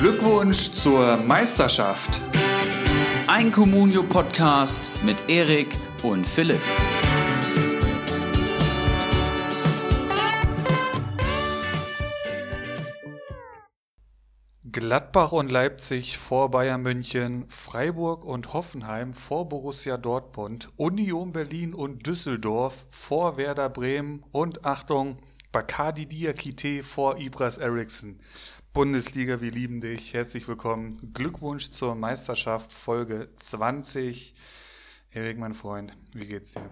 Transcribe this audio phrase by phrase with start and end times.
[0.00, 2.20] Glückwunsch zur Meisterschaft.
[3.26, 6.60] Ein Communio-Podcast mit Erik und Philipp.
[14.70, 22.06] Gladbach und Leipzig vor Bayern München, Freiburg und Hoffenheim vor Borussia Dortmund, Union Berlin und
[22.06, 25.18] Düsseldorf vor Werder Bremen und Achtung,
[25.50, 28.18] Bacardi Diakite vor Ibras Eriksson.
[28.72, 30.14] Bundesliga, wir lieben dich.
[30.14, 31.12] Herzlich willkommen.
[31.12, 34.34] Glückwunsch zur Meisterschaft Folge 20.
[35.10, 36.62] Erik, mein Freund, wie geht's dir?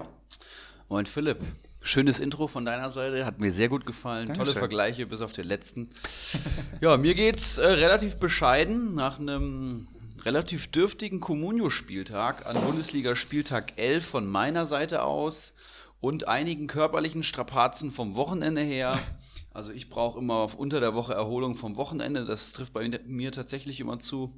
[0.89, 1.39] Moin Philipp.
[1.81, 4.27] Schönes Intro von deiner Seite, hat mir sehr gut gefallen.
[4.27, 4.47] Dankeschön.
[4.47, 5.89] Tolle Vergleiche bis auf den letzten.
[6.81, 9.89] ja, mir geht's äh, relativ bescheiden nach einem
[10.25, 15.55] relativ dürftigen Communio-Spieltag an Bundesliga-Spieltag 11 von meiner Seite aus
[16.01, 18.99] und einigen körperlichen Strapazen vom Wochenende her.
[19.57, 22.27] Also ich brauche immer unter der Woche Erholung vom Wochenende.
[22.27, 24.31] Das trifft bei mir tatsächlich immer zu.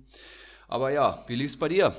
[0.69, 1.93] Aber ja, wie lief's bei dir?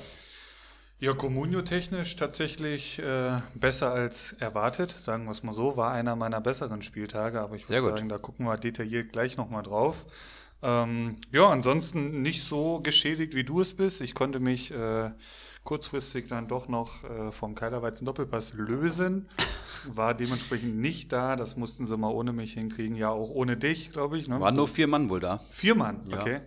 [1.01, 5.75] Ja, Communio-technisch tatsächlich äh, besser als erwartet, sagen wir es mal so.
[5.75, 9.63] War einer meiner besseren Spieltage, aber ich würde sagen, da gucken wir detailliert gleich nochmal
[9.63, 10.05] drauf.
[10.61, 13.99] Ähm, ja, ansonsten nicht so geschädigt, wie du es bist.
[13.99, 15.11] Ich konnte mich äh,
[15.69, 19.27] kurzfristig dann doch noch äh, vom Keilerweizen Doppelpass lösen.
[19.85, 21.35] War dementsprechend nicht da.
[21.35, 22.95] Das mussten sie mal ohne mich hinkriegen.
[22.95, 24.27] Ja, auch ohne dich, glaube ich.
[24.27, 24.39] Ne?
[24.39, 25.39] Waren nur vier Mann wohl da.
[25.51, 26.17] Vier Mann, Ja.
[26.17, 26.39] okay.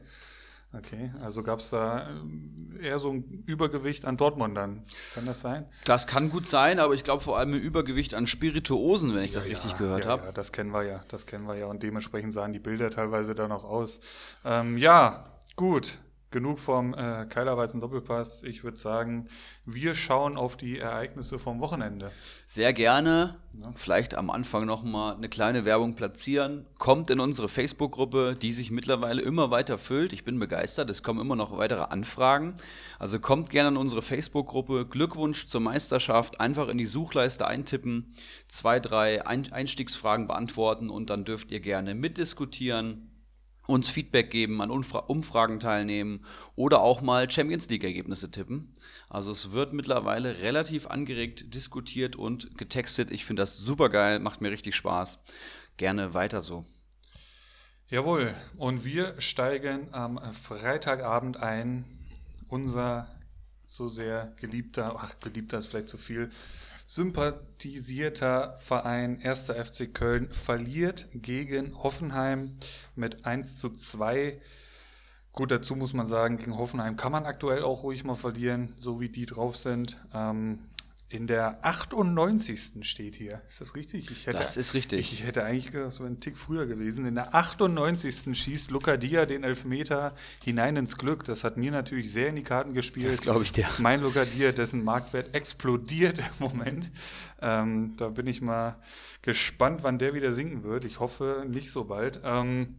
[0.75, 4.83] Okay, also gab es da ähm, eher so ein Übergewicht an Dortmund dann.
[5.15, 5.67] Kann das sein?
[5.85, 9.33] Das kann gut sein, aber ich glaube vor allem ein Übergewicht an Spirituosen, wenn ich
[9.33, 10.25] das richtig gehört ja, habe.
[10.25, 11.67] Ja, das kennen wir ja, das kennen wir ja.
[11.67, 14.01] Und dementsprechend sahen die Bilder teilweise dann auch aus.
[14.47, 15.99] Ähm, ja, gut.
[16.33, 18.43] Genug vom äh, Keilerweizen Doppelpass.
[18.43, 19.27] Ich würde sagen,
[19.67, 22.11] wir schauen auf die Ereignisse vom Wochenende.
[22.47, 23.37] Sehr gerne.
[23.75, 26.65] Vielleicht am Anfang nochmal eine kleine Werbung platzieren.
[26.79, 30.15] Kommt in unsere Facebook-Gruppe, die sich mittlerweile immer weiter füllt.
[30.15, 30.89] Ich bin begeistert.
[30.89, 32.55] Es kommen immer noch weitere Anfragen.
[32.99, 34.87] Also kommt gerne in unsere Facebook-Gruppe.
[34.87, 36.41] Glückwunsch zur Meisterschaft.
[36.41, 38.11] Einfach in die Suchleiste eintippen,
[38.49, 43.12] zwei, drei Ein Einstiegsfragen beantworten und dann dürft ihr gerne mitdiskutieren.
[43.67, 46.25] Uns Feedback geben, an Umfra Umfragen teilnehmen
[46.57, 48.73] oder auch mal Champions League-Ergebnisse tippen.
[49.09, 53.11] Also es wird mittlerweile relativ angeregt diskutiert und getextet.
[53.11, 55.21] Ich finde das super geil, macht mir richtig Spaß.
[55.77, 56.65] Gerne weiter so.
[57.89, 61.85] Jawohl, und wir steigen am Freitagabend ein.
[62.49, 63.07] Unser
[63.67, 66.31] so sehr geliebter, ach, geliebter ist vielleicht zu viel,
[66.95, 69.47] sympathisierter Verein 1.
[69.49, 72.55] FC Köln verliert gegen Hoffenheim
[72.97, 74.39] mit 1 zu 2.
[75.33, 79.01] Gut, dazu muss man sagen, gegen Hoffenheim kann man aktuell auch ruhig mal verlieren, so
[79.01, 79.97] wie die drauf sind.
[80.13, 80.59] Ähm,
[81.13, 82.73] in der 98.
[82.83, 83.41] steht hier.
[83.47, 84.11] Ist das richtig?
[84.11, 85.13] Ich hätte, Das ist richtig.
[85.13, 87.07] Ich, hätte eigentlich gedacht, das wäre ein Tick früher gewesen.
[87.07, 88.37] In der 98.
[88.37, 91.25] schießt Luca Dia den Elfmeter hinein ins Glück.
[91.25, 93.09] Das hat mir natürlich sehr in die Karten gespielt.
[93.09, 93.67] Das glaub ich dir.
[93.79, 96.91] Mein Luca Dia, dessen Marktwert explodiert im Moment.
[97.41, 98.77] Ähm, da bin ich mal
[99.23, 100.85] gespannt, wann der wieder sinken wird.
[100.85, 102.21] Ich hoffe nicht so bald.
[102.25, 102.75] Ähm,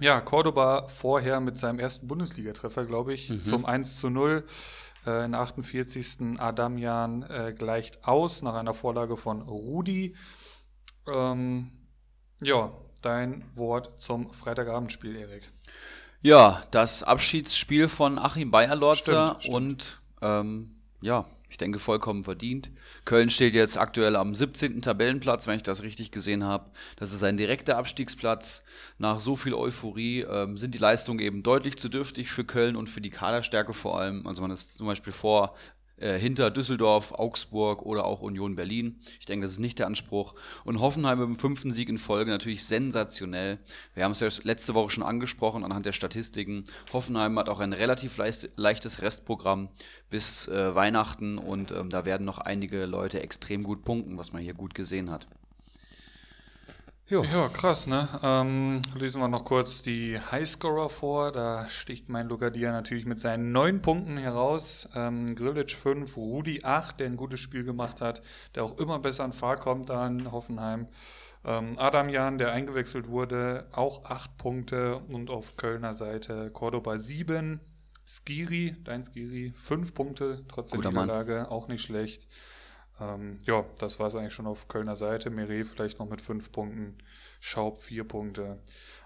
[0.00, 3.42] ja, Cordoba vorher mit seinem ersten Bundesligatreffer, glaube ich, Mhm.
[3.42, 4.44] zum 1 zu 0.
[5.08, 6.38] Äh, in der 48.
[6.38, 10.14] Adamian äh, gleicht aus nach einer Vorlage von Rudi.
[11.10, 11.70] Ähm,
[12.42, 12.70] ja,
[13.00, 15.50] dein Wort zum Freitagabendspiel, Erik.
[16.20, 18.50] Ja, das Abschiedsspiel von Achim
[19.38, 19.54] stimmt.
[19.54, 22.70] und ähm, ja, ich denke vollkommen verdient.
[23.04, 24.82] Köln steht jetzt aktuell am 17.
[24.82, 26.70] Tabellenplatz, wenn ich das richtig gesehen habe.
[26.96, 28.62] Das ist ein direkter Abstiegsplatz.
[28.98, 32.88] Nach so viel Euphorie ähm, sind die Leistungen eben deutlich zu dürftig für Köln und
[32.88, 34.26] für die Kaderstärke vor allem.
[34.26, 35.54] Also man ist zum Beispiel vor
[36.00, 39.00] äh, hinter Düsseldorf, Augsburg oder auch Union Berlin.
[39.20, 40.34] Ich denke, das ist nicht der Anspruch.
[40.64, 43.58] Und Hoffenheim mit dem fünften Sieg in Folge natürlich sensationell.
[43.94, 46.64] Wir haben es ja letzte Woche schon angesprochen anhand der Statistiken.
[46.92, 48.18] Hoffenheim hat auch ein relativ
[48.56, 49.68] leichtes Restprogramm
[50.10, 54.42] bis äh, Weihnachten und ähm, da werden noch einige Leute extrem gut punkten, was man
[54.42, 55.26] hier gut gesehen hat.
[57.10, 57.24] Jo.
[57.24, 58.06] Ja, krass, ne?
[58.22, 61.32] Ähm, lesen wir noch kurz die Highscorer vor.
[61.32, 64.86] Da sticht mein Lucadia natürlich mit seinen neun Punkten heraus.
[64.94, 68.20] Ähm, Grilic 5, Rudi 8, der ein gutes Spiel gemacht hat,
[68.54, 70.86] der auch immer besser in Fahrt kommt da in Hoffenheim.
[71.46, 77.58] Ähm, Adam Jan, der eingewechselt wurde, auch 8 Punkte und auf Kölner Seite Cordoba 7.
[78.04, 80.90] Skiri, dein Skiri, 5 Punkte, trotz der Guter.
[80.90, 82.28] Niederlage, auch nicht schlecht.
[83.00, 85.30] Ähm, ja, das war es eigentlich schon auf Kölner Seite.
[85.30, 86.96] Meret vielleicht noch mit fünf Punkten,
[87.40, 88.58] Schaub vier Punkte.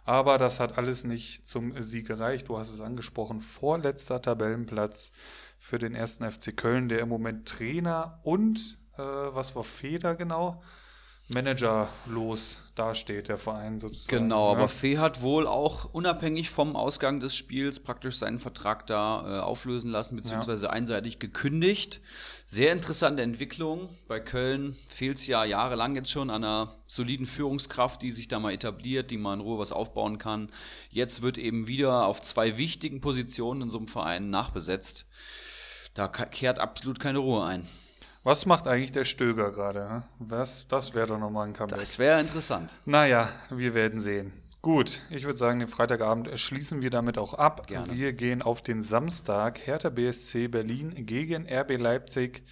[0.04, 2.48] Aber das hat alles nicht zum Sieg gereicht.
[2.48, 3.40] Du hast es angesprochen.
[3.40, 5.12] Vorletzter Tabellenplatz
[5.58, 10.62] für den ersten FC Köln, der im Moment Trainer und äh, was war Feder genau?
[11.34, 14.25] Managerlos dasteht, der Verein sozusagen.
[14.25, 14.58] Genau, ne?
[14.58, 19.40] aber Fee hat wohl auch unabhängig vom Ausgang des Spiels praktisch seinen Vertrag da äh,
[19.40, 20.70] auflösen lassen, beziehungsweise ja.
[20.70, 22.00] einseitig gekündigt.
[22.46, 23.88] Sehr interessante Entwicklung.
[24.08, 28.38] Bei Köln fehlt es ja jahrelang jetzt schon an einer soliden Führungskraft, die sich da
[28.38, 30.49] mal etabliert, die mal in Ruhe was aufbauen kann.
[30.90, 35.06] Jetzt wird eben wieder auf zwei wichtigen Positionen in so einem Verein nachbesetzt.
[35.94, 37.67] Da kehrt absolut keine Ruhe ein.
[38.24, 40.04] Was macht eigentlich der Stöger gerade?
[40.20, 40.69] Was?
[40.69, 41.78] Das wäre doch nochmal ein Comeback.
[41.78, 42.76] Das wäre interessant.
[42.84, 44.32] Naja, wir werden sehen.
[44.60, 47.66] Gut, ich würde sagen, den Freitagabend schließen wir damit auch ab.
[47.66, 47.92] Gerne.
[47.92, 49.66] Wir gehen auf den Samstag.
[49.66, 52.44] Hertha BSC Berlin gegen RB Leipzig.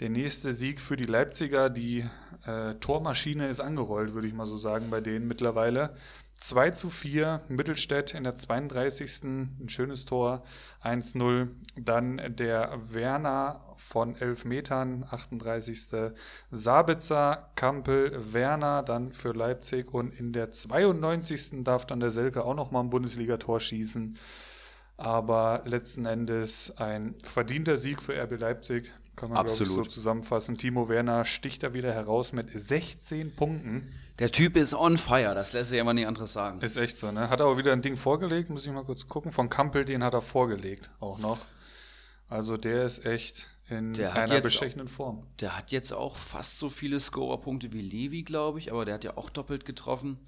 [0.00, 1.70] Der nächste Sieg für die Leipziger.
[1.70, 2.04] Die
[2.44, 5.94] äh, Tormaschine ist angerollt, würde ich mal so sagen, bei denen mittlerweile.
[6.38, 9.24] 2 zu 4, Mittelstädt in der 32.
[9.24, 10.42] Ein schönes Tor,
[10.82, 11.48] 1-0.
[11.76, 16.12] Dann der Werner von 11 Metern, 38.
[16.50, 21.64] Sabitzer, Kampel, Werner dann für Leipzig und in der 92.
[21.64, 24.18] darf dann der Selke auch nochmal ein Bundesligator schießen.
[24.98, 28.92] Aber letzten Endes ein verdienter Sieg für RB Leipzig.
[29.16, 29.86] Kann man Absolut.
[29.86, 30.58] so zusammenfassen.
[30.58, 33.90] Timo Werner sticht da wieder heraus mit 16 Punkten.
[34.18, 36.60] Der Typ ist on fire, das lässt sich immer nicht anderes sagen.
[36.60, 37.28] Ist echt so, ne?
[37.28, 39.32] Hat er auch wieder ein Ding vorgelegt, muss ich mal kurz gucken.
[39.32, 41.38] Von Kampel, den hat er vorgelegt, auch noch.
[42.28, 45.22] Also der ist echt in einer bestechenden Form.
[45.40, 49.04] Der hat jetzt auch fast so viele Scorerpunkte wie Levi, glaube ich, aber der hat
[49.04, 50.18] ja auch doppelt getroffen.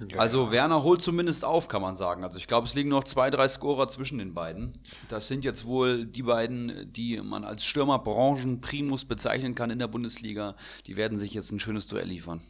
[0.00, 2.22] Ja, also Werner holt zumindest auf, kann man sagen.
[2.22, 4.72] Also ich glaube, es liegen noch zwei, drei Scorer zwischen den beiden.
[5.08, 10.54] Das sind jetzt wohl die beiden, die man als Stürmerbranchen-Primus bezeichnen kann in der Bundesliga.
[10.86, 12.42] Die werden sich jetzt ein schönes Duell liefern.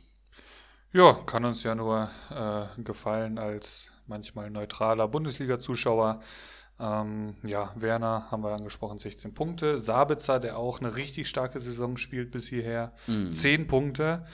[0.92, 6.20] Ja, kann uns ja nur äh, gefallen als manchmal neutraler Bundesliga-Zuschauer.
[6.78, 9.78] Ähm, ja, Werner haben wir angesprochen, 16 Punkte.
[9.78, 13.32] Sabitzer, der auch eine richtig starke Saison spielt bis hierher, mhm.
[13.32, 14.24] 10 Punkte.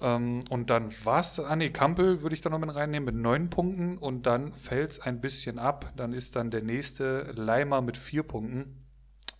[0.00, 3.14] Ähm, und dann war es, ah nee, Kampel würde ich da noch mit reinnehmen mit
[3.14, 5.92] neun Punkten und dann fällt es ein bisschen ab.
[5.96, 8.84] Dann ist dann der nächste Leimer mit vier Punkten.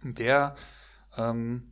[0.03, 0.55] Der
[1.19, 1.65] ähm,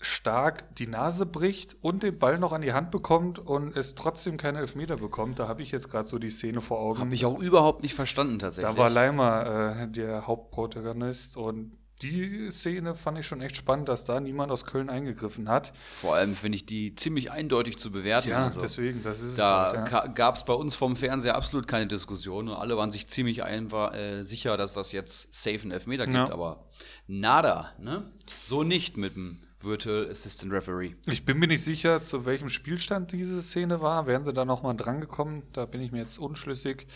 [0.00, 4.36] stark die Nase bricht und den Ball noch an die Hand bekommt und es trotzdem
[4.36, 5.38] keine Elfmeter bekommt.
[5.38, 7.00] Da habe ich jetzt gerade so die Szene vor Augen.
[7.00, 8.74] Habe ich auch überhaupt nicht verstanden tatsächlich.
[8.74, 14.04] Da war Leimer äh, der Hauptprotagonist und die Szene fand ich schon echt spannend, dass
[14.04, 15.72] da niemand aus Köln eingegriffen hat.
[15.76, 18.30] Vor allem finde ich die ziemlich eindeutig zu bewerten.
[18.30, 20.06] Ja, also, deswegen, das ist Da es halt, ja.
[20.08, 23.94] gab es bei uns vom Fernseher absolut keine Diskussion und alle waren sich ziemlich einfach,
[23.94, 26.32] äh, sicher, dass das jetzt safe einen Elfmeter gibt, ja.
[26.32, 26.66] aber
[27.06, 28.04] nada, ne?
[28.38, 30.94] So nicht mit dem Virtual Assistant Referee.
[31.06, 34.06] Ich bin mir nicht sicher, zu welchem Spielstand diese Szene war.
[34.06, 35.42] Wären sie da nochmal drangekommen?
[35.52, 36.86] Da bin ich mir jetzt unschlüssig.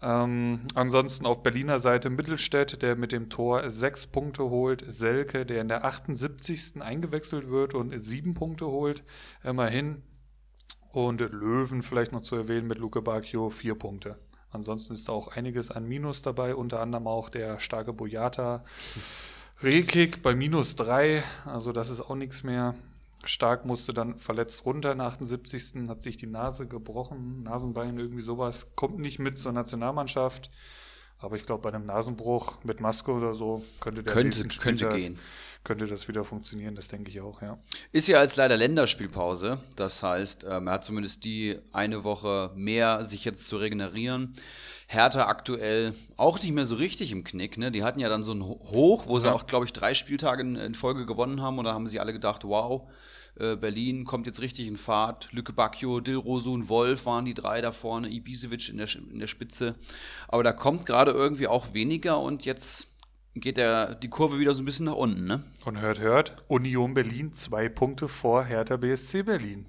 [0.00, 4.84] Ähm, ansonsten auf Berliner Seite Mittelstädt, der mit dem Tor sechs Punkte holt.
[4.86, 6.80] Selke, der in der 78.
[6.80, 9.02] eingewechselt wird und sieben Punkte holt.
[9.44, 10.02] Immerhin.
[10.92, 14.18] Und Löwen vielleicht noch zu erwähnen mit Luke Bacchio, vier Punkte.
[14.50, 18.62] Ansonsten ist da auch einiges an Minus dabei, unter anderem auch der starke Boyata.
[19.62, 22.74] Rehkick bei minus drei, also das ist auch nichts mehr.
[23.24, 25.88] Stark musste dann verletzt runter der 78.
[25.88, 28.72] hat sich die Nase gebrochen, Nasenbein, irgendwie sowas.
[28.74, 30.50] Kommt nicht mit zur Nationalmannschaft.
[31.22, 35.18] Aber ich glaube, bei einem Nasenbruch mit Maske oder so könnte der könnte, könnte gehen.
[35.64, 37.56] Könnte das wieder funktionieren, das denke ich auch, ja.
[37.92, 39.60] Ist ja als leider Länderspielpause.
[39.76, 44.32] Das heißt, ähm, er hat zumindest die eine Woche mehr, sich jetzt zu regenerieren.
[44.88, 47.58] Hertha aktuell auch nicht mehr so richtig im Knick.
[47.58, 47.70] Ne?
[47.70, 49.32] Die hatten ja dann so ein Hoch, wo sie ja.
[49.32, 51.58] auch, glaube ich, drei Spieltage in, Folge gewonnen haben.
[51.58, 52.90] Und da haben sie alle gedacht, wow,
[53.36, 55.32] äh, Berlin kommt jetzt richtig in Fahrt.
[55.32, 59.74] Lücke Bacchio, Dilrosun, Wolf waren die drei da vorne, Ibisevic in der, in der Spitze.
[60.28, 62.91] Aber da kommt gerade irgendwie auch weniger und jetzt
[63.34, 65.24] geht der, die Kurve wieder so ein bisschen nach unten.
[65.24, 65.42] Ne?
[65.64, 69.64] Und hört, hört, Union Berlin zwei Punkte vor Hertha BSC Berlin.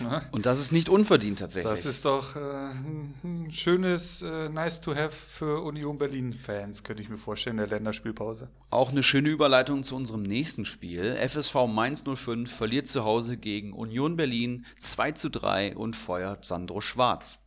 [0.00, 0.22] Ja.
[0.32, 1.70] Und das ist nicht unverdient tatsächlich.
[1.70, 7.08] Das ist doch äh, ein schönes äh, Nice to have für Union Berlin-Fans, könnte ich
[7.08, 8.48] mir vorstellen, der Länderspielpause.
[8.70, 11.16] Auch eine schöne Überleitung zu unserem nächsten Spiel.
[11.16, 16.80] FSV Mainz 05 verliert zu Hause gegen Union Berlin 2 zu 3 und feuert Sandro
[16.80, 17.40] Schwarz.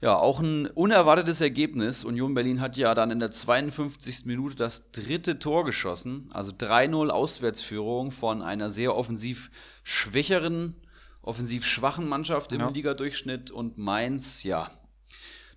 [0.00, 2.04] Ja, auch ein unerwartetes Ergebnis.
[2.04, 4.26] Union Berlin hat ja dann in der 52.
[4.26, 6.30] Minute das dritte Tor geschossen.
[6.32, 9.50] Also 3-0 Auswärtsführung von einer sehr offensiv
[9.82, 10.76] schwächeren,
[11.20, 12.68] offensiv schwachen Mannschaft im ja.
[12.68, 13.50] Ligadurchschnitt.
[13.50, 14.70] Und Mainz, ja,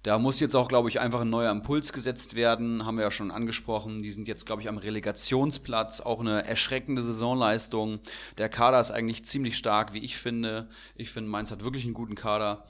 [0.01, 2.83] da muss jetzt auch, glaube ich, einfach ein neuer Impuls gesetzt werden.
[2.83, 4.01] Haben wir ja schon angesprochen.
[4.01, 6.01] Die sind jetzt, glaube ich, am Relegationsplatz.
[6.01, 8.00] Auch eine erschreckende Saisonleistung.
[8.39, 10.67] Der Kader ist eigentlich ziemlich stark, wie ich finde.
[10.95, 12.65] Ich finde, Mainz hat wirklich einen guten Kader.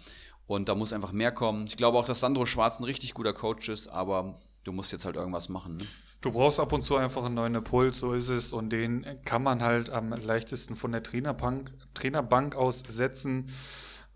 [0.51, 1.63] Und da muss einfach mehr kommen.
[1.65, 5.05] Ich glaube auch, dass Sandro Schwarz ein richtig guter Coach ist, aber du musst jetzt
[5.05, 5.77] halt irgendwas machen.
[5.77, 5.85] Ne?
[6.19, 8.51] Du brauchst ab und zu einfach einen neuen Impuls, so ist es.
[8.51, 13.49] Und den kann man halt am leichtesten von der Trainerbank, Trainerbank aus setzen.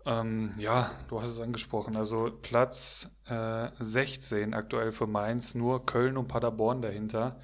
[0.04, 1.96] Ähm, ja, du hast es angesprochen.
[1.96, 7.40] Also Platz äh, 16 aktuell für Mainz, nur Köln und Paderborn dahinter.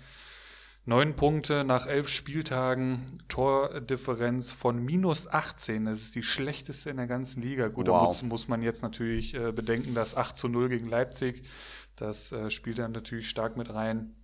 [0.85, 5.85] Neun Punkte nach elf Spieltagen, Tordifferenz von minus 18.
[5.85, 7.69] Das ist die schlechteste in der ganzen Liga.
[7.69, 8.01] Gut, wow.
[8.01, 11.49] da muss, muss man jetzt natürlich äh, bedenken, dass 8 zu 0 gegen Leipzig,
[11.95, 14.17] das äh, spielt dann natürlich stark mit rein.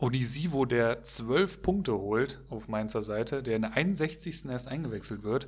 [0.00, 4.46] Onisivo, der zwölf Punkte holt auf Mainzer Seite, der in der 61.
[4.46, 5.46] erst eingewechselt wird.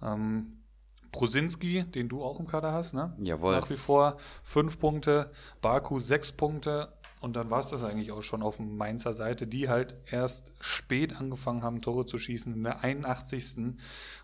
[0.00, 0.62] Ähm,
[1.10, 3.14] Prosinski, den du auch im Kader hast, ne?
[3.18, 3.54] Jawohl.
[3.54, 5.30] Nach wie vor fünf Punkte,
[5.60, 9.68] Baku sechs Punkte und dann war es das eigentlich auch schon auf Mainzer Seite, die
[9.68, 13.76] halt erst spät angefangen haben, Tore zu schießen, in der 81.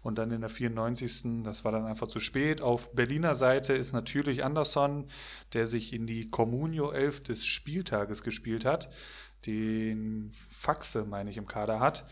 [0.02, 1.44] und dann in der 94.
[1.44, 2.60] Das war dann einfach zu spät.
[2.60, 5.06] Auf Berliner Seite ist natürlich Anderson,
[5.52, 8.90] der sich in die Comunio 11 des Spieltages gespielt hat,
[9.46, 12.04] den Faxe, meine ich, im Kader hat.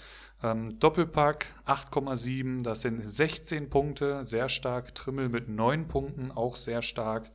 [0.44, 4.94] Ähm, Doppelpack 8,7, das sind 16 Punkte, sehr stark.
[4.94, 7.32] Trimmel mit 9 Punkten, auch sehr stark.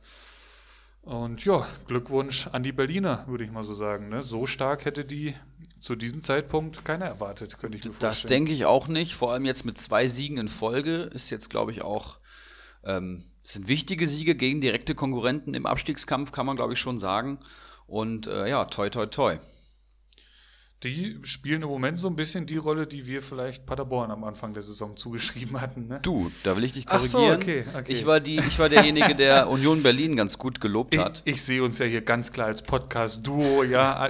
[1.02, 4.08] Und ja, Glückwunsch an die Berliner, würde ich mal so sagen.
[4.08, 4.22] Ne?
[4.22, 5.34] So stark hätte die
[5.80, 8.10] zu diesem Zeitpunkt keiner erwartet, könnte ich mir vorstellen.
[8.10, 9.14] Das denke ich auch nicht.
[9.16, 12.18] Vor allem jetzt mit zwei Siegen in Folge ist jetzt, glaube ich, auch.
[12.84, 17.40] Ähm, sind wichtige Siege gegen direkte Konkurrenten im Abstiegskampf, kann man, glaube ich, schon sagen.
[17.88, 19.38] Und äh, ja, toi, toi, toi
[20.84, 24.52] die spielen im Moment so ein bisschen die Rolle, die wir vielleicht Paderborn am Anfang
[24.52, 25.86] der Saison zugeschrieben hatten.
[25.86, 26.00] Ne?
[26.02, 27.24] Du, da will ich dich korrigieren.
[27.24, 27.92] Ach so, okay, okay.
[27.92, 31.22] Ich, war die, ich war derjenige, der Union Berlin ganz gut gelobt hat.
[31.24, 33.62] Ich, ich sehe uns ja hier ganz klar als Podcast-Duo.
[33.64, 34.08] Ja,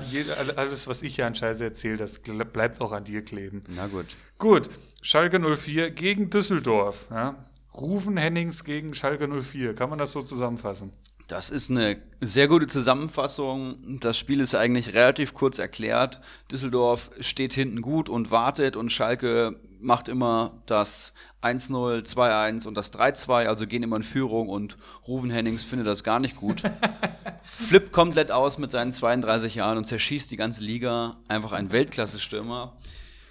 [0.57, 3.61] alles, was ich hier an Scheiße erzähle, das bleibt auch an dir kleben.
[3.69, 4.07] Na gut.
[4.39, 4.69] Gut,
[5.03, 7.09] Schalke 04 gegen Düsseldorf.
[7.11, 7.37] Ja?
[7.75, 9.75] Rufen Hennings gegen Schalke 04.
[9.75, 10.93] Kann man das so zusammenfassen?
[11.33, 13.99] Das ist eine sehr gute Zusammenfassung.
[14.01, 16.21] Das Spiel ist eigentlich relativ kurz erklärt.
[16.51, 22.93] Düsseldorf steht hinten gut und wartet und Schalke macht immer das 1-0, 2-1 und das
[22.93, 24.77] 3-2, also gehen immer in Führung und
[25.09, 26.65] Ruven Hennings findet das gar nicht gut.
[27.45, 31.17] Flippt komplett aus mit seinen 32 Jahren und zerschießt die ganze Liga.
[31.29, 32.77] Einfach ein Weltklasse-Stürmer.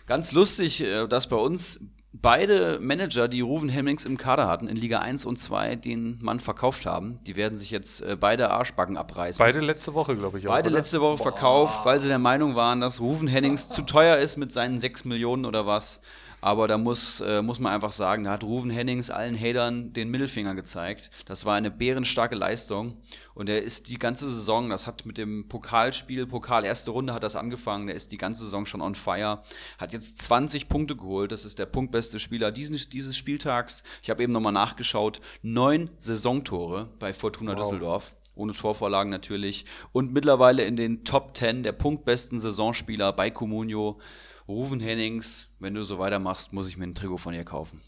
[0.07, 1.79] Ganz lustig, äh, dass bei uns
[2.13, 6.39] beide Manager, die Ruven Hemmings im Kader hatten, in Liga 1 und 2, den Mann
[6.39, 7.19] verkauft haben.
[7.25, 9.43] Die werden sich jetzt äh, beide Arschbacken abreißen.
[9.43, 10.47] Beide letzte Woche, glaube ich.
[10.47, 10.77] Auch, beide oder?
[10.77, 11.31] letzte Woche Boah.
[11.31, 15.05] verkauft, weil sie der Meinung waren, dass Ruven Hennings zu teuer ist mit seinen 6
[15.05, 16.01] Millionen oder was.
[16.41, 20.09] Aber da muss, äh, muss man einfach sagen, da hat Ruven Hennings allen Hatern den
[20.09, 21.11] Mittelfinger gezeigt.
[21.25, 22.97] Das war eine bärenstarke Leistung.
[23.35, 27.23] Und er ist die ganze Saison, das hat mit dem Pokalspiel, Pokal erste Runde hat
[27.23, 29.43] das angefangen, der ist die ganze Saison schon on fire.
[29.77, 31.31] Hat jetzt 20 Punkte geholt.
[31.31, 33.83] Das ist der punktbeste Spieler diesen, dieses Spieltags.
[34.01, 35.21] Ich habe eben nochmal nachgeschaut.
[35.43, 37.61] Neun Saisontore bei Fortuna wow.
[37.61, 39.65] Düsseldorf ohne Torvorlagen natürlich.
[39.91, 43.99] Und mittlerweile in den Top 10 der punktbesten Saisonspieler bei Comunio.
[44.47, 47.81] Rufen Hennings, wenn du so weitermachst, muss ich mir ein Trikot von ihr kaufen.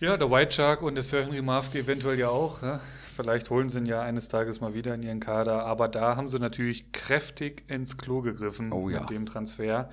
[0.00, 2.62] Ja, der White Shark und der Sir Henry Mafke eventuell ja auch.
[2.62, 2.80] Ja?
[3.14, 5.66] Vielleicht holen sie ihn ja eines Tages mal wieder in ihren Kader.
[5.66, 9.00] Aber da haben sie natürlich kräftig ins Klo gegriffen oh, ja.
[9.00, 9.90] mit dem Transfer.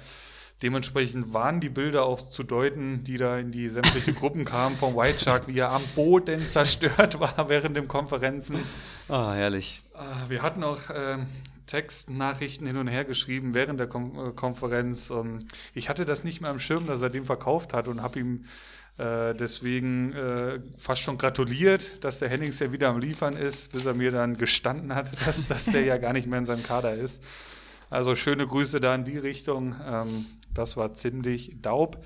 [0.64, 4.96] Dementsprechend waren die Bilder auch zu deuten, die da in die sämtliche Gruppen kamen vom
[4.96, 8.58] White Shark, wie er am Boden zerstört war während den Konferenzen.
[9.10, 9.82] Ah, herrlich.
[9.94, 11.18] Ah, wir hatten auch äh,
[11.68, 15.12] Textnachrichten hin und her geschrieben während der Kon äh, Konferenz.
[15.12, 15.40] Um,
[15.74, 18.46] ich hatte das nicht mehr im Schirm, dass er den verkauft hat und habe ihm
[18.98, 23.86] äh, deswegen äh, fast schon gratuliert, dass der Hennings ja wieder am Liefern ist, bis
[23.86, 26.96] er mir dann gestanden hat, dass, dass der ja gar nicht mehr in seinem Kader
[26.96, 27.24] ist.
[27.90, 29.76] Also schöne Grüße da in die Richtung.
[29.86, 32.04] Ähm, das war ziemlich daub.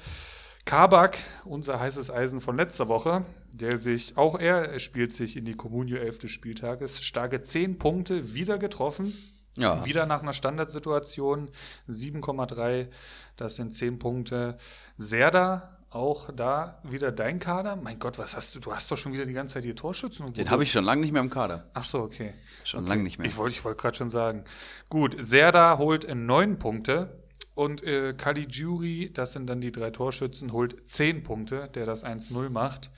[0.65, 5.55] Kabak, unser heißes Eisen von letzter Woche, der sich, auch er spielt sich in die
[5.55, 9.13] Kommunio 11 des Spieltages, starke 10 Punkte wieder getroffen.
[9.57, 9.83] Ja.
[9.85, 11.49] Wieder nach einer Standardsituation
[11.89, 12.87] 7,3,
[13.35, 14.57] das sind 10 Punkte.
[14.97, 17.75] Serda, auch da wieder dein Kader.
[17.75, 18.59] Mein Gott, was hast du?
[18.61, 20.31] Du hast doch schon wieder die ganze Zeit hier Torschützen.
[20.31, 21.69] Den habe ich schon lange nicht mehr im Kader.
[21.73, 22.33] Ach so, okay.
[22.63, 22.89] Schon okay.
[22.89, 23.27] lange nicht mehr.
[23.27, 24.45] Ich wollte ich wollt gerade schon sagen.
[24.89, 27.21] Gut, Serda holt 9 Punkte.
[27.53, 32.49] Und äh, Caligiuri, das sind dann die drei Torschützen, holt 10 Punkte, der das 1-0
[32.49, 32.89] macht.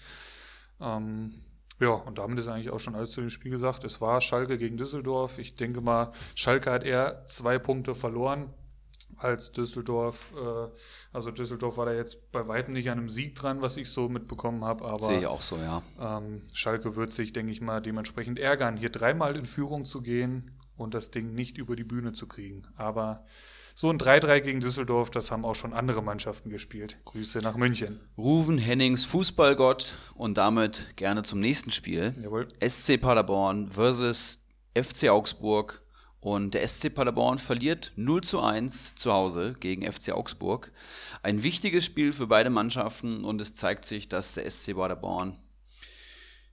[0.79, 1.33] Ähm,
[1.79, 3.83] ja, und damit ist eigentlich auch schon alles zu dem Spiel gesagt.
[3.83, 5.37] Es war Schalke gegen Düsseldorf.
[5.37, 8.53] Ich denke mal, Schalke hat eher zwei Punkte verloren
[9.17, 10.31] als Düsseldorf.
[10.35, 10.69] Äh,
[11.11, 14.09] also Düsseldorf war da jetzt bei weitem nicht an einem Sieg dran, was ich so
[14.09, 14.85] mitbekommen habe.
[14.85, 15.81] Aber sehe ich auch so, ja.
[15.99, 20.51] Ähm, Schalke wird sich, denke ich mal, dementsprechend ärgern, hier dreimal in Führung zu gehen
[20.75, 22.63] und das Ding nicht über die Bühne zu kriegen.
[22.75, 23.23] Aber
[23.75, 26.97] so ein 3-3 gegen Düsseldorf, das haben auch schon andere Mannschaften gespielt.
[27.05, 27.99] Grüße nach München.
[28.17, 32.13] Ruven Hennings, Fußballgott und damit gerne zum nächsten Spiel.
[32.21, 32.47] Jawohl.
[32.65, 34.39] SC Paderborn versus
[34.75, 35.83] FC Augsburg
[36.19, 40.71] Und der SC Paderborn verliert 0 zu 1 zu Hause gegen FC Augsburg.
[41.21, 45.37] Ein wichtiges Spiel für beide Mannschaften und es zeigt sich, dass der SC Paderborn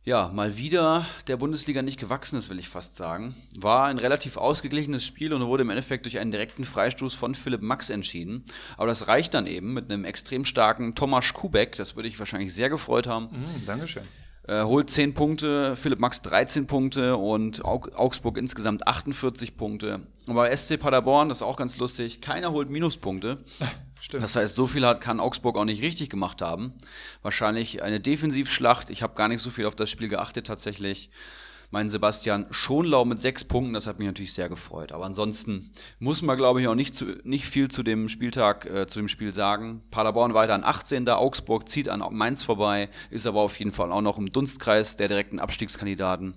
[0.05, 3.35] ja, mal wieder der Bundesliga nicht gewachsen ist, will ich fast sagen.
[3.59, 7.61] War ein relativ ausgeglichenes Spiel und wurde im Endeffekt durch einen direkten Freistoß von Philipp
[7.61, 8.45] Max entschieden.
[8.79, 11.77] Aber das reicht dann eben mit einem extrem starken Tomasz Kubek.
[11.77, 13.27] Das würde ich wahrscheinlich sehr gefreut haben.
[13.27, 14.05] Mm, Dankeschön.
[14.49, 20.01] Äh, holt 10 Punkte, Philipp Max 13 Punkte und Augsburg insgesamt 48 Punkte.
[20.27, 23.39] Aber SC Paderborn, das ist auch ganz lustig, keiner holt Minuspunkte.
[24.01, 24.23] Stimmt.
[24.23, 26.73] Das heißt, so viel hat, kann Augsburg auch nicht richtig gemacht haben.
[27.23, 28.89] Wahrscheinlich eine Defensivschlacht.
[28.89, 31.11] Ich habe gar nicht so viel auf das Spiel geachtet tatsächlich.
[31.73, 34.91] Mein Sebastian Schonlau mit sechs Punkten, das hat mich natürlich sehr gefreut.
[34.91, 38.87] Aber ansonsten muss man, glaube ich, auch nicht, zu, nicht viel zu dem Spieltag, äh,
[38.89, 39.83] zu dem Spiel sagen.
[39.91, 41.09] Paderborn weiter an 18.
[41.11, 45.09] Augsburg zieht an Mainz vorbei, ist aber auf jeden Fall auch noch im Dunstkreis der
[45.09, 46.35] direkten Abstiegskandidaten.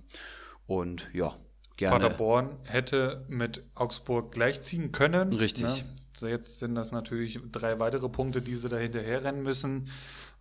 [0.67, 1.35] Und ja,
[1.77, 1.97] gerne.
[1.97, 5.33] Paderborn hätte mit Augsburg gleichziehen können.
[5.33, 5.63] Richtig.
[5.63, 5.83] Ne?
[6.15, 9.89] So jetzt sind das natürlich drei weitere Punkte, die sie da hinterher rennen müssen.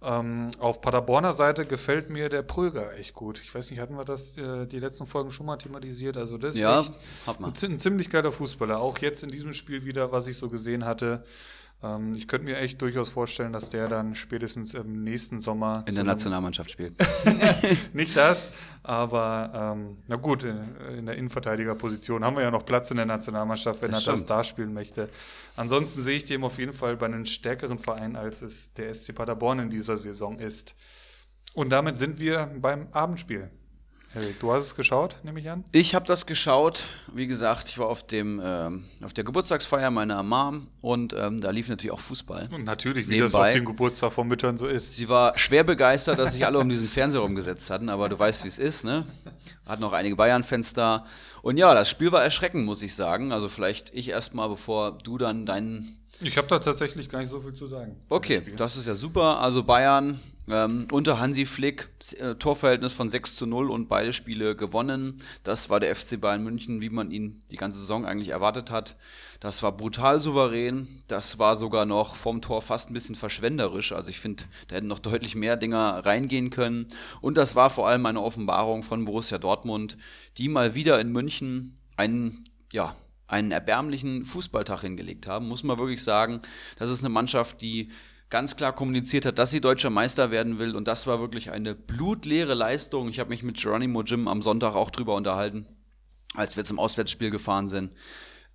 [0.02, 3.40] Ähm, auf Paderborner Seite gefällt mir der Pröger echt gut.
[3.42, 6.16] Ich weiß nicht, hatten wir das äh, die letzten Folgen schon mal thematisiert?
[6.16, 8.80] Also das ja, ist echt ein, ein ziemlich geiler Fußballer.
[8.80, 11.22] Auch jetzt in diesem Spiel wieder, was ich so gesehen hatte.
[11.82, 15.84] Ähm, ich könnte mir echt durchaus vorstellen, dass der dann spätestens im nächsten Sommer.
[15.86, 16.94] In der Nationalmannschaft spielt.
[17.92, 20.56] Nicht das, aber ähm, na gut, in,
[20.98, 24.18] in, der Innenverteidigerposition haben wir ja noch Platz in der Nationalmannschaft, wenn das er stimmt.
[24.18, 25.08] das da spielen möchte.
[25.56, 29.14] Ansonsten sehe ich dem auf jeden Fall bei einem stärkeren Verein, als es der SC
[29.14, 30.74] Paderborn in dieser Saison ist.
[31.54, 33.50] Und damit sind wir beim Abendspiel.
[34.40, 35.64] Du hast es geschaut, nehme ich an?
[35.72, 36.84] Ich habe das geschaut.
[37.14, 41.50] Wie gesagt, ich war auf, dem, ähm, auf der Geburtstagsfeier meiner Mom und ähm, da
[41.50, 42.48] lief natürlich auch Fußball.
[42.52, 43.38] Und natürlich, wie Nebenbei.
[43.38, 44.96] das auf dem Geburtstag von Müttern so ist.
[44.96, 48.44] Sie war schwer begeistert, dass sich alle um diesen Fernseher rumgesetzt hatten, aber du weißt,
[48.44, 49.06] wie es ist, ne?
[49.66, 51.06] Hat noch einige Bayern-Fans da.
[51.40, 53.32] Und ja, das Spiel war erschreckend, muss ich sagen.
[53.32, 57.40] Also vielleicht ich erstmal, bevor du dann deinen ich habe da tatsächlich gar nicht so
[57.40, 57.96] viel zu sagen.
[58.08, 59.40] Okay, das ist ja super.
[59.40, 64.56] Also Bayern ähm, unter Hansi Flick, äh, Torverhältnis von 6 zu 0 und beide Spiele
[64.56, 65.22] gewonnen.
[65.42, 68.96] Das war der FC Bayern München, wie man ihn die ganze Saison eigentlich erwartet hat.
[69.40, 70.86] Das war brutal souverän.
[71.08, 73.92] Das war sogar noch vom Tor fast ein bisschen verschwenderisch.
[73.92, 76.86] Also ich finde, da hätten noch deutlich mehr Dinger reingehen können.
[77.20, 79.96] Und das war vor allem eine Offenbarung von Borussia Dortmund,
[80.38, 86.02] die mal wieder in München einen, ja, einen erbärmlichen Fußballtag hingelegt haben, muss man wirklich
[86.02, 86.40] sagen.
[86.78, 87.90] Das ist eine Mannschaft, die
[88.32, 90.74] ganz klar kommuniziert hat, dass sie deutscher Meister werden will.
[90.74, 93.10] Und das war wirklich eine blutleere Leistung.
[93.10, 95.66] Ich habe mich mit Geronimo Jim am Sonntag auch drüber unterhalten,
[96.34, 97.94] als wir zum Auswärtsspiel gefahren sind.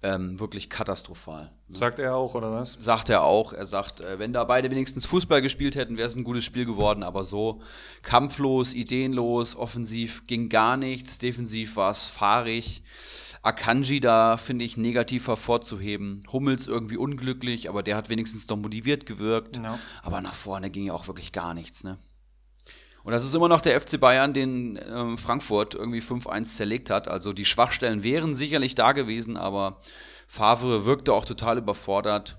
[0.03, 1.51] Ähm, wirklich katastrophal.
[1.69, 2.77] Sagt er auch, oder was?
[2.79, 3.51] Sagt er auch.
[3.51, 6.65] Er sagt, äh, wenn da beide wenigstens Fußball gespielt hätten, wäre es ein gutes Spiel
[6.65, 7.61] geworden, aber so
[8.03, 12.83] kampflos, ideenlos, offensiv ging gar nichts, defensiv war es fahrig.
[13.41, 16.21] Akanji da, finde ich, negativ hervorzuheben.
[16.31, 19.59] Hummels irgendwie unglücklich, aber der hat wenigstens noch motiviert gewirkt.
[19.59, 19.79] No.
[20.03, 21.97] Aber nach vorne ging ja auch wirklich gar nichts, ne?
[23.03, 27.07] Und das ist immer noch der FC Bayern, den äh, Frankfurt irgendwie 5-1 zerlegt hat.
[27.07, 29.79] Also die Schwachstellen wären sicherlich da gewesen, aber
[30.27, 32.37] Favre wirkte auch total überfordert.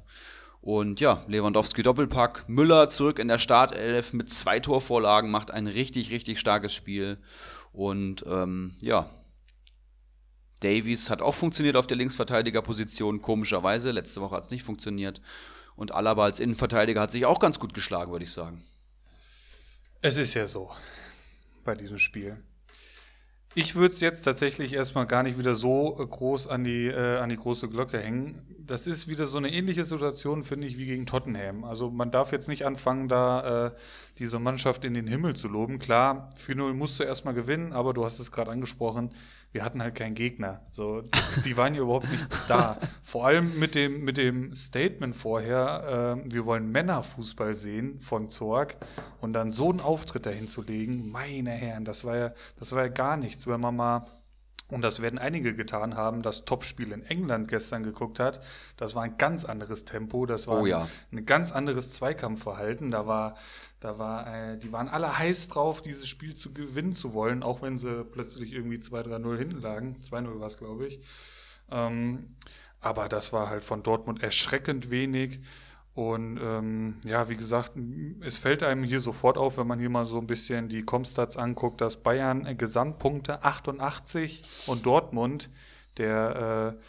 [0.61, 2.49] Und ja, Lewandowski Doppelpack.
[2.49, 7.19] Müller zurück in der Startelf mit zwei Torvorlagen, macht ein richtig, richtig starkes Spiel.
[7.73, 9.09] Und ähm, ja,
[10.61, 13.93] Davies hat auch funktioniert auf der Linksverteidigerposition, komischerweise.
[13.93, 15.21] Letzte Woche hat es nicht funktioniert.
[15.77, 18.63] Und Alaba als Innenverteidiger hat sich auch ganz gut geschlagen, würde ich sagen.
[20.01, 20.71] Es ist ja so
[21.65, 22.37] bei diesem Spiel.
[23.57, 27.31] Ich würde es jetzt tatsächlich erstmal gar nicht wieder so groß an die, äh, an
[27.31, 28.41] die große Glocke hängen.
[28.61, 31.65] Das ist wieder so eine ähnliche Situation, finde ich, wie gegen Tottenham.
[31.65, 33.71] Also man darf jetzt nicht anfangen, da äh,
[34.19, 35.81] diese Mannschaft in den Himmel zu loben.
[35.81, 39.11] Klar, 4-0 musst du erstmal gewinnen, aber du hast es gerade angesprochen,
[39.53, 40.61] wir hatten halt keinen Gegner.
[40.71, 41.03] So,
[41.45, 42.79] die waren ja überhaupt nicht da.
[43.03, 48.77] Vor allem mit dem, mit dem Statement vorher, äh, wir wollen Männerfußball sehen von Zorg
[49.21, 52.83] und dann so einen Auftritt dahin zu legen, meine Herren, das war ja, das war
[52.83, 54.05] ja gar nichts, wenn man mal
[54.71, 58.41] und das werden einige getan haben, das Topspiel in England gestern geguckt hat.
[58.77, 60.87] Das war ein ganz anderes Tempo, das war oh ja.
[61.11, 62.91] ein ganz anderes Zweikampfverhalten.
[62.91, 63.35] Da war,
[63.81, 67.63] da war, äh, die waren alle heiß drauf, dieses Spiel zu gewinnen zu wollen, auch
[67.63, 69.97] wenn sie plötzlich irgendwie 2-3-0 hinten lagen.
[69.97, 71.01] 2-0 war es, glaube ich.
[71.71, 72.37] Ähm,
[72.81, 75.41] aber das war halt von Dortmund erschreckend wenig.
[75.95, 77.73] Und ähm, ja, wie gesagt,
[78.21, 81.37] es fällt einem hier sofort auf, wenn man hier mal so ein bisschen die Comstats
[81.37, 85.51] anguckt, dass Bayern äh, Gesamtpunkte 88 und Dortmund,
[85.97, 86.83] der äh,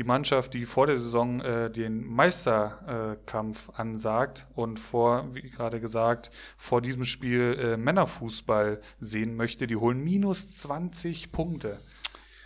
[0.00, 5.78] die Mannschaft, die vor der Saison äh, den Meisterkampf äh, ansagt und vor, wie gerade
[5.78, 11.78] gesagt, vor diesem Spiel äh, Männerfußball sehen möchte, die holen minus 20 Punkte.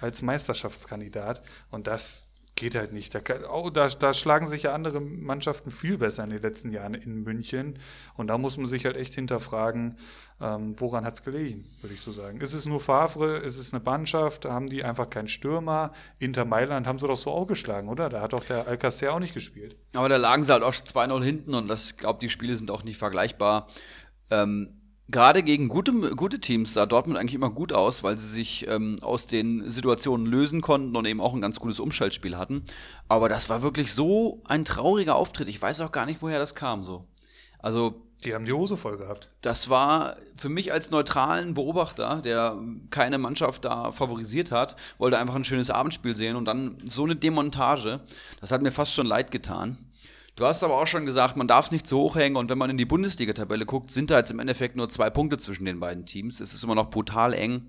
[0.01, 1.43] als Meisterschaftskandidat.
[1.71, 3.14] Und das geht halt nicht.
[3.14, 3.21] Da,
[3.53, 7.23] oh, da, da, schlagen sich ja andere Mannschaften viel besser in den letzten Jahren in
[7.23, 7.79] München.
[8.17, 9.97] Und da muss man sich halt echt hinterfragen,
[10.40, 12.40] ähm, woran hat es gelegen, würde ich so sagen.
[12.40, 13.38] Ist es nur Favre?
[13.38, 14.45] Ist es eine Mannschaft?
[14.45, 15.93] Haben die einfach keinen Stürmer?
[16.19, 18.09] Inter Mailand haben sie doch so auch geschlagen, oder?
[18.09, 19.77] Da hat doch der Alcacer auch nicht gespielt.
[19.95, 22.85] Aber da lagen sie halt auch 2-0 hinten und das, glaube die Spiele sind auch
[22.85, 23.69] nicht vergleichbar.
[24.31, 28.67] Ähm, Gerade gegen gute, gute Teams sah Dortmund eigentlich immer gut aus, weil sie sich
[28.69, 32.64] ähm, aus den Situationen lösen konnten und eben auch ein ganz gutes Umschaltspiel hatten.
[33.07, 35.49] Aber das war wirklich so ein trauriger Auftritt.
[35.49, 37.07] Ich weiß auch gar nicht, woher das kam so.
[37.59, 38.01] Also.
[38.25, 39.29] Die haben die Hose voll gehabt.
[39.43, 45.35] Das war für mich als neutralen Beobachter, der keine Mannschaft da favorisiert hat, wollte einfach
[45.35, 48.01] ein schönes Abendspiel sehen und dann so eine Demontage.
[48.40, 49.77] Das hat mir fast schon leid getan.
[50.37, 52.59] Du hast aber auch schon gesagt, man darf es nicht zu hoch hängen und wenn
[52.59, 55.79] man in die Bundesliga-Tabelle guckt, sind da jetzt im Endeffekt nur zwei Punkte zwischen den
[55.79, 56.40] beiden Teams.
[56.40, 57.68] Es ist immer noch brutal eng.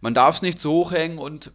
[0.00, 1.52] Man darf es nicht zu hoch hängen und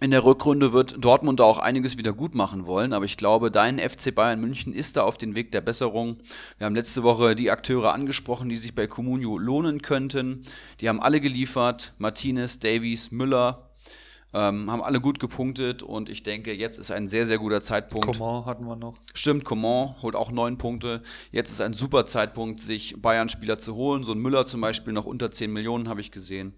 [0.00, 3.50] in der Rückrunde wird Dortmund da auch einiges wieder gut machen wollen, aber ich glaube,
[3.50, 6.18] dein FC Bayern München ist da auf dem Weg der Besserung.
[6.58, 10.42] Wir haben letzte Woche die Akteure angesprochen, die sich bei Comunio lohnen könnten.
[10.80, 11.94] Die haben alle geliefert.
[11.96, 13.70] Martinez, Davies, Müller,
[14.34, 18.06] ähm, haben alle gut gepunktet und ich denke, jetzt ist ein sehr, sehr guter Zeitpunkt.
[18.06, 18.98] Coman hatten wir noch.
[19.14, 21.02] Stimmt, Coman holt auch neun Punkte.
[21.30, 24.02] Jetzt ist ein super Zeitpunkt, sich Bayern-Spieler zu holen.
[24.02, 26.52] So ein Müller zum Beispiel noch unter 10 Millionen habe ich gesehen.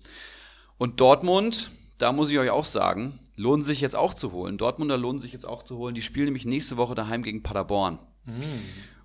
[0.79, 4.57] Und Dortmund, da muss ich euch auch sagen, lohnen sich jetzt auch zu holen.
[4.57, 5.95] Dortmunder lohnen sich jetzt auch zu holen.
[5.95, 7.99] Die spielen nämlich nächste Woche daheim gegen Paderborn.
[8.25, 8.33] Mm.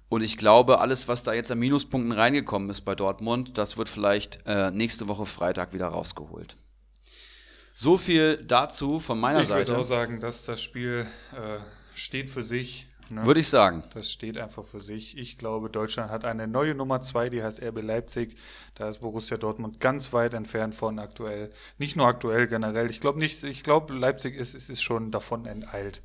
[0.07, 3.87] Und ich glaube, alles, was da jetzt an Minuspunkten reingekommen ist bei Dortmund, das wird
[3.87, 6.57] vielleicht äh, nächste Woche Freitag wieder rausgeholt.
[7.81, 9.63] So viel dazu von meiner ich Seite.
[9.63, 11.57] Ich würde auch sagen, dass das Spiel äh,
[11.95, 12.87] steht für sich.
[13.09, 13.25] Ne?
[13.25, 13.81] Würde ich sagen.
[13.95, 15.17] Das steht einfach für sich.
[15.17, 18.37] Ich glaube, Deutschland hat eine neue Nummer zwei, die heißt RB Leipzig.
[18.75, 21.49] Da ist Borussia Dortmund ganz weit entfernt von aktuell.
[21.79, 22.87] Nicht nur aktuell, generell.
[22.91, 26.03] Ich glaube nicht, ich glaube, Leipzig ist, ist, ist schon davon enteilt.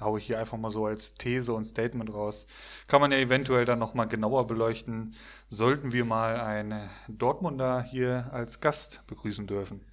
[0.00, 2.46] Hau ich hier einfach mal so als These und Statement raus.
[2.86, 5.14] Kann man ja eventuell dann nochmal genauer beleuchten.
[5.50, 9.84] Sollten wir mal einen Dortmunder hier als Gast begrüßen dürfen.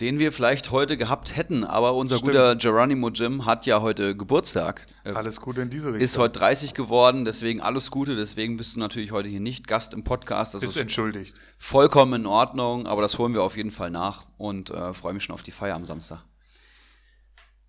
[0.00, 2.32] Den wir vielleicht heute gehabt hätten, aber unser Stimmt.
[2.32, 4.84] guter Geronimo Jim hat ja heute Geburtstag.
[5.04, 6.02] Alles Gute in diese Richtung.
[6.02, 9.94] Ist heute 30 geworden, deswegen alles Gute, deswegen bist du natürlich heute hier nicht Gast
[9.94, 10.52] im Podcast.
[10.54, 11.34] Das ist, ist entschuldigt.
[11.56, 15.24] Vollkommen in Ordnung, aber das holen wir auf jeden Fall nach und äh, freue mich
[15.24, 16.22] schon auf die Feier am Samstag.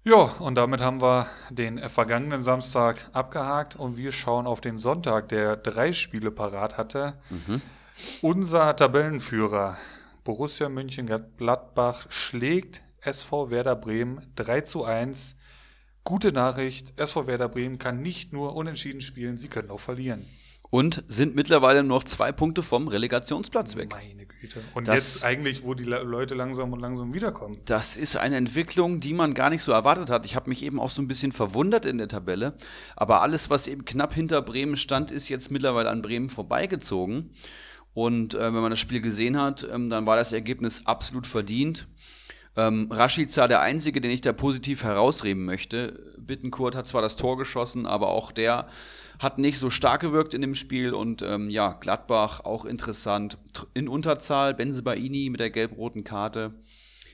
[0.04, 5.30] Ja, und damit haben wir den vergangenen Samstag abgehakt und wir schauen auf den Sonntag,
[5.30, 7.16] der drei Spiele parat hatte.
[7.30, 7.62] Mhm.
[8.22, 9.78] Unser Tabellenführer
[10.28, 15.38] Borussia Mönchengladbach schlägt SV Werder Bremen 3 zu 1.
[16.04, 20.26] Gute Nachricht, SV Werder Bremen kann nicht nur unentschieden spielen, sie können auch verlieren.
[20.70, 23.92] Und sind mittlerweile noch zwei Punkte vom Relegationsplatz weg.
[23.92, 24.62] Meine Güte.
[24.74, 27.56] Und das, jetzt eigentlich, wo die Leute langsam und langsam wiederkommen.
[27.63, 30.26] Das ist eine Entwicklung, die man gar nicht so erwartet hat.
[30.26, 32.54] Ich habe mich eben auch so ein bisschen verwundert in der Tabelle.
[32.98, 37.32] Aber alles, was eben knapp hinter Bremen stand, ist jetzt mittlerweile an Bremen vorbeigezogen.
[37.97, 41.88] Und äh, wenn man das Spiel gesehen hat, ähm, dann war das Ergebnis absolut verdient.
[42.55, 46.13] Ähm, Rashica der Einzige, den ich da positiv herausreden möchte.
[46.19, 48.67] Bittenkurt hat zwar das Tor geschossen, aber auch der
[49.17, 50.93] hat nicht so stark gewirkt in dem Spiel.
[50.93, 53.39] Und ähm, ja, Gladbach auch interessant.
[53.73, 56.53] In Unterzahl, Benzebaini mit der gelb-roten Karte.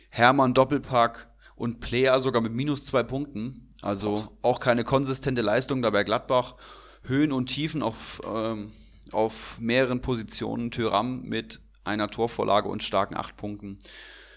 [0.09, 3.69] Hermann Doppelpack und Player sogar mit minus zwei Punkten.
[3.81, 6.55] Also auch keine konsistente Leistung da bei Gladbach.
[7.03, 8.73] Höhen und Tiefen auf ähm,
[9.13, 10.71] auf mehreren Positionen.
[10.71, 13.80] Tyram mit einer Torvorlage und starken acht Punkten.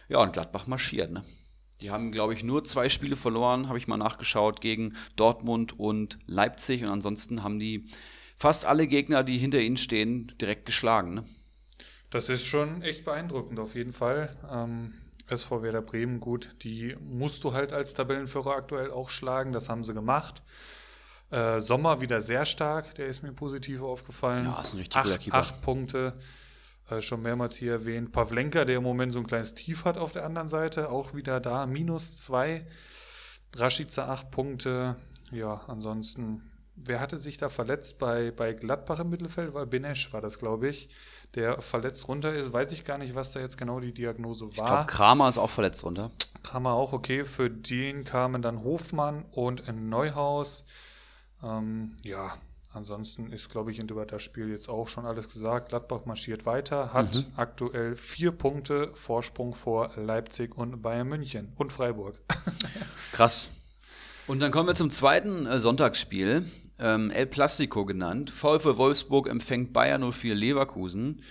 [0.08, 1.24] Ja, und Gladbach marschiert, ne?
[1.82, 6.18] Die haben, glaube ich, nur zwei Spiele verloren, habe ich mal nachgeschaut, gegen Dortmund und
[6.26, 6.82] Leipzig.
[6.82, 7.86] Und ansonsten haben die
[8.36, 11.14] fast alle Gegner, die hinter ihnen stehen, direkt geschlagen.
[11.14, 11.24] Ne?
[12.08, 14.34] Das ist schon echt beeindruckend, auf jeden Fall.
[14.50, 14.94] Ähm,
[15.28, 19.52] SV Werder Bremen, gut, die musst du halt als Tabellenführer aktuell auch schlagen.
[19.52, 20.42] Das haben sie gemacht.
[21.30, 24.44] Äh, Sommer wieder sehr stark, der ist mir positiv aufgefallen.
[24.44, 25.38] Ja, ist ein richtig acht, Keeper.
[25.38, 26.14] Acht Punkte,
[26.88, 28.12] äh, schon mehrmals hier erwähnt.
[28.12, 31.40] Pavlenka, der im Moment so ein kleines Tief hat auf der anderen Seite, auch wieder
[31.40, 32.66] da, minus zwei.
[33.56, 34.96] Rashica acht Punkte.
[35.32, 39.54] Ja, ansonsten, wer hatte sich da verletzt bei, bei Gladbach im Mittelfeld?
[39.54, 40.90] War Benesch, war das, glaube ich,
[41.34, 42.52] der verletzt runter ist.
[42.52, 44.50] Weiß ich gar nicht, was da jetzt genau die Diagnose war.
[44.50, 46.10] Ich glaube, Kramer ist auch verletzt runter.
[46.44, 47.24] Kramer auch, okay.
[47.24, 50.64] Für den kamen dann Hofmann und Neuhaus.
[51.42, 52.32] Ähm, ja,
[52.72, 55.70] ansonsten ist, glaube ich, in über das Spiel jetzt auch schon alles gesagt.
[55.70, 57.24] Gladbach marschiert weiter, hat mhm.
[57.36, 62.20] aktuell vier Punkte Vorsprung vor Leipzig und Bayern München und Freiburg.
[63.12, 63.52] Krass.
[64.26, 66.44] Und dann kommen wir zum zweiten äh, Sonntagsspiel.
[66.78, 68.30] Ähm, El Plastico genannt.
[68.30, 71.22] VfL Wolfsburg empfängt Bayern 04 Leverkusen.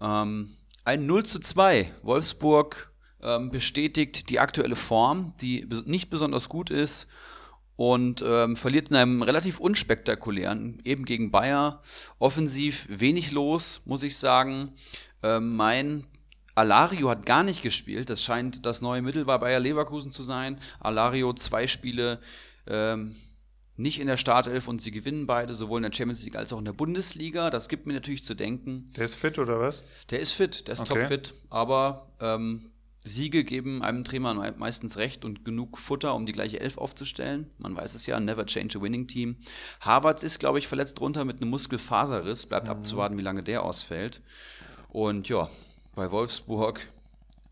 [0.00, 1.90] Ähm, ein 0 zu 2.
[2.02, 7.08] Wolfsburg ähm, bestätigt die aktuelle Form, die nicht besonders gut ist
[7.76, 11.80] und ähm, verliert in einem relativ unspektakulären, eben gegen Bayer.
[12.18, 14.72] Offensiv wenig los, muss ich sagen.
[15.22, 16.06] Ähm, mein
[16.54, 18.08] Alario hat gar nicht gespielt.
[18.08, 20.58] Das scheint das neue Mittel bei Bayer Leverkusen zu sein.
[20.80, 22.18] Alario zwei Spiele
[22.66, 23.14] ähm,
[23.76, 26.58] nicht in der Startelf und sie gewinnen beide, sowohl in der Champions League als auch
[26.58, 27.50] in der Bundesliga.
[27.50, 28.86] Das gibt mir natürlich zu denken.
[28.96, 29.84] Der ist fit oder was?
[30.10, 31.00] Der ist fit, der ist okay.
[31.00, 32.70] topfit, aber ähm,
[33.06, 37.48] Siege geben einem Trainer meistens recht und genug Futter, um die gleiche Elf aufzustellen.
[37.58, 39.36] Man weiß es ja, never change a winning team.
[39.80, 42.46] Harvards ist, glaube ich, verletzt drunter mit einem Muskelfaserriss.
[42.46, 42.72] Bleibt mhm.
[42.72, 44.22] abzuwarten, wie lange der ausfällt.
[44.88, 45.48] Und ja,
[45.94, 46.80] bei Wolfsburg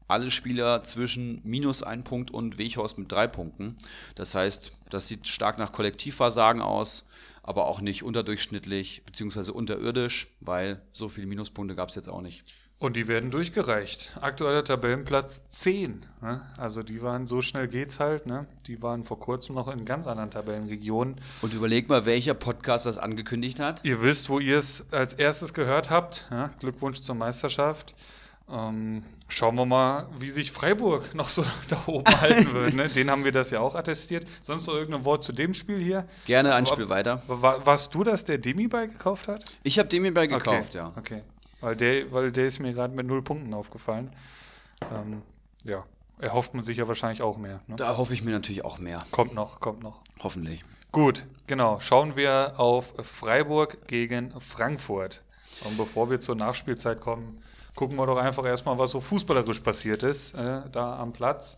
[0.07, 3.77] alle Spieler zwischen minus ein Punkt und Weghorst mit drei Punkten.
[4.15, 7.05] Das heißt, das sieht stark nach Kollektivversagen aus,
[7.43, 9.51] aber auch nicht unterdurchschnittlich bzw.
[9.51, 12.45] unterirdisch, weil so viele Minuspunkte gab es jetzt auch nicht.
[12.81, 14.13] Und die werden durchgereicht.
[14.21, 16.01] Aktueller Tabellenplatz 10.
[16.21, 16.43] Ne?
[16.59, 18.47] Also die waren, so schnell geht's halt, ne?
[18.67, 21.17] Die waren vor kurzem noch in ganz anderen Tabellenregionen.
[21.41, 23.81] Und überleg mal, welcher Podcast das angekündigt hat.
[23.85, 26.29] Ihr wisst, wo ihr es als erstes gehört habt.
[26.31, 26.51] Ja?
[26.59, 27.95] Glückwunsch zur Meisterschaft.
[28.51, 32.75] Ähm, schauen wir mal, wie sich Freiburg noch so da oben halten wird.
[32.75, 32.89] Ne?
[32.89, 34.27] Den haben wir das ja auch attestiert.
[34.43, 36.07] Sonst noch irgendein Wort zu dem Spiel hier?
[36.27, 37.23] Gerne ein Spiel weiter.
[37.29, 39.45] War, warst du das, der Demi bei gekauft hat?
[39.63, 40.77] Ich habe Demi bei gekauft, okay.
[40.77, 40.93] ja.
[40.97, 41.23] Okay.
[41.61, 44.11] Weil der, weil der ist mir gerade mit null Punkten aufgefallen.
[44.93, 45.23] Ähm,
[45.65, 45.85] ja,
[46.19, 47.61] erhofft man sich ja wahrscheinlich auch mehr.
[47.67, 47.77] Ne?
[47.77, 49.05] Da hoffe ich mir natürlich auch mehr.
[49.11, 50.03] Kommt noch, kommt noch.
[50.21, 50.61] Hoffentlich.
[50.93, 51.81] Gut, genau.
[51.81, 55.23] Schauen wir auf Freiburg gegen Frankfurt.
[55.65, 57.41] Und bevor wir zur Nachspielzeit kommen,
[57.75, 61.57] gucken wir doch einfach erstmal, was so fußballerisch passiert ist, äh, da am Platz.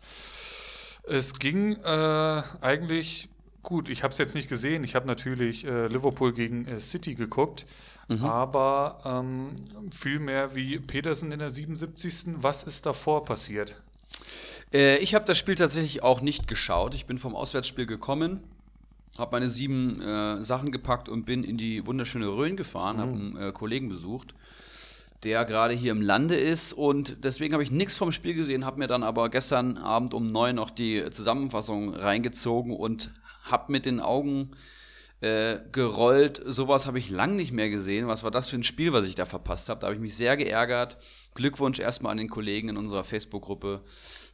[1.09, 3.29] Es ging äh, eigentlich
[3.67, 3.91] gut.
[3.91, 4.83] Ich habe es jetzt nicht gesehen.
[4.83, 7.67] Ich habe natürlich äh, Liverpool gegen äh, City geguckt,
[8.09, 8.25] mhm.
[8.25, 9.51] aber ähm,
[9.93, 12.37] viel mehr wie Petersen in der 77.
[12.37, 13.83] Was ist davor passiert?
[14.73, 16.95] Äh, ich habe das Spiel tatsächlich auch nicht geschaut.
[16.95, 18.41] Ich bin vom Auswärtsspiel gekommen
[19.19, 23.01] habe meine sieben äh, Sachen gepackt und bin in die wunderschöne Rhön gefahren, mhm.
[23.01, 24.35] habe einen äh, Kollegen besucht
[25.25, 28.79] der gerade hier im Lande ist und deswegen habe ich nichts vom Spiel gesehen, habe
[28.79, 34.01] mir dann aber gestern Abend um neun noch die Zusammenfassung reingezogen und habe mit den
[34.01, 34.51] Augen
[35.21, 36.43] äh, gerollt.
[36.45, 38.07] Sowas habe ich lang nicht mehr gesehen.
[38.07, 39.81] Was war das für ein Spiel, was ich da verpasst habe?
[39.81, 40.99] Da habe ich mich sehr geärgert.
[41.35, 43.83] Glückwunsch erstmal an den Kollegen in unserer Facebook-Gruppe,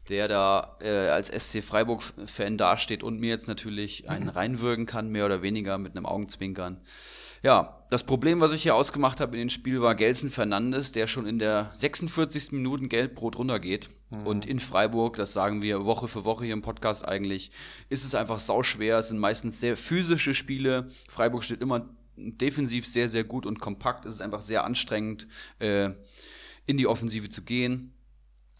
[0.08, 5.26] der da äh, als SC Freiburg-Fan dasteht und mir jetzt natürlich einen reinwürgen kann, mehr
[5.26, 6.80] oder weniger mit einem Augenzwinkern.
[7.42, 11.08] Ja, das Problem, was ich hier ausgemacht habe in dem Spiel, war Gelson Fernandes, der
[11.08, 12.52] schon in der 46.
[12.52, 13.90] Minute Geldbrot runtergeht.
[14.10, 14.26] Mhm.
[14.26, 17.50] Und in Freiburg, das sagen wir Woche für Woche hier im Podcast eigentlich,
[17.88, 18.98] ist es einfach sauschwer.
[18.98, 20.88] Es sind meistens sehr physische Spiele.
[21.08, 24.04] Freiburg steht immer defensiv sehr, sehr gut und kompakt.
[24.04, 25.26] Es ist einfach sehr anstrengend,
[25.58, 25.90] äh,
[26.66, 27.92] in die Offensive zu gehen.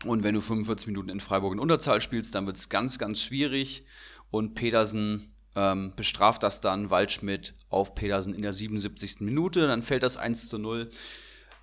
[0.05, 3.21] Und wenn du 45 Minuten in Freiburg in Unterzahl spielst, dann wird es ganz, ganz
[3.21, 3.85] schwierig.
[4.31, 9.21] Und Pedersen ähm, bestraft das dann Waldschmidt auf Pedersen in der 77.
[9.21, 9.67] Minute.
[9.67, 10.91] Dann fällt das 1 zu 0.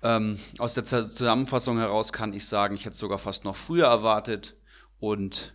[0.02, 3.86] Ähm, aus der Zusammenfassung heraus kann ich sagen, ich hätte es sogar fast noch früher
[3.86, 4.56] erwartet.
[4.98, 5.54] Und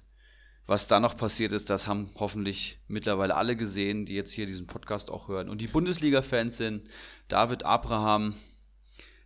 [0.68, 4.68] was da noch passiert ist, das haben hoffentlich mittlerweile alle gesehen, die jetzt hier diesen
[4.68, 5.50] Podcast auch hören.
[5.50, 6.90] Und die Bundesliga-Fans sind
[7.28, 8.36] David Abraham,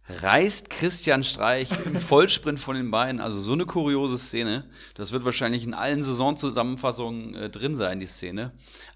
[0.09, 3.21] reißt Christian Streich im Vollsprint von den Beinen.
[3.21, 4.65] Also so eine kuriose Szene.
[4.95, 8.51] Das wird wahrscheinlich in allen Saisonzusammenfassungen äh, drin sein, die Szene.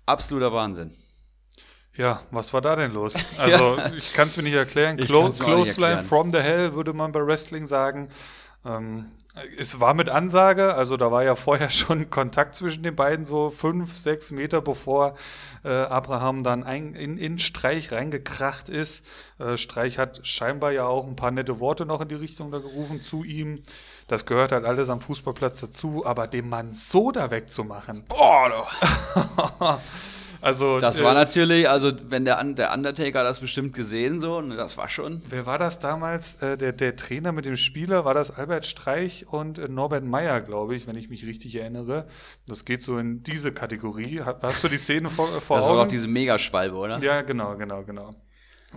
[0.06, 0.92] Absoluter Wahnsinn.
[1.96, 3.14] Ja, was war da denn los?
[3.38, 3.94] Also, ja.
[3.94, 4.98] ich kann es mir nicht erklären.
[4.98, 8.10] Clo Close Line from the Hell würde man bei Wrestling sagen.
[8.66, 9.06] Ähm,
[9.58, 13.50] es war mit Ansage, also da war ja vorher schon Kontakt zwischen den beiden, so
[13.50, 15.16] fünf, sechs Meter bevor
[15.64, 19.06] äh, Abraham dann ein, in, in Streich reingekracht ist.
[19.40, 22.60] Äh, Streich hat scheinbar ja auch ein paar nette Worte noch in die Richtung da
[22.60, 23.62] gerufen zu ihm.
[24.08, 28.04] Das gehört halt alles am Fußballplatz dazu, aber den Mann so da wegzumachen.
[28.06, 28.68] Boah,
[30.44, 34.58] Also, das war äh, natürlich, also wenn der, der Undertaker das bestimmt gesehen, so, ne,
[34.58, 35.22] das war schon.
[35.30, 36.36] Wer war das damals?
[36.36, 40.42] Äh, der, der Trainer mit dem Spieler, war das Albert Streich und äh, Norbert Meyer,
[40.42, 42.06] glaube ich, wenn ich mich richtig erinnere.
[42.46, 44.22] Das geht so in diese Kategorie.
[44.22, 45.60] Hast du die Szene vor, vor das Augen?
[45.60, 47.00] Das war doch diese Megaschwalbe, oder?
[47.00, 48.12] Ja, genau, genau, genau.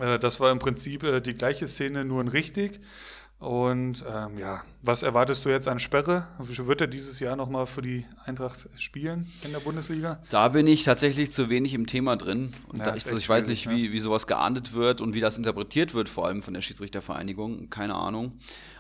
[0.01, 2.81] Äh, das war im Prinzip äh, die gleiche Szene, nur in richtig.
[3.39, 6.27] Und ähm, ja, was erwartest du jetzt an Sperre?
[6.39, 10.19] Wird er dieses Jahr nochmal für die Eintracht spielen in der Bundesliga?
[10.31, 12.55] Da bin ich tatsächlich zu wenig im Thema drin.
[12.69, 15.37] Und ja, ich, also ich weiß nicht, wie, wie sowas geahndet wird und wie das
[15.37, 17.69] interpretiert wird, vor allem von der Schiedsrichtervereinigung.
[17.69, 18.33] Keine Ahnung.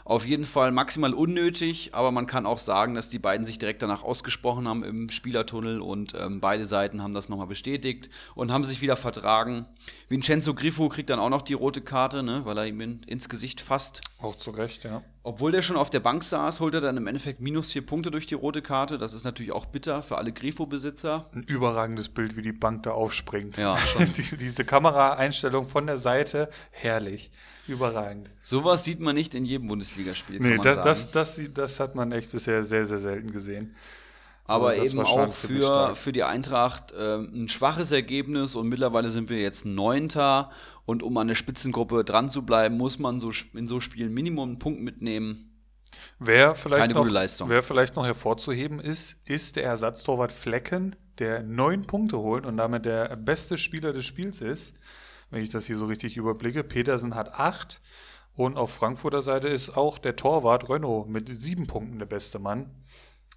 [0.07, 3.83] Auf jeden Fall maximal unnötig, aber man kann auch sagen, dass die beiden sich direkt
[3.83, 8.62] danach ausgesprochen haben im Spielertunnel und ähm, beide Seiten haben das nochmal bestätigt und haben
[8.62, 9.66] sich wieder vertragen.
[10.09, 13.29] Vincenzo Grifo kriegt dann auch noch die rote Karte, ne, weil er ihm in, ins
[13.29, 14.01] Gesicht fasst.
[14.21, 15.03] Auch zu Recht, ja.
[15.27, 18.12] Obwohl der schon auf der Bank saß, holt er dann im Endeffekt minus vier Punkte
[18.12, 18.97] durch die rote Karte.
[18.97, 21.27] Das ist natürlich auch bitter für alle Grifo-Besitzer.
[21.35, 23.59] Ein überragendes Bild, wie die Bank da aufspringt.
[23.59, 24.07] Ja, schon.
[24.15, 27.33] diese, Kameraeinstellung von der Seite, herrlich.
[27.67, 28.31] Überragend.
[28.41, 30.39] Sowas sieht man nicht in jedem Bundesligaspiel.
[30.39, 33.75] Nee, das, das, das, das hat man echt bisher sehr, sehr selten gesehen.
[34.47, 39.29] Aber Also eben auch für, für die Eintracht ähm, ein schwaches Ergebnis und mittlerweile sind
[39.29, 40.51] wir jetzt Neunter.
[40.85, 44.51] Und um an der Spitzengruppe dran zu bleiben, muss man so in so Spielen Minimum
[44.51, 45.53] einen Punkt mitnehmen.
[46.19, 47.49] Wer vielleicht, Keine noch, gute Leistung.
[47.49, 52.85] wer vielleicht noch hervorzuheben ist, ist der Ersatztorwart Flecken, der neun Punkte holt und damit
[52.85, 54.75] der beste Spieler des Spiels ist.
[55.31, 56.63] Wenn ich das hier so richtig überblicke.
[56.63, 57.81] Petersen hat acht.
[58.35, 62.71] Und auf Frankfurter Seite ist auch der Torwart Renault mit sieben Punkten der beste Mann.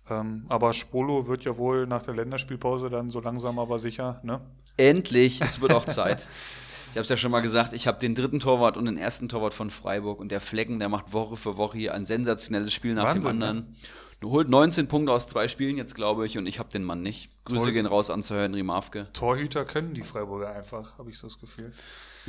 [0.10, 4.42] Ähm, aber Spolo wird ja wohl nach der Länderspielpause dann so langsam aber sicher, ne?
[4.78, 6.28] Endlich, es wird auch Zeit.
[6.92, 9.30] Ich habe es ja schon mal gesagt, ich habe den dritten Torwart und den ersten
[9.30, 12.96] Torwart von Freiburg und der Flecken, der macht Woche für Woche hier ein sensationelles Spiel
[12.96, 13.76] nach Wahnsinn, dem anderen.
[14.20, 17.02] Du holt 19 Punkte aus zwei Spielen jetzt, glaube ich, und ich habe den Mann
[17.02, 17.30] nicht.
[17.46, 17.74] Grüße Toll.
[17.74, 19.08] gehen raus an Sir Henry Mafke.
[19.14, 21.72] Torhüter können die Freiburger einfach, habe ich so das Gefühl.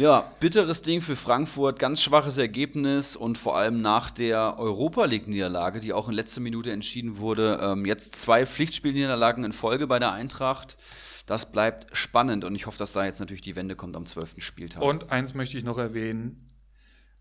[0.00, 5.78] Ja, bitteres Ding für Frankfurt, ganz schwaches Ergebnis und vor allem nach der Europa League-Niederlage,
[5.78, 10.12] die auch in letzter Minute entschieden wurde, ähm, jetzt zwei Pflichtspielniederlagen in Folge bei der
[10.12, 10.78] Eintracht.
[11.26, 14.36] Das bleibt spannend und ich hoffe, dass da jetzt natürlich die Wende kommt am 12.
[14.38, 14.82] Spieltag.
[14.82, 16.49] Und eins möchte ich noch erwähnen.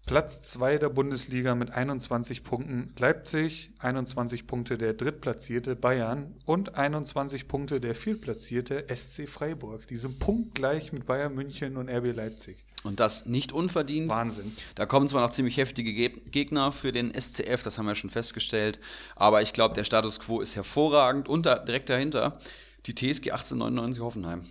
[0.10, 7.48] Platz 2 der Bundesliga mit 21 Punkten Leipzig, 21 Punkte der drittplatzierte Bayern und 21
[7.48, 9.86] Punkte der viertplatzierte SC Freiburg.
[9.88, 12.66] Die sind punktgleich mit Bayern München und RB Leipzig.
[12.84, 14.10] Und das nicht unverdient.
[14.10, 14.52] Wahnsinn.
[14.74, 18.10] Da kommen zwar noch ziemlich heftige Geg- Gegner für den SCF, das haben wir schon
[18.10, 18.80] festgestellt,
[19.16, 22.40] aber ich glaube, der Status quo ist hervorragend und da, direkt dahinter
[22.88, 24.44] die TSG 1899 Hoffenheim.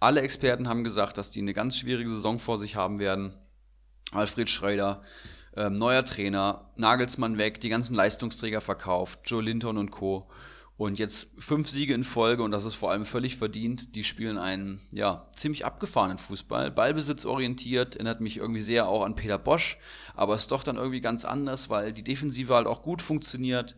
[0.00, 3.32] Alle Experten haben gesagt, dass die eine ganz schwierige Saison vor sich haben werden.
[4.12, 5.02] Alfred Schreuder,
[5.56, 10.28] ähm, neuer Trainer, Nagelsmann weg, die ganzen Leistungsträger verkauft, Joe Linton und Co.
[10.78, 13.94] Und jetzt fünf Siege in Folge und das ist vor allem völlig verdient.
[13.94, 16.70] Die spielen einen, ja, ziemlich abgefahrenen Fußball.
[16.70, 19.78] Ballbesitzorientiert, erinnert mich irgendwie sehr auch an Peter Bosch,
[20.16, 23.76] aber ist doch dann irgendwie ganz anders, weil die Defensive halt auch gut funktioniert.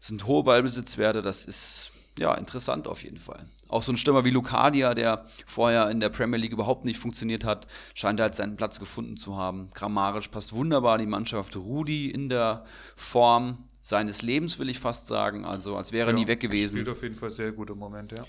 [0.00, 3.46] Es sind hohe Ballbesitzwerte, das ist ja interessant auf jeden Fall.
[3.68, 7.44] Auch so ein Stürmer wie Lucadia, der vorher in der Premier League überhaupt nicht funktioniert
[7.44, 9.68] hat, scheint halt seinen Platz gefunden zu haben.
[9.74, 11.56] Grammarisch passt wunderbar die Mannschaft.
[11.56, 15.44] Rudi in der Form seines Lebens, will ich fast sagen.
[15.44, 16.80] Also als wäre er nie weg gewesen.
[16.80, 18.24] Spielt auf jeden Fall sehr gute Momente, ja.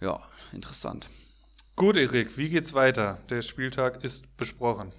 [0.00, 0.20] Ja,
[0.52, 1.08] interessant.
[1.76, 3.18] Gut, Erik, wie geht's weiter?
[3.30, 4.92] Der Spieltag ist besprochen.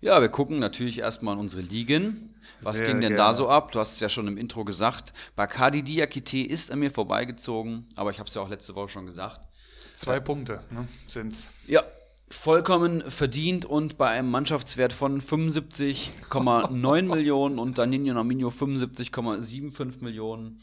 [0.00, 2.34] Ja, wir gucken natürlich erstmal in unsere Ligen.
[2.62, 3.16] Was Sehr ging denn gerne.
[3.16, 3.72] da so ab?
[3.72, 5.12] Du hast es ja schon im Intro gesagt.
[5.36, 9.06] Bacardi Diakite ist an mir vorbeigezogen, aber ich habe es ja auch letzte Woche schon
[9.06, 9.40] gesagt.
[9.94, 11.52] Zwei Punkte ne, sind's.
[11.66, 11.82] Ja,
[12.30, 20.60] vollkommen verdient und bei einem Mannschaftswert von 75,9 Millionen und Danilo Nominio 75,75 Millionen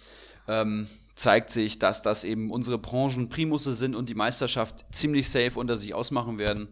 [0.48, 5.76] ähm, zeigt sich, dass das eben unsere Branchenprimusse sind und die Meisterschaft ziemlich safe unter
[5.76, 6.70] sich ausmachen werden.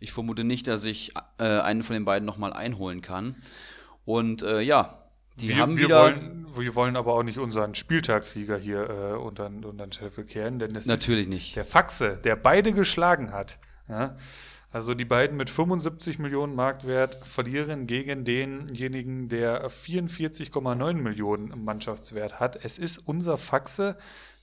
[0.00, 3.34] Ich vermute nicht, dass ich äh, einen von den beiden nochmal einholen kann.
[4.08, 5.02] Und äh, ja,
[5.38, 6.00] die wir, haben wir, wieder...
[6.04, 10.58] wollen, wir wollen aber auch nicht unseren Spieltagssieger hier äh, unter, unter den Scheffel kehren,
[10.58, 11.56] denn das Natürlich ist nicht.
[11.56, 13.58] der Faxe, der beide geschlagen hat.
[13.86, 14.16] Ja?
[14.72, 22.64] Also die beiden mit 75 Millionen Marktwert verlieren gegen denjenigen, der 44,9 Millionen Mannschaftswert hat.
[22.64, 23.94] Es ist unser Faxe,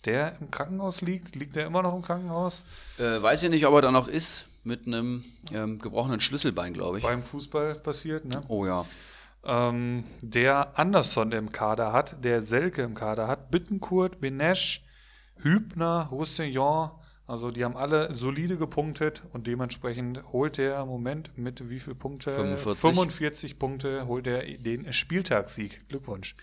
[0.06, 1.36] der im Krankenhaus liegt.
[1.36, 2.66] Liegt er immer noch im Krankenhaus?
[3.00, 7.00] Äh, weiß ich nicht, ob er da noch ist, mit einem ähm, gebrochenen Schlüsselbein, glaube
[7.00, 7.04] ich.
[7.04, 8.44] Beim Fußball passiert, ne?
[8.48, 8.86] Oh ja.
[9.46, 14.84] Ähm, der Anderson im Kader hat, der Selke im Kader hat, Bittenkurt, Benesch,
[15.38, 16.92] Hübner, Roussillon,
[17.28, 21.96] also die haben alle solide gepunktet und dementsprechend holt er im Moment mit wie viel
[21.96, 22.32] Punkte?
[22.32, 22.82] 45.
[22.82, 25.90] 45 Punkte holt er den Spieltagssieg.
[25.90, 26.36] Glückwunsch.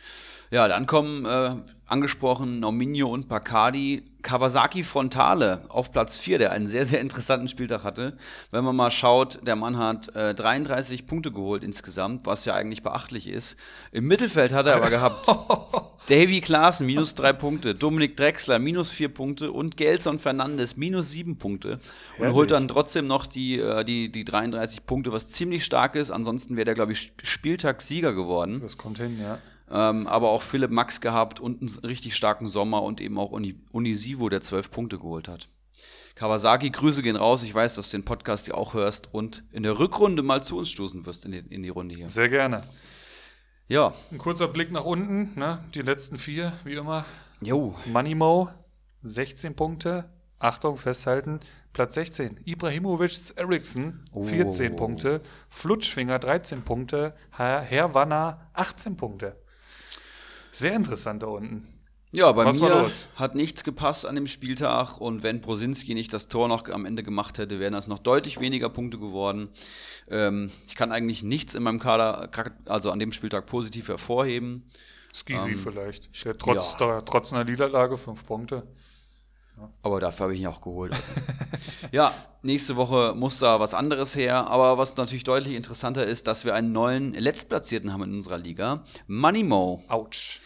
[0.50, 1.54] Ja, dann kommen äh,
[1.86, 4.02] angesprochen Nominio und Bacardi.
[4.22, 8.16] Kawasaki Frontale auf Platz 4, der einen sehr, sehr interessanten Spieltag hatte.
[8.50, 12.82] Wenn man mal schaut, der Mann hat äh, 33 Punkte geholt insgesamt, was ja eigentlich
[12.82, 13.56] beachtlich ist.
[13.90, 15.26] Im Mittelfeld hat er aber gehabt
[16.08, 21.38] Davy Klaassen minus drei Punkte, Dominik Drexler minus vier Punkte und Gelson Fernandes minus sieben
[21.38, 21.72] Punkte.
[21.72, 21.80] Und
[22.18, 22.34] Herrlich.
[22.34, 26.10] holt dann trotzdem noch die, äh, die, die 33 Punkte, was ziemlich stark ist.
[26.10, 28.60] Ansonsten wäre der, glaube ich, Spieltagssieger geworden.
[28.60, 29.38] Das kommt hin, ja.
[29.70, 33.54] Ähm, aber auch Philipp Max gehabt und einen richtig starken Sommer und eben auch Uni
[33.70, 35.48] Unisivo, der zwölf Punkte geholt hat.
[36.14, 37.42] Kawasaki, Grüße gehen raus.
[37.42, 40.58] Ich weiß, dass du den Podcast ja auch hörst und in der Rückrunde mal zu
[40.58, 42.08] uns stoßen wirst in die, in die Runde hier.
[42.08, 42.60] Sehr gerne.
[43.72, 45.58] Ja, Ein kurzer Blick nach unten, ne?
[45.74, 47.06] die letzten vier, wie immer.
[47.40, 48.50] jo, Moneymo,
[49.02, 50.10] 16 Punkte.
[50.38, 51.40] Achtung, festhalten.
[51.72, 52.40] Platz 16.
[52.44, 54.76] Ibrahimovic Eriksson, 14 Oh.
[54.76, 55.20] Punkte.
[55.48, 57.14] Flutschfinger, 13 Punkte.
[57.30, 59.36] Herr, Herr Wanner, 18 Punkte.
[60.50, 61.66] Sehr interessant da unten.
[62.14, 66.28] Ja, bei Was mir hat nichts gepasst an dem Spieltag und wenn Brosinski nicht das
[66.28, 69.48] Tor noch am Ende gemacht hätte, wären das noch deutlich weniger Punkte geworden.
[70.10, 72.28] Ähm, ich kann eigentlich nichts in meinem Kader,
[72.66, 74.62] also an dem Spieltag positiv hervorheben.
[75.14, 76.24] Skiri vielleicht.
[76.26, 76.86] Der trotz, ja.
[76.86, 78.62] der, trotz einer Niederlage fünf Punkte.
[79.82, 80.92] Aber dafür habe ich ihn auch geholt.
[80.92, 81.04] Also.
[81.92, 84.48] ja, nächste Woche muss da was anderes her.
[84.48, 88.84] Aber was natürlich deutlich interessanter ist, dass wir einen neuen Letztplatzierten haben in unserer Liga.
[89.06, 89.82] Moneymo.
[89.88, 90.40] Autsch.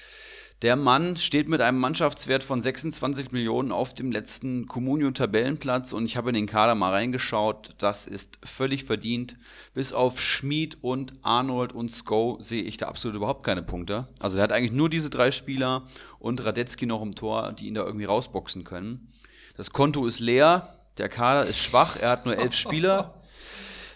[0.62, 6.16] Der Mann steht mit einem Mannschaftswert von 26 Millionen auf dem letzten Communio-Tabellenplatz und ich
[6.16, 7.74] habe in den Kader mal reingeschaut.
[7.76, 9.36] Das ist völlig verdient.
[9.74, 14.08] Bis auf Schmid und Arnold und Sko sehe ich da absolut überhaupt keine Punkte.
[14.18, 15.82] Also er hat eigentlich nur diese drei Spieler
[16.18, 19.12] und Radetzky noch im Tor, die ihn da irgendwie rausboxen können.
[19.58, 23.12] Das Konto ist leer, der Kader ist schwach, er hat nur elf Spieler.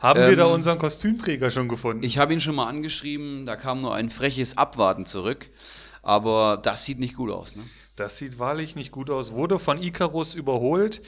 [0.01, 2.03] Haben wir da Ähm, unseren Kostümträger schon gefunden?
[2.03, 5.49] Ich habe ihn schon mal angeschrieben, da kam nur ein freches Abwarten zurück.
[6.11, 7.63] Aber das sieht nicht gut aus, ne?
[7.95, 9.31] Das sieht wahrlich nicht gut aus.
[9.31, 11.01] Wurde von Icarus überholt.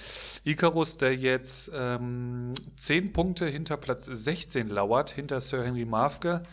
[0.45, 6.45] Icarus, der jetzt ähm, 10 Punkte hinter Platz 16 lauert, hinter Sir Henry Mafke.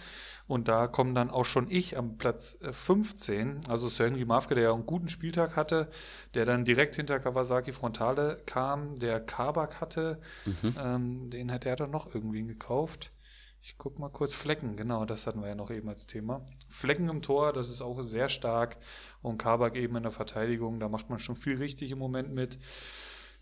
[0.48, 3.68] Und da kommen dann auch schon ich am Platz äh, 15.
[3.68, 5.88] Also Sir Henry Mafke, der ja einen guten Spieltag hatte,
[6.34, 10.20] der dann direkt hinter Kawasaki Frontale kam, der Kabak hatte.
[10.84, 13.12] Ähm, den hat er dann noch irgendwie gekauft.
[13.62, 16.40] Ich guck mal kurz Flecken, genau, das hatten wir ja noch eben als Thema.
[16.70, 18.78] Flecken im Tor, das ist auch sehr stark.
[19.22, 22.58] Und Kabak eben in der Verteidigung, da macht man schon viel richtig im Moment mit.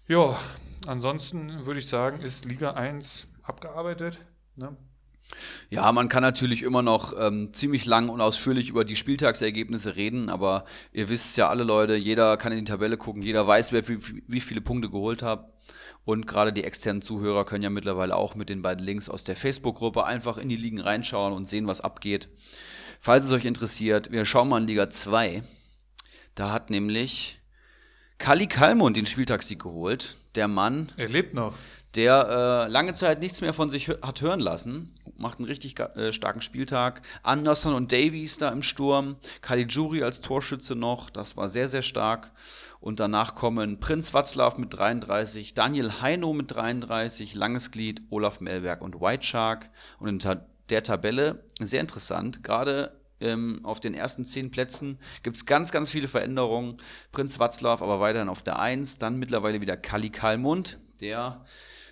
[0.08, 0.36] Ja,
[0.88, 4.20] ansonsten würde ich sagen, ist Liga 1 abgearbeitet.
[4.56, 4.76] Ne?
[5.70, 10.30] Ja, man kann natürlich immer noch ähm, ziemlich lang und ausführlich über die Spieltagsergebnisse reden,
[10.30, 10.64] aber
[10.94, 14.00] ihr wisst ja alle Leute, jeder kann in die Tabelle gucken, jeder weiß, wer wie,
[14.28, 15.52] wie viele Punkte geholt hat.
[16.06, 19.36] Und gerade die externen Zuhörer können ja mittlerweile auch mit den beiden Links aus der
[19.36, 22.30] Facebook-Gruppe einfach in die Ligen reinschauen und sehen, was abgeht.
[23.02, 25.44] Falls es euch interessiert, wir schauen mal in Liga 2.
[26.34, 27.40] Da hat nämlich
[28.20, 30.16] Kali Kalmund den Spieltagssieg geholt.
[30.36, 31.56] Der Mann, Er lebt noch.
[31.98, 34.94] Der äh, lange Zeit nichts mehr von sich hat hören lassen.
[35.18, 37.02] Macht einen richtig äh, starken Spieltag.
[37.24, 39.16] Anderson und Davies da im Sturm.
[39.42, 41.10] Caligiuri als Torschütze noch.
[41.10, 42.32] Das war sehr, sehr stark.
[42.80, 48.84] Und danach kommen Prinz Watzlaw mit 33, Daniel Heino mit 33, Langes Glied, Olaf Melberg
[48.84, 49.72] und White Shark.
[50.00, 52.92] Und in ta der Tabelle, sehr interessant, gerade
[53.22, 56.78] ähm, auf den ersten zehn Plätzen gibt es ganz, ganz viele Veränderungen.
[57.14, 61.46] Prinz Watzlaw aber weiterhin auf der 1, dann mittlerweile wieder Kali Kalmund, der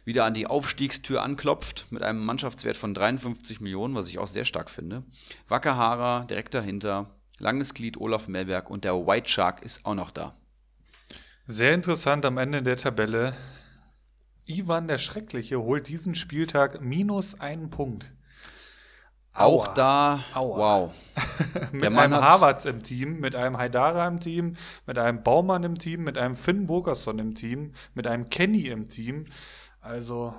[0.06, 4.46] wieder an die Aufstiegstür anklopft mit einem Mannschaftswert von 53 Millionen, was ich auch sehr
[4.46, 5.04] stark finde.
[5.48, 10.36] Wackerhara direkt dahinter, Langes Glied Olaf Melberg und der White Shark ist auch noch da.
[11.48, 13.34] Sehr interessant am Ende der Tabelle.
[14.46, 18.14] Ivan der Schreckliche holt diesen Spieltag minus einen Punkt.
[19.34, 19.74] Auch Aua.
[19.74, 20.58] da, Aua.
[20.58, 20.94] wow.
[21.74, 25.64] mit Der Mann einem Harvards im Team, mit einem Haidara im Team, mit einem Baumann
[25.66, 29.26] im Team, mit einem Finn Burgerson im Team, mit einem Kenny im Team.
[29.86, 30.34] Also,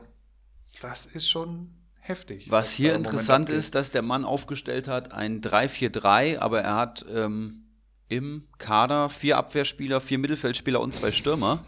[0.80, 1.70] das ist schon
[2.00, 2.50] heftig.
[2.50, 7.62] Was hier interessant ist, dass der Mann aufgestellt hat ein 3-4-3, aber er hat ähm,
[8.08, 11.60] im Kader vier Abwehrspieler, vier Mittelfeldspieler und zwei Stürmer.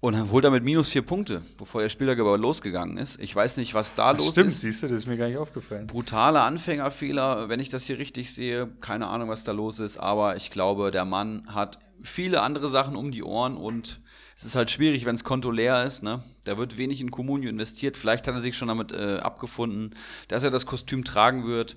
[0.00, 3.18] Und dann holt er mit minus vier Punkte, bevor der Spieltag aber losgegangen ist.
[3.18, 4.60] Ich weiß nicht, was da los Stimmt, ist.
[4.60, 5.86] siehst du, das ist mir gar nicht aufgefallen.
[5.86, 8.68] Brutale Anfängerfehler, wenn ich das hier richtig sehe.
[8.82, 12.94] Keine Ahnung, was da los ist, aber ich glaube, der Mann hat viele andere Sachen
[12.94, 13.99] um die Ohren und
[14.40, 16.02] es ist halt schwierig, wenn das Konto leer ist.
[16.02, 16.22] Ne?
[16.46, 17.98] Da wird wenig in Communio investiert.
[17.98, 19.94] Vielleicht hat er sich schon damit äh, abgefunden,
[20.28, 21.76] dass er das Kostüm tragen wird.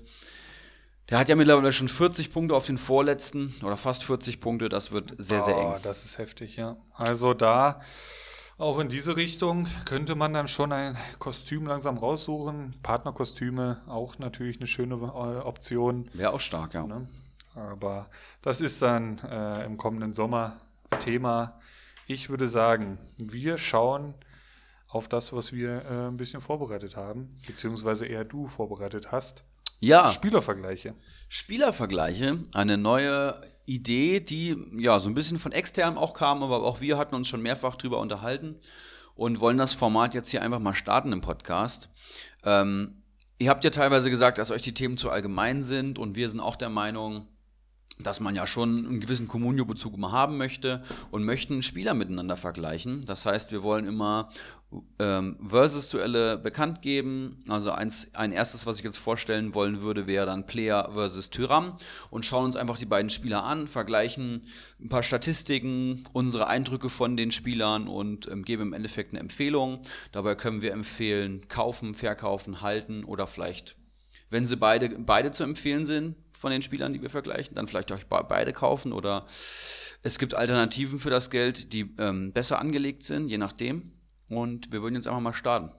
[1.10, 4.70] Der hat ja mittlerweile schon 40 Punkte auf den vorletzten oder fast 40 Punkte.
[4.70, 5.74] Das wird sehr, sehr eng.
[5.76, 6.78] Oh, das ist heftig, ja.
[6.94, 7.80] Also da
[8.56, 12.72] auch in diese Richtung könnte man dann schon ein Kostüm langsam raussuchen.
[12.82, 16.08] Partnerkostüme auch natürlich eine schöne äh, Option.
[16.14, 16.86] Wäre auch stark, ja.
[16.86, 17.06] Ne?
[17.54, 18.08] Aber
[18.40, 20.56] das ist dann äh, im kommenden Sommer
[20.98, 21.60] Thema.
[22.06, 24.14] Ich würde sagen, wir schauen
[24.88, 29.44] auf das, was wir äh, ein bisschen vorbereitet haben, beziehungsweise eher du vorbereitet hast.
[29.80, 30.94] Ja, Spielervergleiche.
[31.28, 36.80] Spielervergleiche, eine neue Idee, die ja so ein bisschen von extern auch kam, aber auch
[36.80, 38.56] wir hatten uns schon mehrfach drüber unterhalten
[39.14, 41.88] und wollen das Format jetzt hier einfach mal starten im Podcast.
[42.44, 43.02] Ähm,
[43.38, 46.40] ihr habt ja teilweise gesagt, dass euch die Themen zu allgemein sind und wir sind
[46.40, 47.26] auch der Meinung,
[47.98, 53.02] dass man ja schon einen gewissen Communio-Bezug immer haben möchte und möchten Spieler miteinander vergleichen.
[53.06, 54.30] Das heißt, wir wollen immer
[54.98, 57.38] ähm, Versus-Duelle bekannt geben.
[57.48, 61.76] Also eins, ein erstes, was ich jetzt vorstellen wollen würde, wäre dann Player versus Tyram
[62.10, 64.42] und schauen uns einfach die beiden Spieler an, vergleichen
[64.80, 69.80] ein paar Statistiken, unsere Eindrücke von den Spielern und ähm, geben im Endeffekt eine Empfehlung.
[70.12, 73.76] Dabei können wir empfehlen, kaufen, verkaufen, halten oder vielleicht
[74.34, 77.92] wenn sie beide, beide zu empfehlen sind von den Spielern, die wir vergleichen, dann vielleicht
[77.92, 79.24] euch beide kaufen oder
[80.02, 83.92] es gibt Alternativen für das Geld, die ähm, besser angelegt sind, je nachdem.
[84.28, 85.70] Und wir würden jetzt einfach mal starten.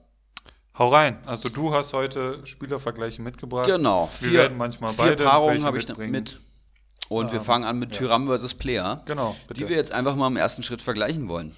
[0.78, 1.18] Hau rein.
[1.26, 3.66] Also du hast heute Spielervergleiche mitgebracht.
[3.66, 4.08] Genau.
[4.20, 6.40] Wir vier, werden manchmal vier beide Paarungen habe ich mit.
[7.10, 7.98] Und ähm, wir fangen an mit ja.
[7.98, 9.02] Tyram versus Player.
[9.04, 9.36] Genau.
[9.48, 9.60] Bitte.
[9.60, 11.54] Die wir jetzt einfach mal im ersten Schritt vergleichen wollen.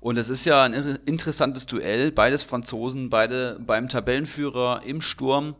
[0.00, 2.12] Und es ist ja ein interessantes Duell.
[2.12, 5.56] Beides Franzosen, beide beim Tabellenführer im Sturm.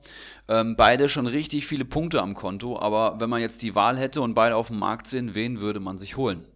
[0.49, 2.79] Ähm, beide schon richtig viele Punkte am Konto.
[2.79, 5.81] Aber wenn man jetzt die Wahl hätte und beide auf dem Markt sind, wen würde
[5.81, 6.47] man sich holen?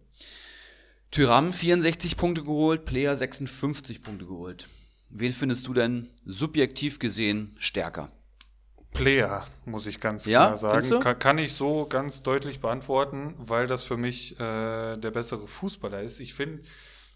[1.11, 4.67] Tyram 64 Punkte geholt, Player 56 Punkte geholt.
[5.09, 8.09] Wen findest du denn subjektiv gesehen stärker?
[8.93, 10.99] Player, muss ich ganz ja, klar sagen.
[11.01, 16.01] Kann, kann, ich so ganz deutlich beantworten, weil das für mich äh, der bessere Fußballer
[16.01, 16.19] ist.
[16.19, 16.61] Ich finde,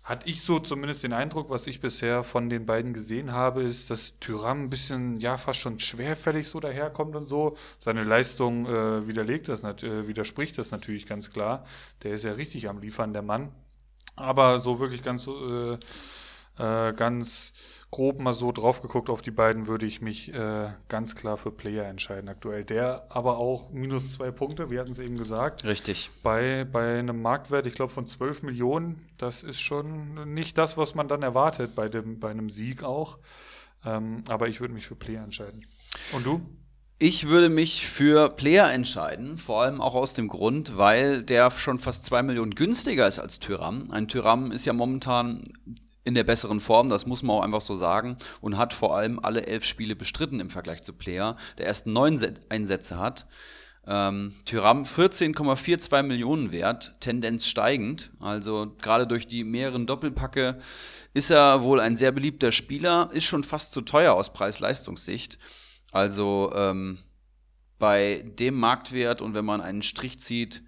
[0.05, 3.89] hatte ich so zumindest den Eindruck, was ich bisher von den beiden gesehen habe, ist,
[3.89, 7.57] dass Tyram ein bisschen, ja, fast schon schwerfällig so daherkommt und so.
[7.79, 11.65] Seine Leistung äh, widerlegt das, äh, widerspricht das natürlich ganz klar.
[12.03, 13.51] Der ist ja richtig am Liefern, der Mann.
[14.15, 15.73] Aber so wirklich ganz, äh,
[16.59, 17.53] äh, ganz
[17.95, 21.49] grob mal so drauf geguckt auf die beiden, würde ich mich äh, ganz klar für
[21.49, 22.65] Player entscheiden aktuell.
[22.65, 25.63] Der aber auch minus zwei Punkte, wir hatten es eben gesagt.
[25.63, 26.11] Richtig.
[26.21, 30.93] Bei, bei einem Marktwert, ich glaube, von 12 Millionen, das ist schon nicht das, was
[30.93, 33.17] man dann erwartet bei, dem, bei einem Sieg auch.
[33.85, 35.65] Ähm, aber ich würde mich für Player entscheiden.
[36.11, 36.41] Und du?
[36.99, 41.79] Ich würde mich für Player entscheiden, vor allem auch aus dem Grund, weil der schon
[41.79, 43.89] fast zwei Millionen günstiger ist als Tyram.
[43.91, 45.43] Ein Tyram ist ja momentan
[46.05, 49.19] in der besseren Form, das muss man auch einfach so sagen, und hat vor allem
[49.19, 52.17] alle elf Spiele bestritten im Vergleich zu Player, der erst neun
[52.49, 53.25] Einsätze hat.
[53.87, 58.11] Ähm, Tyram 14,42 Millionen wert, Tendenz steigend.
[58.19, 60.59] Also gerade durch die mehreren Doppelpacke
[61.13, 65.37] ist er wohl ein sehr beliebter Spieler, ist schon fast zu teuer aus Preis-Leistungssicht.
[65.91, 66.99] Also ähm,
[67.79, 70.63] bei dem Marktwert und wenn man einen Strich zieht,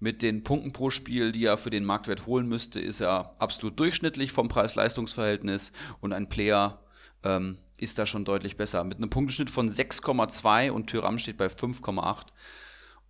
[0.00, 3.78] mit den Punkten pro Spiel, die er für den Marktwert holen müsste, ist er absolut
[3.78, 6.82] durchschnittlich vom Preis-Leistungs-Verhältnis und ein Player
[7.22, 8.82] ähm, ist da schon deutlich besser.
[8.84, 12.26] Mit einem Punkteschnitt von 6,2 und Tyram steht bei 5,8.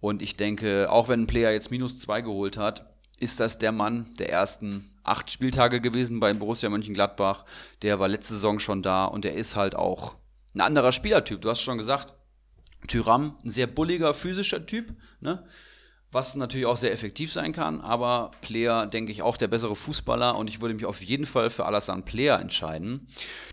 [0.00, 2.86] Und ich denke, auch wenn ein Player jetzt minus 2 geholt hat,
[3.20, 7.44] ist das der Mann der ersten acht Spieltage gewesen bei Borussia Mönchengladbach.
[7.82, 10.16] Der war letzte Saison schon da und der ist halt auch
[10.54, 11.40] ein anderer Spielertyp.
[11.40, 12.14] Du hast schon gesagt,
[12.88, 15.44] Tyram, ein sehr bulliger physischer Typ, ne?
[16.12, 20.36] Was natürlich auch sehr effektiv sein kann, aber Player, denke ich, auch der bessere Fußballer
[20.36, 23.06] und ich würde mich auf jeden Fall für Alassane Player entscheiden.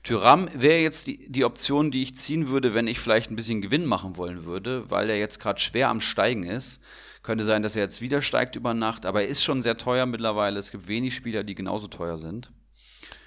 [0.03, 3.61] Tyram wäre jetzt die, die Option, die ich ziehen würde, wenn ich vielleicht ein bisschen
[3.61, 6.81] Gewinn machen wollen würde, weil er jetzt gerade schwer am Steigen ist.
[7.21, 10.05] Könnte sein, dass er jetzt wieder steigt über Nacht, aber er ist schon sehr teuer
[10.05, 10.57] mittlerweile.
[10.57, 12.51] Es gibt wenig Spieler, die genauso teuer sind.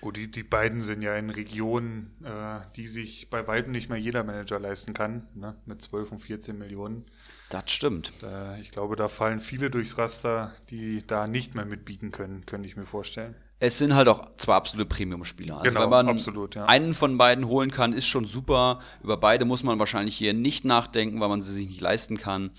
[0.01, 3.99] Gut, die, die beiden sind ja in Regionen, äh, die sich bei weitem nicht mehr
[3.99, 5.55] jeder Manager leisten kann, ne?
[5.67, 7.05] mit 12 und 14 Millionen.
[7.51, 8.13] Das stimmt.
[8.21, 12.69] Da, ich glaube, da fallen viele durchs Raster, die da nicht mehr mitbieten können, könnte
[12.69, 13.35] ich mir vorstellen.
[13.59, 15.59] Es sind halt auch zwei absolute Premium-Spieler.
[15.59, 16.65] Also genau, wenn man absolut, ja.
[16.65, 18.79] einen von beiden holen kann, ist schon super.
[19.03, 22.53] Über beide muss man wahrscheinlich hier nicht nachdenken, weil man sie sich nicht leisten kann.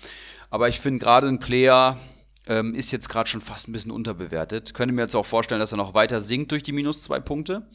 [0.50, 1.98] Aber ich finde gerade ein Player,
[2.46, 4.74] ähm, ist jetzt gerade schon fast ein bisschen unterbewertet.
[4.74, 7.66] Könnte mir jetzt auch vorstellen, dass er noch weiter sinkt durch die minus zwei Punkte.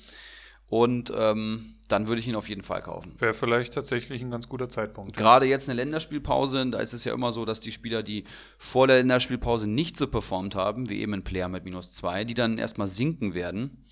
[0.69, 3.13] Und ähm, dann würde ich ihn auf jeden Fall kaufen.
[3.19, 5.15] Wäre vielleicht tatsächlich ein ganz guter Zeitpunkt.
[5.15, 8.25] Gerade jetzt eine Länderspielpause, da ist es ja immer so, dass die Spieler, die
[8.57, 12.33] vor der Länderspielpause nicht so performt haben, wie eben ein Player mit minus zwei, die
[12.33, 13.85] dann erstmal sinken werden.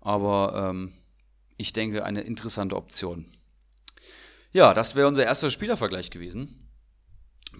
[0.00, 0.92] Aber ähm,
[1.58, 3.26] ich denke, eine interessante Option.
[4.52, 6.66] Ja, das wäre unser erster Spielervergleich gewesen.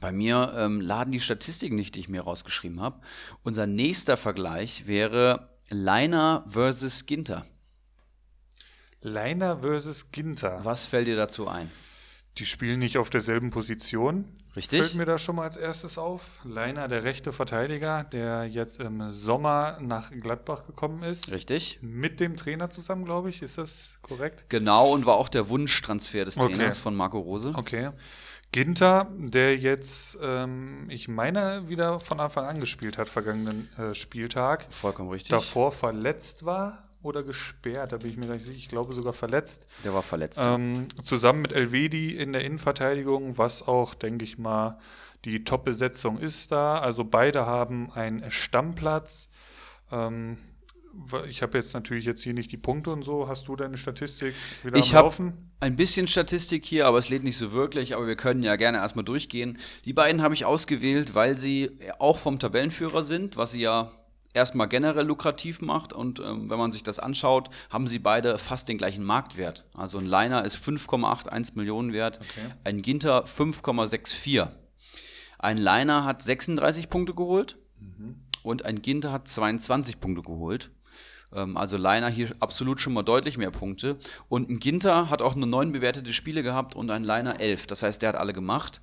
[0.01, 3.01] Bei mir ähm, laden die Statistiken nicht, die ich mir rausgeschrieben habe.
[3.43, 7.45] Unser nächster Vergleich wäre Leiner versus Ginter.
[9.01, 10.61] Leiner versus Ginter.
[10.65, 11.71] Was fällt dir dazu ein?
[12.39, 14.27] Die spielen nicht auf derselben Position.
[14.57, 14.81] Richtig.
[14.81, 16.41] Fällt mir da schon mal als erstes auf.
[16.45, 21.31] Leiner, der rechte Verteidiger, der jetzt im Sommer nach Gladbach gekommen ist.
[21.31, 21.79] Richtig.
[21.83, 23.43] Mit dem Trainer zusammen, glaube ich.
[23.43, 24.47] Ist das korrekt?
[24.49, 26.73] Genau, und war auch der Wunschtransfer des Trainers okay.
[26.73, 27.53] von Marco Rose.
[27.55, 27.91] Okay.
[28.53, 34.67] Ginter, der jetzt, ähm, ich meine, wieder von Anfang an gespielt hat, vergangenen äh, Spieltag.
[34.71, 35.31] Vollkommen richtig.
[35.31, 38.57] Davor verletzt war oder gesperrt, da bin ich mir nicht sicher.
[38.57, 39.67] Ich glaube sogar verletzt.
[39.85, 40.41] Der war verletzt.
[40.43, 44.79] Ähm, zusammen mit Elvedi in der Innenverteidigung, was auch, denke ich mal,
[45.25, 46.79] die Top-Besetzung ist da.
[46.79, 49.29] Also beide haben einen Stammplatz.
[49.91, 50.39] Ähm,
[51.29, 53.29] ich habe jetzt natürlich jetzt hier nicht die Punkte und so.
[53.29, 55.51] Hast du deine Statistik wieder ich am Laufen?
[55.61, 57.95] Ein bisschen Statistik hier, aber es lädt nicht so wirklich.
[57.95, 59.59] Aber wir können ja gerne erstmal durchgehen.
[59.85, 63.91] Die beiden habe ich ausgewählt, weil sie auch vom Tabellenführer sind, was sie ja
[64.37, 65.93] erstmal generell lukrativ macht.
[65.93, 69.65] Und ähm, wenn man sich das anschaut, haben sie beide fast den gleichen Marktwert.
[69.75, 72.55] Also ein Liner ist 5,81 Millionen wert, okay.
[72.63, 74.49] ein Ginter 5,64.
[75.39, 78.17] Ein Liner hat 36 Punkte geholt mhm.
[78.43, 80.71] und ein Ginter hat 22 Punkte geholt.
[81.33, 83.97] Ähm, also Liner hier absolut schon mal deutlich mehr Punkte.
[84.29, 87.67] Und ein Ginter hat auch nur neun bewertete Spiele gehabt und ein Liner elf.
[87.67, 88.81] Das heißt, der hat alle gemacht.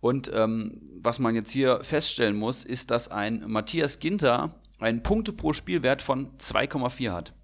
[0.00, 5.32] Und ähm, was man jetzt hier feststellen muss, ist, dass ein Matthias Ginter einen Punkte
[5.32, 7.34] pro Spielwert von 2,4 hat.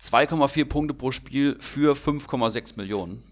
[0.00, 3.22] 2,4 Punkte pro Spiel für 5,6 Millionen.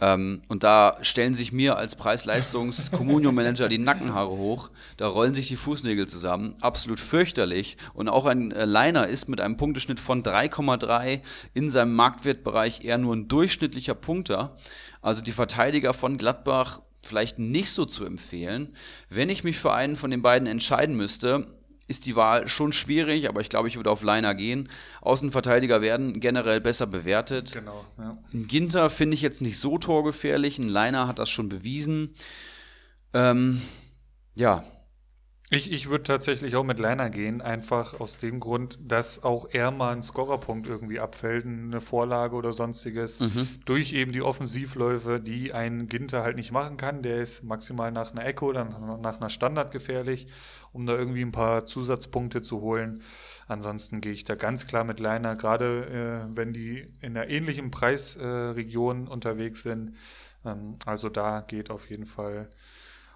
[0.00, 4.70] Ähm, und da stellen sich mir als Preis-Leistungs-Communio-Manager die Nackenhaare hoch.
[4.96, 6.54] Da rollen sich die Fußnägel zusammen.
[6.60, 7.76] Absolut fürchterlich.
[7.94, 11.20] Und auch ein äh, Liner ist mit einem Punkteschnitt von 3,3
[11.54, 14.56] in seinem Marktwertbereich eher nur ein durchschnittlicher Punkter.
[15.02, 18.74] Also die Verteidiger von Gladbach vielleicht nicht so zu empfehlen.
[19.08, 21.46] Wenn ich mich für einen von den beiden entscheiden müsste,
[21.88, 24.68] ist die Wahl schon schwierig, aber ich glaube, ich würde auf Liner gehen.
[25.00, 27.54] Außenverteidiger werden generell besser bewertet.
[27.54, 28.18] Genau, ja.
[28.34, 30.58] Ein Ginter finde ich jetzt nicht so torgefährlich.
[30.58, 32.12] Ein Liner hat das schon bewiesen.
[33.14, 33.62] Ähm,
[34.34, 34.64] ja,
[35.50, 39.70] ich, ich würde tatsächlich auch mit Liner gehen, einfach aus dem Grund, dass auch er
[39.70, 43.48] mal einen Scorerpunkt irgendwie abfällt, eine Vorlage oder sonstiges, mhm.
[43.64, 47.02] durch eben die Offensivläufe, die ein Ginter halt nicht machen kann.
[47.02, 48.64] Der ist maximal nach einer Ecke oder
[49.00, 50.26] nach einer Standard gefährlich,
[50.72, 53.02] um da irgendwie ein paar Zusatzpunkte zu holen.
[53.46, 57.70] Ansonsten gehe ich da ganz klar mit Liner, gerade äh, wenn die in einer ähnlichen
[57.70, 59.94] Preisregion äh, unterwegs sind.
[60.44, 62.50] Ähm, also da geht auf jeden Fall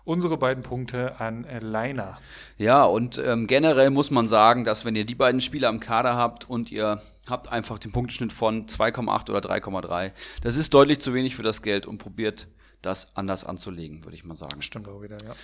[0.04, 2.18] unsere beiden Punkte an Leiner.
[2.56, 6.16] Ja, und ähm, generell muss man sagen, dass wenn ihr die beiden Spieler im Kader
[6.16, 11.14] habt und ihr habt einfach den Punkteschnitt von 2,8 oder 3,3, das ist deutlich zu
[11.14, 12.48] wenig für das Geld und probiert
[12.82, 14.60] das anders anzulegen, würde ich mal sagen.
[14.60, 15.34] Stimmt auch wieder, ja.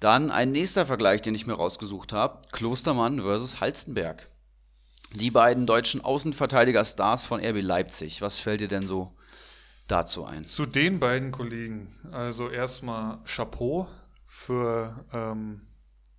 [0.00, 4.28] Dann ein nächster Vergleich, den ich mir rausgesucht habe: Klostermann versus Halstenberg.
[5.14, 8.22] Die beiden deutschen Außenverteidiger-Stars von RB Leipzig.
[8.22, 9.12] Was fällt dir denn so
[9.86, 10.44] dazu ein?
[10.44, 11.86] Zu den beiden Kollegen.
[12.12, 13.88] Also erstmal Chapeau
[14.26, 15.62] für ähm,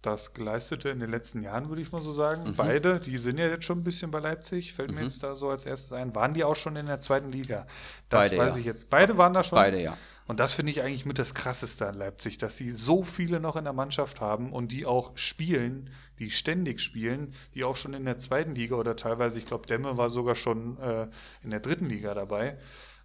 [0.01, 2.43] das Geleistete in den letzten Jahren, würde ich mal so sagen.
[2.51, 2.55] Mhm.
[2.55, 4.95] Beide, die sind ja jetzt schon ein bisschen bei Leipzig, fällt mhm.
[4.95, 6.15] mir jetzt da so als erstes ein.
[6.15, 7.67] Waren die auch schon in der zweiten Liga?
[8.07, 8.59] Das Beide, weiß ja.
[8.59, 8.89] ich jetzt.
[8.89, 9.57] Beide waren da schon.
[9.57, 9.97] Beide, ja.
[10.25, 13.57] Und das finde ich eigentlich mit das Krasseste an Leipzig, dass sie so viele noch
[13.57, 15.89] in der Mannschaft haben und die auch spielen,
[16.19, 19.97] die ständig spielen, die auch schon in der zweiten Liga oder teilweise, ich glaube, Demme
[19.97, 21.07] war sogar schon äh,
[21.43, 22.57] in der dritten Liga dabei.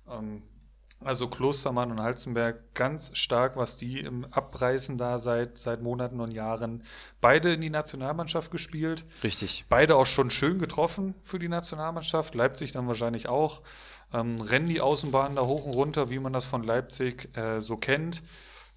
[0.09, 0.43] Ähm,
[1.05, 6.33] also Klostermann und Halzenberg ganz stark, was die im Abreißen da seit, seit Monaten und
[6.33, 6.83] Jahren.
[7.21, 9.05] Beide in die Nationalmannschaft gespielt.
[9.23, 9.65] Richtig.
[9.69, 12.35] Beide auch schon schön getroffen für die Nationalmannschaft.
[12.35, 13.63] Leipzig dann wahrscheinlich auch.
[14.13, 17.77] Ähm, rennen die Außenbahnen da hoch und runter, wie man das von Leipzig äh, so
[17.77, 18.23] kennt.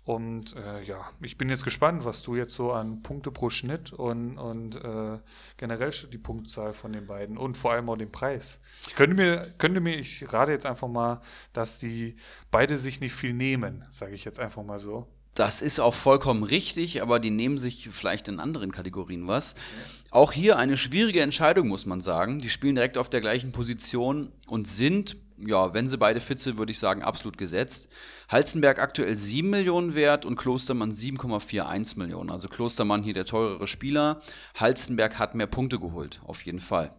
[0.06, 3.91] Und äh, ja, ich bin jetzt gespannt, was du jetzt so an Punkte pro Schnitt
[3.91, 5.18] und, und äh,
[5.58, 8.60] generell die Punktzahl von den beiden und vor allem auch den Preis.
[8.88, 11.22] Ich könnte mir, könnte mir, ich rate jetzt einfach mal,
[11.53, 12.16] dass die
[12.51, 15.08] beide sich nicht viel nehmen, sage ich jetzt einfach mal so.
[15.34, 19.56] Das ist auch vollkommen richtig, aber die nehmen sich vielleicht in anderen Kategorien was.
[20.16, 22.39] Auch hier eine schwierige Entscheidung, muss man sagen.
[22.39, 26.57] Die spielen direkt auf der gleichen Position und sind ja, wenn sie beide fit sind,
[26.57, 27.89] würde ich sagen, absolut gesetzt.
[28.30, 32.30] Halzenberg aktuell 7 Millionen wert und Klostermann 7,41 Millionen.
[32.30, 34.22] Also Klostermann hier der teurere Spieler.
[34.57, 36.95] Halzenberg hat mehr Punkte geholt, auf jeden Fall.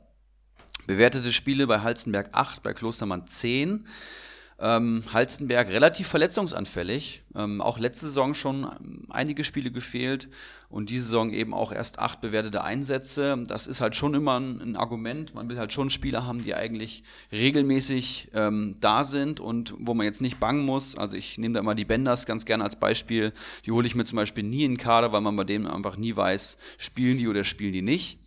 [0.87, 3.87] Bewertete Spiele bei Halzenberg 8, bei Klostermann 10.
[4.59, 7.23] Ähm, Halstenberg relativ verletzungsanfällig.
[7.35, 8.67] Ähm, auch letzte Saison schon
[9.11, 10.31] einige Spiele gefehlt
[10.71, 13.37] und diese Saison eben auch erst acht bewertete Einsätze.
[13.47, 15.35] Das ist halt schon immer ein, ein Argument.
[15.35, 20.07] Man will halt schon Spieler haben, die eigentlich regelmäßig ähm, da sind und wo man
[20.07, 20.97] jetzt nicht bangen muss.
[20.97, 23.35] Also ich nehme da immer die Benders ganz gerne als Beispiel.
[23.67, 25.99] Die hole ich mir zum Beispiel nie in den Kader, weil man bei denen einfach
[25.99, 28.21] nie weiß, spielen die oder spielen die nicht.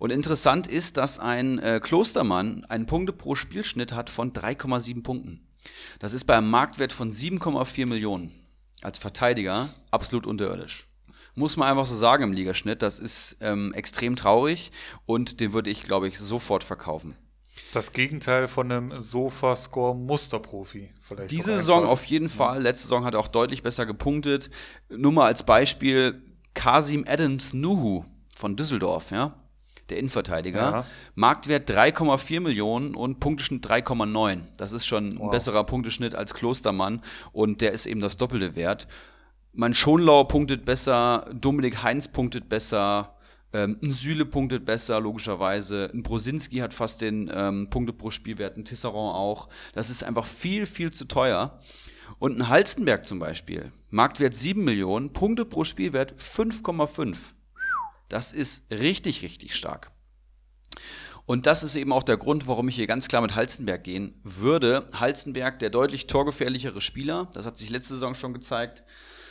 [0.00, 5.40] Und interessant ist, dass ein äh, Klostermann einen Punkte pro Spielschnitt hat von 3,7 Punkten.
[5.98, 8.32] Das ist bei einem Marktwert von 7,4 Millionen
[8.82, 10.86] als Verteidiger absolut unterirdisch.
[11.34, 12.82] Muss man einfach so sagen im Ligaschnitt.
[12.82, 14.72] Das ist ähm, extrem traurig
[15.06, 17.16] und den würde ich, glaube ich, sofort verkaufen.
[17.72, 21.30] Das Gegenteil von einem Sofa-Score-Musterprofi vielleicht.
[21.30, 22.62] Diese Saison auf jeden Fall.
[22.62, 24.50] Letzte Saison hat er auch deutlich besser gepunktet.
[24.88, 26.22] Nur mal als Beispiel
[26.54, 28.04] Kasim Adams Nuhu
[28.34, 29.34] von Düsseldorf, ja
[29.90, 30.60] der Innenverteidiger.
[30.60, 30.84] Ja.
[31.14, 34.40] Marktwert 3,4 Millionen und Punkteschnitt 3,9.
[34.56, 35.24] Das ist schon wow.
[35.24, 38.88] ein besserer Punkteschnitt als Klostermann und der ist eben das Doppelte wert.
[39.52, 43.16] Mein Schonlauer punktet besser, Dominik Heinz punktet besser,
[43.52, 45.90] ähm, ein Süle punktet besser, logischerweise.
[45.92, 49.48] Ein Brosinski hat fast den ähm, Punkte pro Spielwert, ein Tisserand auch.
[49.72, 51.58] Das ist einfach viel, viel zu teuer.
[52.18, 57.32] Und ein Halstenberg zum Beispiel, Marktwert 7 Millionen, Punkte pro Spielwert 5,5.
[58.08, 59.92] Das ist richtig, richtig stark.
[61.26, 64.18] Und das ist eben auch der Grund, warum ich hier ganz klar mit Halzenberg gehen
[64.24, 64.86] würde.
[64.94, 68.82] Halzenberg, der deutlich torgefährlichere Spieler, das hat sich letzte Saison schon gezeigt,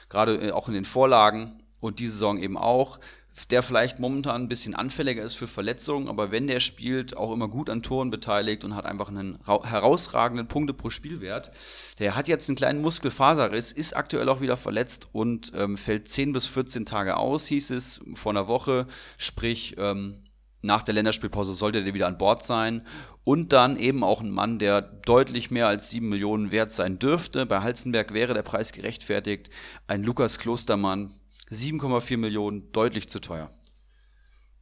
[0.07, 2.99] gerade äh, auch in den Vorlagen und diese Saison eben auch,
[3.45, 7.47] der vielleicht momentan ein bisschen anfälliger ist für Verletzungen, aber wenn der spielt, auch immer
[7.47, 11.51] gut an Toren beteiligt und hat einfach einen herausragenden Punkte pro Spielwert.
[11.99, 16.33] Der hat jetzt einen kleinen Muskelfaserriss, ist aktuell auch wieder verletzt und ähm, fällt 10
[16.33, 18.87] bis 14 Tage aus, hieß es vor einer Woche.
[19.17, 20.23] Sprich, ähm,
[20.61, 22.81] nach der Länderspielpause sollte der wieder an Bord sein.
[23.23, 27.45] Und dann eben auch ein Mann, der deutlich mehr als 7 Millionen wert sein dürfte.
[27.45, 29.49] Bei Halzenberg wäre der Preis gerechtfertigt.
[29.87, 31.11] Ein Lukas Klostermann,
[31.51, 33.51] 7,4 Millionen, deutlich zu teuer.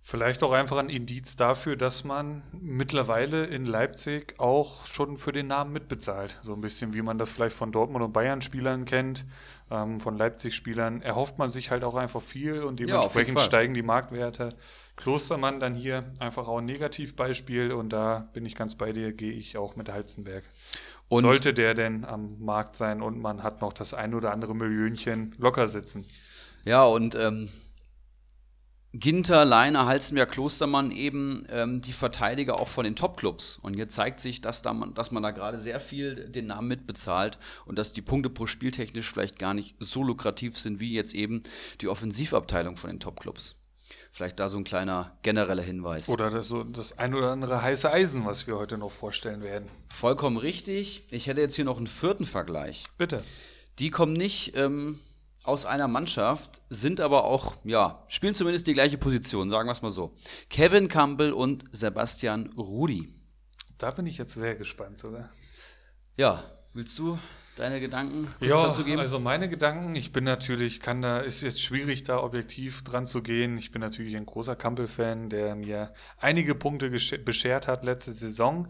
[0.08, 5.48] Vielleicht auch einfach ein Indiz dafür, dass man mittlerweile in Leipzig auch schon für den
[5.48, 6.38] Namen mitbezahlt.
[6.44, 9.26] So ein bisschen wie man das vielleicht von Dortmund und Bayern-Spielern kennt,
[9.72, 11.02] ähm, von Leipzig-Spielern.
[11.02, 14.56] Erhofft man sich halt auch einfach viel und dementsprechend ja, steigen die Marktwerte.
[14.96, 19.34] Klostermann dann hier einfach auch ein Negativbeispiel und da bin ich ganz bei dir, gehe
[19.34, 20.44] ich auch mit Halzenberg.
[21.08, 24.54] Und Sollte der denn am Markt sein und man hat noch das ein oder andere
[24.54, 26.06] Millionchen locker sitzen.
[26.66, 27.48] Ja, und ähm,
[28.98, 33.60] Ginter, Leiner, Halzenberg, Klostermann eben ähm, die Verteidiger auch von den Topclubs.
[33.62, 36.68] Und hier zeigt sich, dass, da man, dass man da gerade sehr viel den Namen
[36.68, 40.94] mitbezahlt und dass die Punkte pro Spiel technisch vielleicht gar nicht so lukrativ sind wie
[40.94, 41.42] jetzt eben
[41.82, 43.56] die Offensivabteilung von den Topclubs.
[44.12, 46.08] Vielleicht da so ein kleiner genereller Hinweis.
[46.08, 49.70] Oder das, so das ein oder andere heiße Eisen, was wir heute noch vorstellen werden.
[49.94, 51.04] Vollkommen richtig.
[51.12, 52.86] Ich hätte jetzt hier noch einen vierten Vergleich.
[52.98, 53.22] Bitte.
[53.78, 55.00] Die kommen nicht ähm,
[55.46, 59.82] aus einer Mannschaft, sind aber auch, ja, spielen zumindest die gleiche Position, sagen wir es
[59.82, 60.16] mal so.
[60.50, 63.14] Kevin Campbell und Sebastian Rudi.
[63.78, 65.30] Da bin ich jetzt sehr gespannt sogar.
[66.18, 66.44] Ja,
[66.74, 67.20] willst du
[67.56, 69.00] deine Gedanken ja, dazu geben?
[69.00, 73.22] Also meine Gedanken, ich bin natürlich, kann da, ist jetzt schwierig, da objektiv dran zu
[73.22, 73.58] gehen.
[73.58, 78.68] Ich bin natürlich ein großer Campbell-Fan, der mir einige Punkte beschert hat letzte Saison.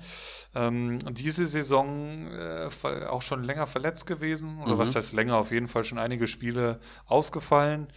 [0.54, 2.70] Ähm, diese Saison äh,
[3.08, 4.80] auch schon länger verletzt gewesen, oder mhm.
[4.80, 7.88] was heißt länger, auf jeden Fall schon einige Spiele ausgefallen.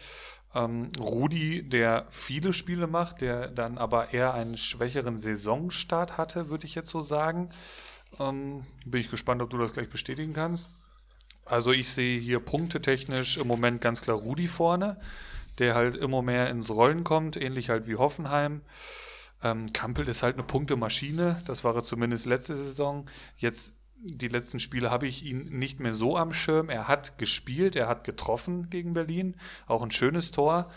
[0.54, 6.64] Ähm, Rudi, der viele Spiele macht, der dann aber eher einen schwächeren Saisonstart hatte, würde
[6.64, 7.50] ich jetzt so sagen.
[8.18, 10.70] Ähm, bin ich gespannt, ob du das gleich bestätigen kannst.
[11.44, 15.00] Also ich sehe hier punktetechnisch im Moment ganz klar Rudi vorne,
[15.58, 18.60] der halt immer mehr ins Rollen kommt, ähnlich halt wie Hoffenheim.
[19.42, 23.08] Ähm, Kampel ist halt eine Punktemaschine, das war er zumindest letzte Saison.
[23.36, 26.68] Jetzt die letzten Spiele habe ich ihn nicht mehr so am Schirm.
[26.68, 29.34] Er hat gespielt, er hat getroffen gegen Berlin,
[29.66, 30.70] auch ein schönes Tor.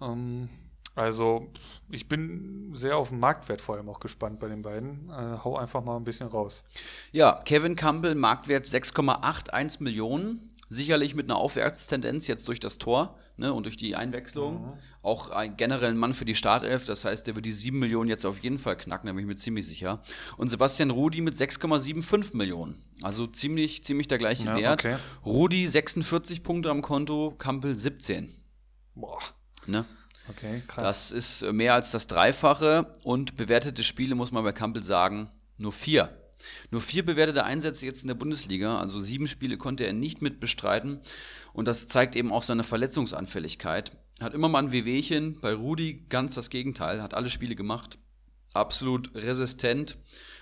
[0.00, 0.48] Ähm,
[0.94, 1.50] also
[1.90, 5.10] ich bin sehr auf den Marktwert vor allem auch gespannt bei den beiden.
[5.10, 6.64] Äh, hau einfach mal ein bisschen raus.
[7.12, 10.50] Ja, Kevin Campbell, Marktwert 6,81 Millionen.
[10.70, 14.62] Sicherlich mit einer Aufwärtstendenz jetzt durch das Tor ne, und durch die Einwechslung.
[14.62, 14.72] Mhm.
[15.02, 16.84] Auch ein generell Mann für die Startelf.
[16.84, 19.26] Das heißt, der wird die 7 Millionen jetzt auf jeden Fall knacken, da bin ich
[19.26, 20.00] mir ziemlich sicher.
[20.36, 22.82] Und Sebastian Rudi mit 6,75 Millionen.
[23.02, 24.84] Also ziemlich, ziemlich der gleiche ja, Wert.
[24.84, 24.96] Okay.
[25.24, 28.32] Rudi 46 Punkte am Konto, Campbell 17.
[28.94, 29.18] Boah.
[29.66, 29.84] Ne?
[30.28, 30.84] Okay, krass.
[30.84, 35.72] Das ist mehr als das Dreifache und bewertete Spiele, muss man bei Campbell sagen, nur
[35.72, 36.10] vier.
[36.70, 40.40] Nur vier bewertete Einsätze jetzt in der Bundesliga, also sieben Spiele konnte er nicht mit
[40.40, 41.00] bestreiten
[41.52, 43.92] und das zeigt eben auch seine Verletzungsanfälligkeit.
[44.20, 47.98] Hat immer mal ein Wehwehchen, bei Rudi ganz das Gegenteil, hat alle Spiele gemacht,
[48.52, 49.96] absolut resistent.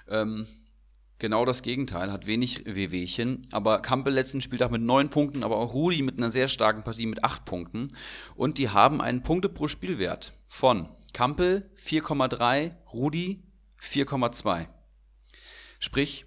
[0.09, 0.47] Ähm,
[1.23, 3.41] genau das Gegenteil, hat wenig Wehwehchen.
[3.53, 7.07] Aber Campbell letzten Spieltag mit neun Punkten, aber auch Rudi mit einer sehr starken Partie
[7.07, 7.89] mit acht Punkten.
[8.35, 13.43] Und die haben einen Punkte pro Spielwert von Campbell 4,3, Rudi
[13.81, 14.67] 4,2.
[15.79, 16.27] Sprich,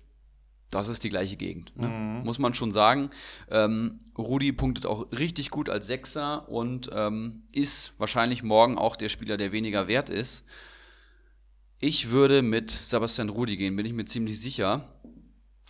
[0.71, 1.77] das ist die gleiche Gegend.
[1.77, 1.87] Ne?
[1.87, 2.23] Mhm.
[2.23, 3.09] Muss man schon sagen.
[3.51, 9.09] Ähm, Rudi punktet auch richtig gut als Sechser und ähm, ist wahrscheinlich morgen auch der
[9.09, 10.45] Spieler, der weniger wert ist.
[11.79, 14.89] Ich würde mit Sebastian Rudi gehen, bin ich mir ziemlich sicher.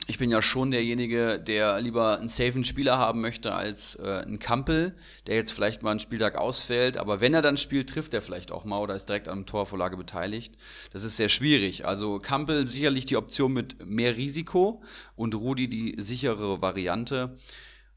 [0.08, 4.38] Ich bin ja schon derjenige, der lieber einen safen Spieler haben möchte als äh, einen
[4.38, 4.96] Kampel,
[5.26, 6.98] der jetzt vielleicht mal einen Spieltag ausfällt.
[6.98, 9.46] Aber wenn er dann spielt, trifft er vielleicht auch mal oder ist direkt an der
[9.48, 10.54] Torvorlage beteiligt.
[10.94, 11.88] Das ist sehr schwierig.
[11.88, 14.84] Also Kampel sicherlich die Option mit mehr Risiko
[15.16, 17.36] und Rudi die sichere Variante.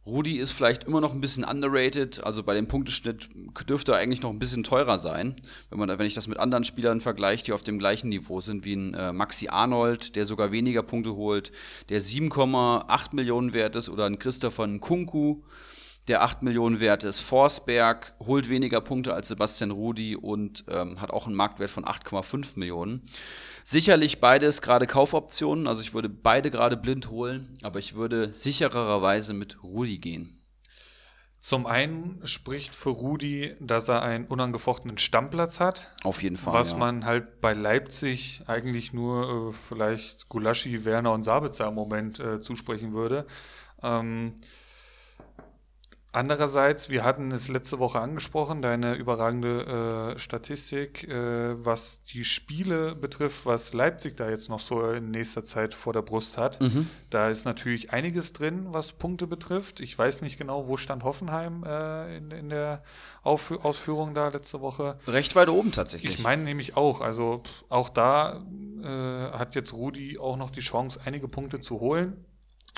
[0.09, 3.29] Rudi ist vielleicht immer noch ein bisschen underrated, also bei dem Punkteschnitt
[3.69, 5.37] dürfte er eigentlich noch ein bisschen teurer sein,
[5.69, 8.65] wenn man wenn ich das mit anderen Spielern vergleiche, die auf dem gleichen Niveau sind
[8.65, 11.53] wie ein äh, Maxi Arnold, der sogar weniger Punkte holt,
[11.91, 15.43] der 7,8 Millionen wert ist oder ein Christopher Nkunku,
[16.09, 17.21] der 8 Millionen wert ist.
[17.21, 22.59] Forsberg holt weniger Punkte als Sebastian Rudi und ähm, hat auch einen Marktwert von 8,5
[22.59, 23.03] Millionen.
[23.65, 29.35] Sicherlich beides gerade Kaufoptionen, also ich würde beide gerade blind holen, aber ich würde sichererweise
[29.35, 30.39] mit Rudi gehen.
[31.41, 35.95] Zum einen spricht für Rudi, dass er einen unangefochtenen Stammplatz hat.
[36.03, 36.53] Auf jeden Fall.
[36.53, 36.79] Was ja.
[36.79, 42.41] man halt bei Leipzig eigentlich nur äh, vielleicht Gulaschi, Werner und Sabitzer im Moment äh,
[42.41, 43.25] zusprechen würde.
[43.83, 44.35] Ähm,
[46.11, 52.95] Andererseits, wir hatten es letzte Woche angesprochen, deine überragende äh, Statistik, äh, was die Spiele
[52.95, 56.63] betrifft, was Leipzig da jetzt noch so in nächster Zeit vor der Brust hat.
[56.63, 56.89] Mhm.
[57.11, 59.81] Da ist natürlich einiges drin, was Punkte betrifft.
[59.81, 62.83] Ich weiß nicht genau, wo stand Hoffenheim äh, in, in der
[63.23, 64.97] Auf Ausführung da letzte Woche.
[65.07, 66.15] Recht weit oben tatsächlich.
[66.15, 68.43] Ich meine nämlich auch, also auch da
[68.83, 68.87] äh,
[69.37, 72.25] hat jetzt Rudi auch noch die Chance, einige Punkte zu holen.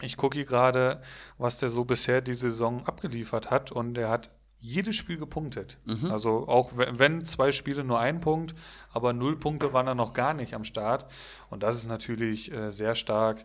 [0.02, 1.00] Ich gucke hier gerade,
[1.38, 5.78] was der so bisher die Saison abgeliefert hat und er hat jedes Spiel gepunktet.
[5.86, 6.10] Mhm.
[6.10, 8.54] Also auch we- wenn zwei Spiele nur ein Punkt,
[8.92, 11.06] aber null Punkte waren er noch gar nicht am Start.
[11.48, 13.44] Und das ist natürlich äh, sehr stark.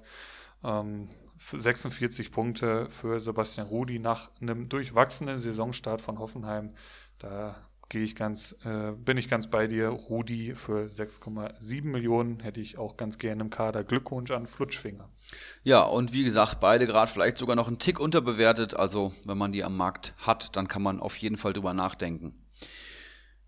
[0.64, 6.74] Ähm, f- 46 Punkte für Sebastian Rudi nach einem durchwachsenen Saisonstart von Hoffenheim.
[7.20, 7.56] Da
[7.90, 9.90] gehe ich ganz, äh, bin ich ganz bei dir.
[9.90, 13.84] Rudi für 6,7 Millionen hätte ich auch ganz gerne im Kader.
[13.84, 15.10] Glückwunsch an Flutschfinger.
[15.64, 18.76] Ja, und wie gesagt, beide gerade vielleicht sogar noch einen Tick unterbewertet.
[18.76, 22.34] Also, wenn man die am Markt hat, dann kann man auf jeden Fall drüber nachdenken.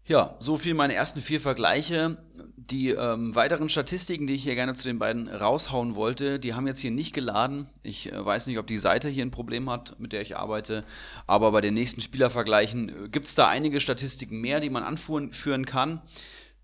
[0.05, 2.17] Ja, so viel meine ersten vier Vergleiche.
[2.59, 6.65] Die ähm, weiteren Statistiken, die ich hier gerne zu den beiden raushauen wollte, die haben
[6.65, 7.69] jetzt hier nicht geladen.
[7.83, 10.83] Ich äh, weiß nicht, ob die Seite hier ein Problem hat, mit der ich arbeite.
[11.27, 15.33] Aber bei den nächsten Spielervergleichen äh, gibt es da einige Statistiken mehr, die man anführen
[15.33, 16.01] führen kann.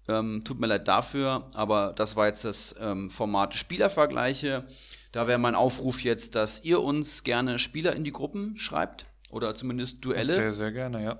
[0.07, 4.63] Ähm, tut mir leid dafür, aber das war jetzt das ähm, Format Spielervergleiche.
[5.11, 9.55] Da wäre mein Aufruf jetzt, dass ihr uns gerne Spieler in die Gruppen schreibt oder
[9.55, 10.33] zumindest Duelle.
[10.33, 11.19] Sehr, sehr gerne, ja.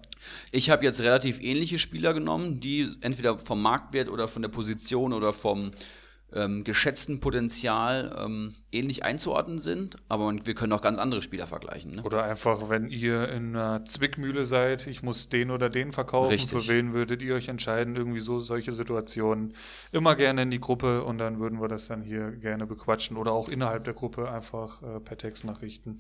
[0.51, 5.14] Ich habe jetzt relativ ähnliche Spieler genommen, die entweder vom Marktwert oder von der Position
[5.14, 5.72] oder vom
[6.36, 11.47] ähm, geschätzten Potenzial ähm, ähnlich einzuordnen sind, aber man, wir können auch ganz andere Spieler
[11.47, 11.95] vergleichen.
[11.95, 12.03] Ne?
[12.03, 16.49] Oder einfach, wenn ihr in einer Zwickmühle seid, ich muss den oder den verkaufen, Richtig.
[16.49, 17.95] für wen würdet ihr euch entscheiden?
[17.95, 19.53] Irgendwie so solche Situationen.
[19.91, 23.18] Immer gerne in die Gruppe und dann würden wir das dann hier gerne bequatschen.
[23.18, 25.97] Oder auch innerhalb der Gruppe einfach äh, per Textnachrichten.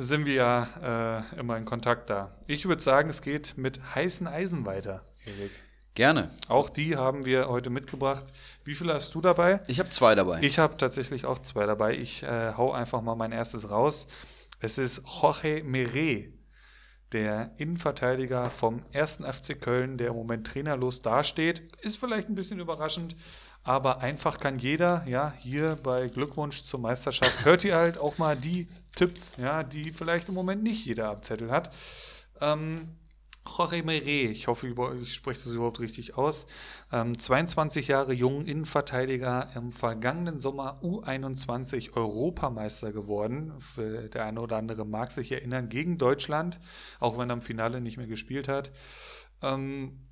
[0.00, 2.30] Sind wir ja äh, immer in Kontakt da.
[2.46, 5.50] Ich würde sagen, es geht mit heißen Eisen weiter, Erik.
[5.94, 6.30] Gerne.
[6.46, 8.26] Auch die haben wir heute mitgebracht.
[8.62, 9.58] Wie viele hast du dabei?
[9.66, 10.40] Ich habe zwei dabei.
[10.40, 11.96] Ich habe tatsächlich auch zwei dabei.
[11.96, 14.06] Ich äh, hau einfach mal mein erstes raus.
[14.60, 16.32] Es ist Jorge Meret,
[17.10, 19.24] der Innenverteidiger vom 1.
[19.28, 21.60] FC Köln, der im Moment trainerlos dasteht.
[21.82, 23.16] Ist vielleicht ein bisschen überraschend,
[23.68, 28.34] aber einfach kann jeder, ja, hier bei Glückwunsch zur Meisterschaft, hört ihr halt auch mal
[28.34, 31.70] die Tipps, ja, die vielleicht im Moment nicht jeder am Zettel hat.
[32.40, 32.88] Ähm,
[33.46, 36.46] Jorge Meret, ich hoffe, ich spreche das überhaupt richtig aus.
[36.92, 43.52] Ähm, 22 Jahre jung, Innenverteidiger, im vergangenen Sommer U21 Europameister geworden.
[43.58, 46.58] Für der eine oder andere mag sich erinnern, gegen Deutschland,
[47.00, 48.70] auch wenn er im Finale nicht mehr gespielt hat.
[49.42, 50.07] Ähm,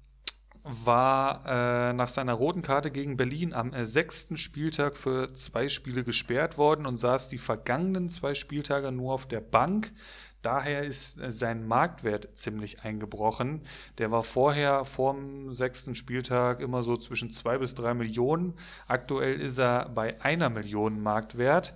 [0.67, 6.05] war äh, nach seiner roten Karte gegen Berlin am äh, sechsten Spieltag für zwei Spiele
[6.05, 9.93] gesperrt worden und saß die vergangenen zwei Spieltage nur auf der Bank.
[10.47, 13.63] Daher ist äh, sein Marktwert ziemlich eingebrochen.
[13.99, 18.55] Der war vorher vorm sechsten Spieltag immer so zwischen zwei bis drei Millionen.
[18.87, 21.75] Aktuell ist er bei einer Million Marktwert.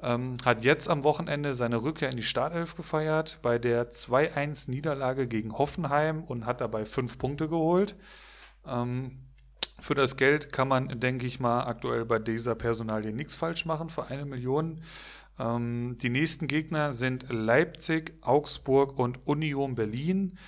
[0.00, 5.28] Ähm, hat jetzt am Wochenende seine Rückkehr in die Startelf gefeiert bei der 2-1 Niederlage
[5.28, 7.96] gegen Hoffenheim und hat dabei fünf Punkte geholt.
[8.66, 9.10] Ähm,
[9.78, 13.90] für das Geld kann man, denke ich mal, aktuell bei dieser Personalie nichts falsch machen
[13.90, 14.80] für eine Million.
[15.38, 20.38] Ähm, die nächsten Gegner sind Leipzig, Augsburg und Union Berlin.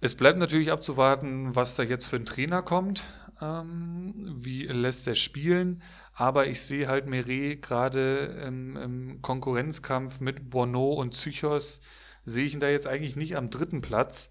[0.00, 3.04] Es bleibt natürlich abzuwarten, was da jetzt für ein Trainer kommt.
[3.40, 5.82] Ähm, wie lässt er spielen?
[6.12, 11.80] Aber ich sehe halt Meret gerade im, im Konkurrenzkampf mit Bono und Psychos,
[12.24, 14.30] sehe ich ihn da jetzt eigentlich nicht am dritten Platz.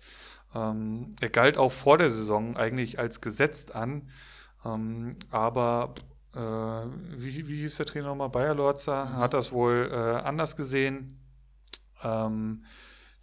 [0.55, 4.07] Ähm, er galt auch vor der Saison eigentlich als gesetzt an.
[4.63, 5.93] Ähm, aber
[6.36, 8.29] äh, wie, wie hieß der Trainer nochmal?
[8.29, 11.19] Bayer Lorzer hat das wohl äh, anders gesehen.
[12.03, 12.63] Ähm,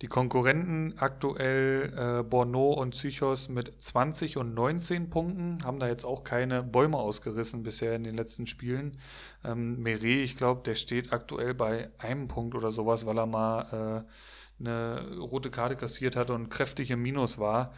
[0.03, 6.05] die Konkurrenten aktuell äh, Borno und Psychos mit 20 und 19 Punkten haben da jetzt
[6.05, 8.97] auch keine Bäume ausgerissen bisher in den letzten Spielen.
[9.45, 14.05] Ähm, Meret, ich glaube, der steht aktuell bei einem Punkt oder sowas, weil er mal
[14.07, 17.73] äh, eine rote Karte kassiert hat und kräftig im Minus war.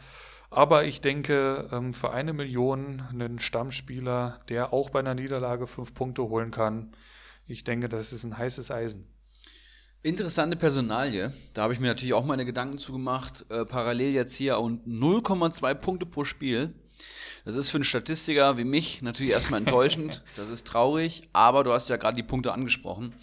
[0.53, 5.95] Aber ich denke, ähm, für eine Million einen Stammspieler, der auch bei einer Niederlage fünf
[5.95, 6.91] Punkte holen kann,
[7.47, 9.07] ich denke, das ist ein heißes Eisen.
[10.03, 11.33] Interessante Personalie.
[11.55, 13.45] Da habe ich mir natürlich auch meine Gedanken zugemacht.
[13.49, 16.71] Äh, parallel jetzt hier und 0,2 Punkte pro Spiel.
[17.45, 20.23] Das ist für einen Statistiker wie mich natürlich erstmal enttäuschend.
[20.35, 23.15] Das ist traurig, aber du hast ja gerade die Punkte angesprochen.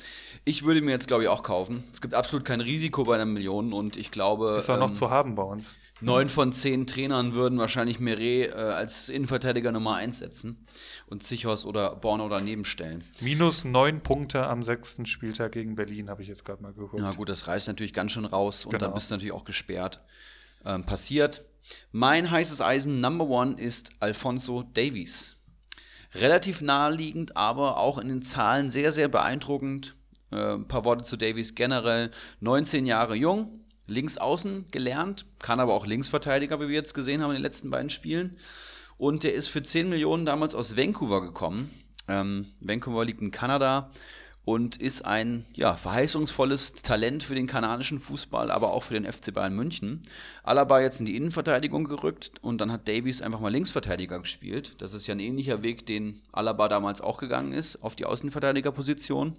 [0.45, 1.84] Ich würde mir jetzt, glaube ich, auch kaufen.
[1.93, 4.55] Es gibt absolut kein Risiko bei einer Million und ich glaube.
[4.57, 5.78] Ist auch noch ähm, zu haben bei uns.
[6.01, 10.64] Neun von zehn Trainern würden wahrscheinlich Meret äh, als Innenverteidiger Nummer eins setzen
[11.09, 13.05] und Zichos oder Borno daneben stellen.
[13.20, 17.03] Minus neun Punkte am sechsten Spieltag gegen Berlin, habe ich jetzt gerade mal geguckt.
[17.03, 18.86] Ja, gut, das reißt natürlich ganz schön raus und genau.
[18.86, 20.03] dann bist du natürlich auch gesperrt.
[20.64, 21.45] Ähm, passiert.
[21.93, 25.36] Mein heißes Eisen Number One ist Alfonso Davies.
[26.14, 29.95] Relativ naheliegend, aber auch in den Zahlen sehr, sehr beeindruckend.
[30.31, 32.11] Äh, ein paar Worte zu Davies generell.
[32.41, 37.31] 19 Jahre jung, links außen gelernt, kann aber auch Linksverteidiger, wie wir jetzt gesehen haben
[37.31, 38.37] in den letzten beiden Spielen.
[38.97, 41.70] Und der ist für 10 Millionen damals aus Vancouver gekommen.
[42.07, 43.91] Ähm, Vancouver liegt in Kanada
[44.45, 49.33] und ist ein ja, verheißungsvolles Talent für den kanadischen Fußball, aber auch für den FC
[49.33, 50.03] Bayern München.
[50.43, 54.83] Alaba jetzt in die Innenverteidigung gerückt und dann hat Davies einfach mal Linksverteidiger gespielt.
[54.83, 59.37] Das ist ja ein ähnlicher Weg, den Alaba damals auch gegangen ist, auf die Außenverteidigerposition.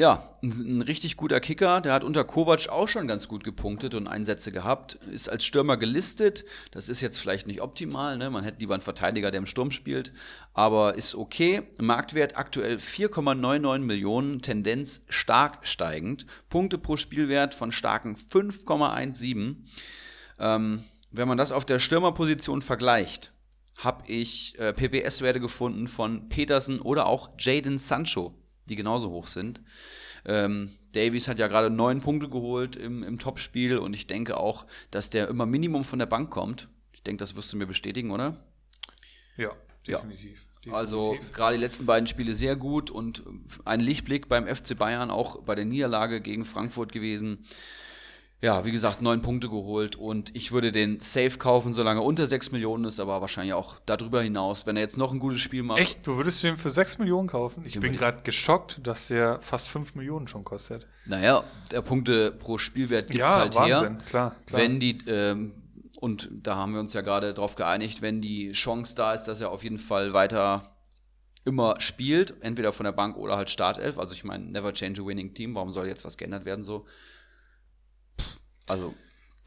[0.00, 1.82] Ja, ein, ein, richtig guter Kicker.
[1.82, 4.94] Der hat unter Kovac auch schon ganz gut gepunktet und Einsätze gehabt.
[4.94, 6.46] Ist als Stürmer gelistet.
[6.70, 8.16] Das ist jetzt vielleicht nicht optimal.
[8.16, 8.30] Ne?
[8.30, 10.14] Man hätte lieber einen Verteidiger, der im Sturm spielt.
[10.54, 11.64] Aber ist okay.
[11.78, 14.40] Marktwert aktuell 4,99 Millionen.
[14.40, 16.24] Tendenz stark steigend.
[16.48, 19.56] Punkte pro Spielwert von starken 5,17.
[20.38, 23.34] Ähm, wenn man das auf der Stürmerposition vergleicht,
[23.76, 28.39] habe ich äh, PPS-Werte gefunden von Petersen oder auch Jaden Sancho
[28.70, 29.60] die genauso hoch sind.
[30.24, 34.66] Ähm, Davies hat ja gerade neun Punkte geholt im, im Topspiel und ich denke auch,
[34.90, 36.68] dass der immer Minimum von der Bank kommt.
[36.92, 38.36] Ich denke, das wirst du mir bestätigen, oder?
[39.36, 39.52] Ja,
[39.86, 40.46] definitiv.
[40.64, 40.74] Ja.
[40.74, 43.22] Also gerade die letzten beiden Spiele sehr gut und
[43.64, 47.44] ein Lichtblick beim FC Bayern, auch bei der Niederlage gegen Frankfurt gewesen
[48.42, 52.26] ja, wie gesagt, neun Punkte geholt und ich würde den safe kaufen, solange er unter
[52.26, 55.62] sechs Millionen ist, aber wahrscheinlich auch darüber hinaus, wenn er jetzt noch ein gutes Spiel
[55.62, 55.78] macht.
[55.78, 56.06] Echt?
[56.06, 57.64] Du würdest den für sechs Millionen kaufen?
[57.66, 60.86] Ich bin gerade geschockt, dass der fast fünf Millionen schon kostet.
[61.04, 64.04] Naja, der Punkte pro Spielwert gibt es ja, halt Wahnsinn, her.
[64.06, 64.60] Klar, klar.
[64.60, 65.52] Wenn die, ähm,
[66.00, 69.42] und da haben wir uns ja gerade drauf geeinigt, wenn die Chance da ist, dass
[69.42, 70.76] er auf jeden Fall weiter
[71.44, 73.98] immer spielt, entweder von der Bank oder halt Startelf.
[73.98, 75.54] Also ich meine, never change a winning team.
[75.54, 76.86] Warum soll jetzt was geändert werden so?
[78.70, 78.94] Also,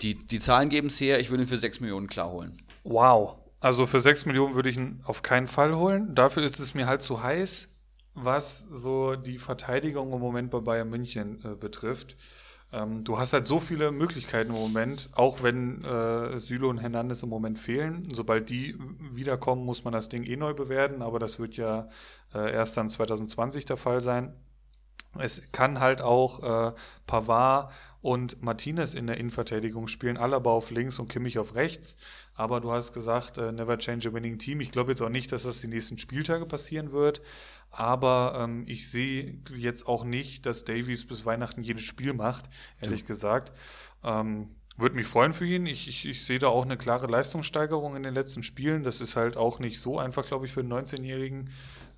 [0.01, 2.61] die, die Zahlen geben es her, ich würde ihn für 6 Millionen klar holen.
[2.83, 3.37] Wow.
[3.61, 6.13] Also für 6 Millionen würde ich ihn auf keinen Fall holen.
[6.13, 7.69] Dafür ist es mir halt zu heiß,
[8.13, 12.17] was so die Verteidigung im Moment bei Bayern München äh, betrifft.
[12.73, 17.23] Ähm, du hast halt so viele Möglichkeiten im Moment, auch wenn äh, Süle und Hernandez
[17.23, 18.09] im Moment fehlen.
[18.13, 18.75] Sobald die
[19.11, 21.87] wiederkommen, muss man das Ding eh neu bewerten, aber das wird ja
[22.33, 24.37] äh, erst dann 2020 der Fall sein.
[25.19, 26.73] Es kann halt auch äh,
[27.05, 31.97] Pavard und Martinez in der Innenverteidigung spielen, Alaba auf links und Kimmich auf rechts.
[32.33, 34.59] Aber du hast gesagt, äh, never change a winning team.
[34.59, 37.21] Ich glaube jetzt auch nicht, dass das die nächsten Spieltage passieren wird.
[37.69, 42.45] Aber ähm, ich sehe jetzt auch nicht, dass Davies bis Weihnachten jedes Spiel macht,
[42.81, 43.07] ehrlich ja.
[43.07, 43.51] gesagt.
[44.03, 45.65] Ähm, würde mich freuen für ihn.
[45.65, 48.83] Ich, ich, ich sehe da auch eine klare Leistungssteigerung in den letzten Spielen.
[48.83, 51.49] Das ist halt auch nicht so einfach, glaube ich, für einen 19-Jährigen.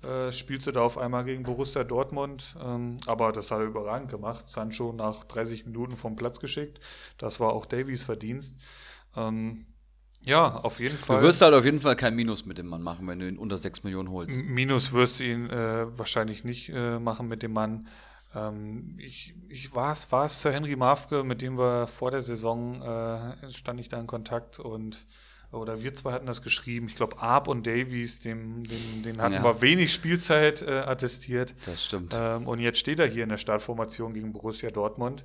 [0.02, 2.56] Äh, spielst du da auf einmal gegen Borussia Dortmund.
[2.62, 4.48] Ähm, aber das hat er überragend gemacht.
[4.48, 6.80] Sancho nach 30 Minuten vom Platz geschickt.
[7.18, 8.56] Das war auch Davies Verdienst.
[9.16, 9.66] Ähm,
[10.26, 11.20] ja, auf jeden Fall.
[11.20, 13.38] Du wirst halt auf jeden Fall kein Minus mit dem Mann machen, wenn du ihn
[13.38, 14.44] unter 6 Millionen holst.
[14.44, 17.86] Minus wirst du ihn äh, wahrscheinlich nicht äh, machen mit dem Mann.
[18.34, 22.20] Ähm, ich, ich war es, war es Sir Henry Mafke, mit dem wir vor der
[22.20, 25.06] Saison äh, stand ich da in Kontakt und
[25.52, 26.88] oder wir zwei hatten das geschrieben.
[26.88, 29.44] Ich glaube, Arp und Davies, dem, dem, den hatten ja.
[29.44, 31.54] wir wenig Spielzeit äh, attestiert.
[31.64, 32.12] Das stimmt.
[32.14, 35.24] Ähm, und jetzt steht er hier in der Startformation gegen Borussia Dortmund.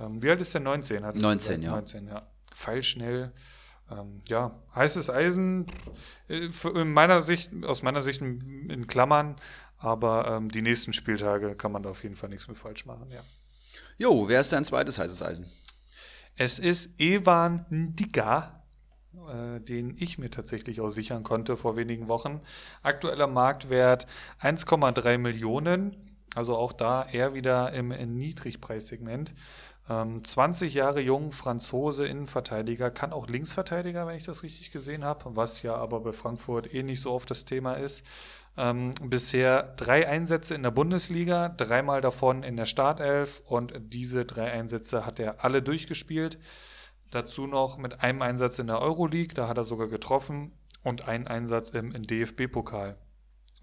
[0.00, 0.60] Ähm, wie alt ist der?
[0.60, 1.04] 19?
[1.04, 1.70] Hat 19, ja.
[1.70, 2.26] 19, ja.
[2.52, 3.32] Pfeilschnell.
[3.90, 5.66] Ähm, ja, heißes Eisen,
[6.28, 9.36] äh, in meiner Sicht, aus meiner Sicht in Klammern,
[9.84, 13.10] aber ähm, die nächsten Spieltage kann man da auf jeden Fall nichts mehr falsch machen,
[13.10, 13.20] ja.
[13.98, 15.46] Jo, wer ist dein zweites heißes Eisen?
[16.36, 18.64] Es ist Evan Ndika,
[19.28, 22.40] äh, den ich mir tatsächlich auch sichern konnte vor wenigen Wochen.
[22.82, 24.06] Aktueller Marktwert
[24.40, 25.94] 1,3 Millionen,
[26.34, 29.34] also auch da eher wieder im, Niedrigpreissegment.
[29.86, 35.36] 20 ähm, Jahre jung, Franzose, Innenverteidiger, kann auch Linksverteidiger, wenn ich das richtig gesehen habe,
[35.36, 38.02] was ja aber bei Frankfurt eh nicht so oft das Thema ist.
[38.56, 44.52] Ähm, bisher drei Einsätze in der Bundesliga, dreimal davon in der Startelf und diese drei
[44.52, 46.38] Einsätze hat er alle durchgespielt.
[47.10, 50.52] Dazu noch mit einem Einsatz in der Euroleague, da hat er sogar getroffen
[50.82, 52.96] und einen Einsatz im, im DFB-Pokal.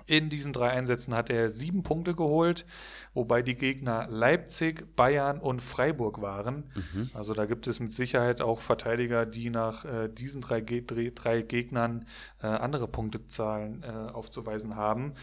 [0.06, 2.66] In diesen drei Einsätzen hat er sieben Punkte geholt,
[3.14, 6.70] wobei die Gegner Leipzig, Bayern und Freiburg waren.
[6.74, 7.10] Mhm.
[7.14, 10.84] Also da gibt es mit Sicherheit auch Verteidiger, die nach äh, diesen drei, Ge
[11.14, 12.06] drei Gegnern
[12.42, 15.14] äh, andere Punktezahlen äh, aufzuweisen haben.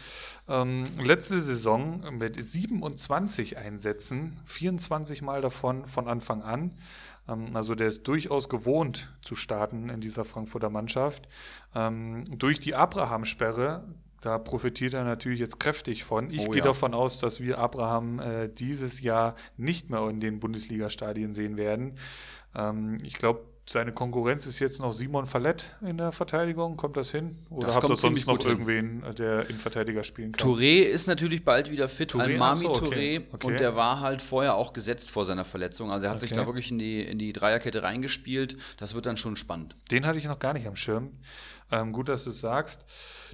[0.47, 6.75] Ähm, letzte Saison mit 27 Einsätzen, 24 Mal davon von Anfang an.
[7.29, 11.27] Ähm, also der ist durchaus gewohnt zu starten in dieser Frankfurter Mannschaft.
[11.75, 13.83] Ähm, durch die Abraham-Sperre
[14.21, 16.29] da profitiert er natürlich jetzt kräftig von.
[16.31, 16.65] Ich oh, gehe ja.
[16.65, 21.95] davon aus, dass wir Abraham äh, dieses Jahr nicht mehr in den Bundesliga-Stadien sehen werden.
[22.55, 23.41] Ähm, ich glaube,
[23.71, 26.75] seine Konkurrenz ist jetzt noch Simon Fallett in der Verteidigung.
[26.75, 27.37] Kommt das hin?
[27.51, 30.49] Oder das habt ihr sonst noch irgendwen, äh, der in Verteidiger spielen kann?
[30.49, 32.11] Touré ist natürlich bald wieder fit.
[32.11, 32.21] Touré?
[32.21, 33.19] Almami so, okay.
[33.19, 33.21] Touré.
[33.31, 33.47] Okay.
[33.47, 35.91] Und der war halt vorher auch gesetzt vor seiner Verletzung.
[35.91, 36.27] Also er hat okay.
[36.27, 38.57] sich da wirklich in die, in die Dreierkette reingespielt.
[38.77, 39.75] Das wird dann schon spannend.
[39.91, 41.11] Den hatte ich noch gar nicht am Schirm.
[41.71, 42.85] Ähm, gut, dass du es sagst.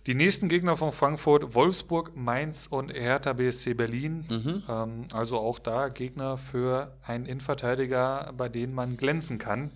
[0.08, 4.24] Die nächsten Gegner von Frankfurt, Wolfsburg, Mainz und Hertha BSC Berlin.
[4.30, 4.64] Mhm.
[4.70, 9.72] Ähm, also auch da Gegner für einen Innenverteidiger, bei denen man glänzen kann.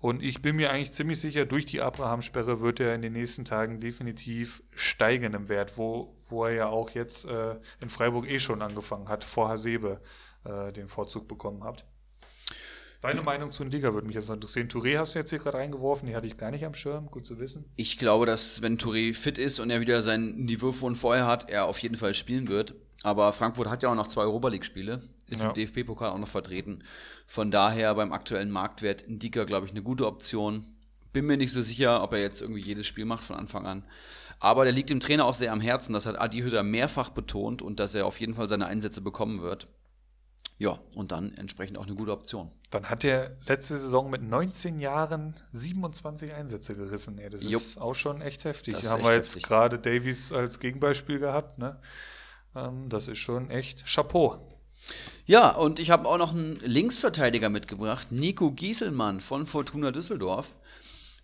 [0.00, 3.44] Und ich bin mir eigentlich ziemlich sicher, durch die Abraham-Sperre wird er in den nächsten
[3.44, 8.38] Tagen definitiv steigen im Wert, wo, wo er ja auch jetzt äh, in Freiburg eh
[8.38, 10.00] schon angefangen hat, vor Hasebe
[10.44, 11.84] äh, den Vorzug bekommen hat.
[13.00, 14.68] Deine Meinung zu Ndiga würde mich jetzt interessieren.
[14.68, 17.26] Touré hast du jetzt hier gerade reingeworfen, die hatte ich gar nicht am Schirm, gut
[17.26, 17.64] zu wissen.
[17.76, 21.50] Ich glaube, dass wenn Touré fit ist und er wieder sein Niveau von vorher hat,
[21.50, 22.74] er auf jeden Fall spielen wird.
[23.02, 25.48] Aber Frankfurt hat ja auch noch zwei Europa League-Spiele, ist ja.
[25.48, 26.82] im DFB-Pokal auch noch vertreten.
[27.26, 30.64] Von daher beim aktuellen Marktwert Ndika, glaube ich, eine gute Option.
[31.12, 33.86] Bin mir nicht so sicher, ob er jetzt irgendwie jedes Spiel macht von Anfang an.
[34.38, 35.92] Aber der liegt dem Trainer auch sehr am Herzen.
[35.92, 39.40] Das hat Adi Hütter mehrfach betont und dass er auf jeden Fall seine Einsätze bekommen
[39.40, 39.68] wird.
[40.58, 42.50] Ja, und dann entsprechend auch eine gute Option.
[42.70, 47.18] Dann hat er letzte Saison mit 19 Jahren 27 Einsätze gerissen.
[47.18, 47.60] Ey, das Jupp.
[47.60, 48.74] ist auch schon echt heftig.
[48.74, 51.58] Das haben wir jetzt gerade Davies als Gegenbeispiel gehabt.
[51.58, 51.78] Ne?
[52.54, 54.40] Ähm, das ist schon echt Chapeau.
[55.26, 60.56] Ja, und ich habe auch noch einen Linksverteidiger mitgebracht, Nico Gieselmann von Fortuna Düsseldorf,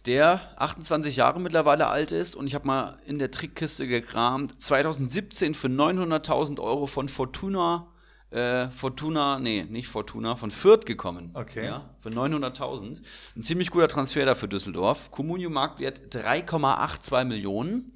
[0.07, 5.55] der 28 Jahre mittlerweile alt ist und ich habe mal in der Trickkiste gekramt, 2017
[5.55, 7.91] für 900.000 Euro von Fortuna
[8.33, 11.30] äh, Fortuna, nee, nicht Fortuna, von Fürth gekommen.
[11.35, 11.66] Okay.
[11.66, 13.03] Ja, für 900.000.
[13.37, 15.11] Ein ziemlich guter Transfer da für Düsseldorf.
[15.11, 17.93] Communio Marktwert 3,82 Millionen.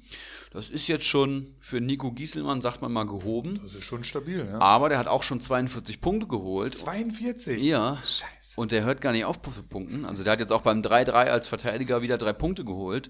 [0.53, 3.59] Das ist jetzt schon für Nico Gieselmann, sagt man mal, gehoben.
[3.61, 4.59] Das ist schon stabil, ja.
[4.59, 6.73] Aber der hat auch schon 42 Punkte geholt.
[6.73, 7.61] 42?
[7.61, 7.97] Ja.
[7.97, 8.27] Scheiße.
[8.55, 10.05] Und der hört gar nicht auf zu punkten.
[10.05, 13.09] Also der hat jetzt auch beim 3-3 als Verteidiger wieder drei Punkte geholt.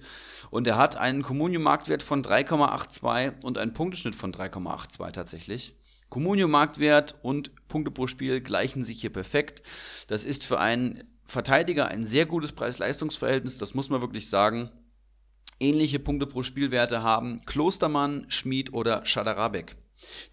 [0.50, 5.76] Und er hat einen Communio-Marktwert von 3,82 und einen Punkteschnitt von 3,82 tatsächlich.
[6.10, 9.62] Comunio-Marktwert und Punkte pro Spiel gleichen sich hier perfekt.
[10.08, 14.70] Das ist für einen Verteidiger ein sehr gutes Preis-Leistungs-Verhältnis, das muss man wirklich sagen.
[15.60, 19.76] Ähnliche Punkte pro Spielwerte haben Klostermann, Schmid oder Schadarabek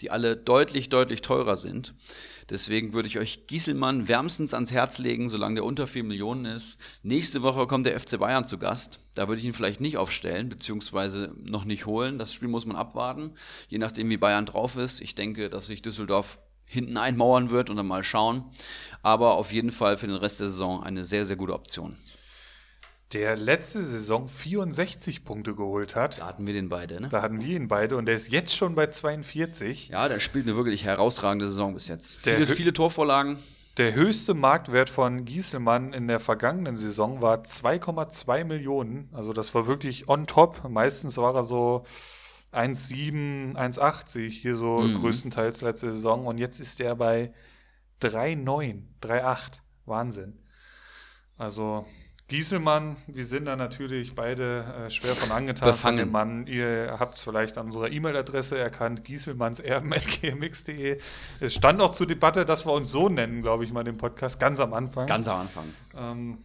[0.01, 1.95] die alle deutlich, deutlich teurer sind.
[2.51, 6.79] Deswegen würde ich euch Gieselmann wärmstens ans Herz legen, solange der unter 4 Millionen ist.
[7.03, 9.01] Nächste Woche kommt der FC Bayern zu Gast.
[9.15, 12.19] Da würde ich ihn vielleicht nicht aufstellen, beziehungsweise noch nicht holen.
[12.19, 13.33] Das Spiel muss man abwarten,
[13.69, 15.01] je nachdem wie Bayern drauf ist.
[15.01, 18.45] Ich denke, dass sich Düsseldorf hinten einmauern wird und dann mal schauen.
[19.03, 21.95] Aber auf jeden Fall für den Rest der Saison eine sehr, sehr gute Option
[23.15, 26.21] der letzte Saison 64 Punkte geholt hat.
[26.21, 27.09] Da hatten wir den beide, ne?
[27.09, 29.89] Da hatten wir ihn beide und der ist jetzt schon bei 42.
[29.89, 32.19] Ja, der spielt eine wirklich herausragende Saison bis jetzt.
[32.23, 33.39] Viele, viele Torvorlagen.
[33.77, 39.09] Der höchste Marktwert von Gieselmann in der vergangenen Saison war 2,2 Millionen.
[39.13, 40.69] Also das war wirklich on top.
[40.69, 41.83] Meistens war er so
[42.53, 44.95] 1,7, 1,80 hier so mhm.
[44.95, 46.27] größtenteils letzte Saison.
[46.27, 47.33] Und jetzt ist er bei
[48.03, 49.61] 3,9, 3,8.
[49.87, 50.39] Wahnsinn.
[51.37, 51.85] Also
[52.29, 55.99] Gieselmann, wir sind da natürlich beide äh, schwer von angetan Befangen.
[55.99, 56.47] von dem Mann.
[56.47, 60.99] Ihr habt es vielleicht an unserer E-Mail-Adresse erkannt, gieselmannserben.gmx.de.
[61.41, 64.41] Es stand auch zur Debatte, dass wir uns so nennen, glaube ich mal, den Podcast,
[64.41, 65.07] ganz am Anfang.
[65.07, 65.65] Ganz am Anfang.
[65.95, 66.39] Ähm,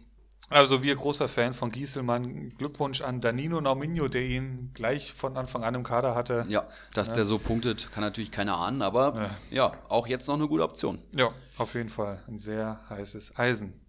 [0.50, 2.50] also wir großer Fan von Gieselmann.
[2.58, 6.44] Glückwunsch an Danilo Nauminho, der ihn gleich von Anfang an im Kader hatte.
[6.48, 7.14] Ja, dass ja.
[7.14, 9.68] der so punktet, kann natürlich keiner ahnen, aber ja.
[9.68, 10.98] ja, auch jetzt noch eine gute Option.
[11.16, 12.22] Ja, auf jeden Fall.
[12.26, 13.79] Ein sehr heißes Eisen.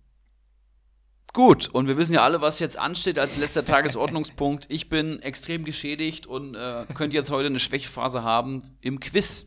[1.34, 4.66] Gut, und wir wissen ja alle, was jetzt ansteht als letzter Tagesordnungspunkt.
[4.68, 9.46] Ich bin extrem geschädigt und äh, könnte jetzt heute eine Schwächphase haben im Quiz.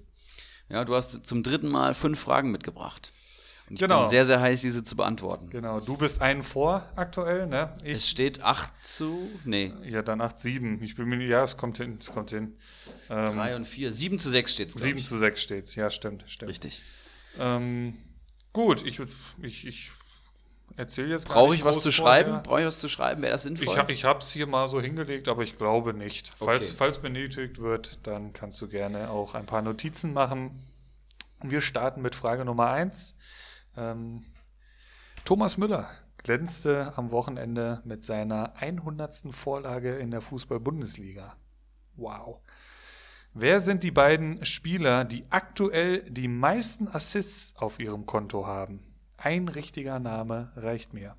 [0.71, 3.13] Ja, du hast zum dritten Mal fünf Fragen mitgebracht.
[3.69, 4.01] Und ich genau.
[4.03, 5.51] bin sehr, sehr heiß, diese zu beantworten.
[5.51, 7.73] Genau, du bist einen vor aktuell, ne?
[7.83, 9.31] Ich, es steht 8 zu.
[9.45, 9.73] Nee.
[9.87, 10.83] Ja, dann 8, 7.
[10.83, 12.57] Ich bin mir ja, es kommt hin, es kommt hin.
[13.11, 13.93] Ähm, 3 und 4.
[13.93, 14.83] 7 zu 6 steht es.
[14.83, 16.51] 7 zu 6 steht es, ja, stimmt, stimmt.
[16.51, 16.83] Richtig.
[17.39, 17.95] Ähm,
[18.53, 19.01] gut, ich,
[19.43, 19.93] ich, ich
[20.77, 22.25] erzähle jetzt Brauche ich was zu vorher.
[22.25, 22.43] schreiben?
[22.43, 23.23] Brauche ich was zu schreiben?
[23.23, 23.67] Wäre das sinnvoll?
[23.69, 26.33] Ich, hab- ich habe es hier mal so hingelegt, aber ich glaube nicht.
[26.37, 26.75] Falls, Okay.
[26.79, 30.59] falls benötigt wird, dann kannst du gerne auch ein paar Notizen machen.
[31.43, 33.15] Wir starten mit Frage Nummer 1.
[33.77, 34.25] Ähm,
[35.25, 35.89] Thomas Müller
[36.23, 39.33] glänzte am Wochenende mit seiner 100.
[39.35, 41.37] Vorlage in der Fußball-Bundesliga.
[41.97, 42.41] Wow.
[43.35, 48.81] Wer sind die beiden Spieler, die aktuell die meisten Assists auf ihrem Konto haben?
[49.25, 51.17] Ein richtiger Name reicht mir.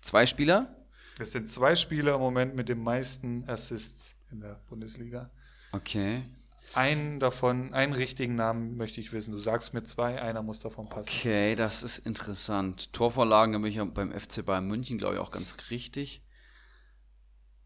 [0.00, 0.72] Zwei Spieler?
[1.18, 5.28] Es sind zwei Spieler im Moment mit den meisten Assists in der Bundesliga.
[5.72, 6.22] Okay.
[6.74, 9.32] Einen davon, einen richtigen Namen möchte ich wissen.
[9.32, 11.08] Du sagst mir zwei, einer muss davon passen.
[11.08, 12.92] Okay, das ist interessant.
[12.92, 16.22] Torvorlagen bin ich ja beim FC Bayern München, glaube ich, auch ganz richtig.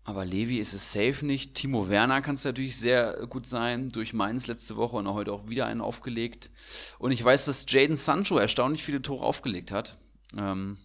[0.04, 1.54] Aber Levi ist es safe nicht.
[1.54, 3.88] Timo Werner kann es natürlich sehr gut sein.
[3.88, 6.50] Durch Mainz letzte Woche und heute auch wieder einen aufgelegt.
[6.98, 9.98] Und ich weiß, dass Jaden Sancho erstaunlich viele Tore aufgelegt hat.
[10.36, 10.76] Ähm,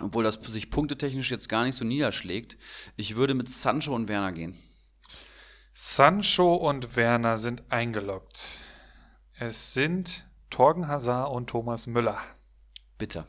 [0.00, 2.56] obwohl das sich punktetechnisch jetzt gar nicht so niederschlägt.
[2.96, 4.56] Ich würde mit Sancho und Werner gehen.
[5.72, 8.58] Sancho und Werner sind eingeloggt.
[9.34, 12.18] Es sind Torgen Hazard und Thomas Müller.
[12.98, 13.26] Bitte.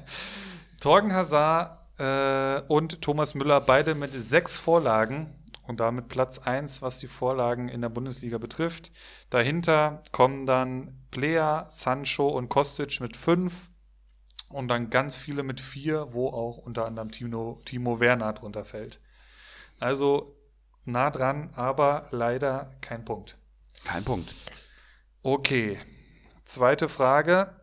[0.80, 5.34] Torgen Hazard äh, und Thomas Müller beide mit sechs Vorlagen
[5.66, 8.92] und damit Platz 1, was die Vorlagen in der Bundesliga betrifft.
[9.30, 13.70] Dahinter kommen dann Plea, Sancho und Kostic mit fünf
[14.50, 19.00] und dann ganz viele mit vier, wo auch unter anderem Timo, Timo Werner drunter fällt.
[19.80, 20.36] Also
[20.84, 23.38] nah dran, aber leider kein Punkt.
[23.84, 24.34] Kein Punkt.
[25.22, 25.78] Okay,
[26.44, 27.60] zweite Frage.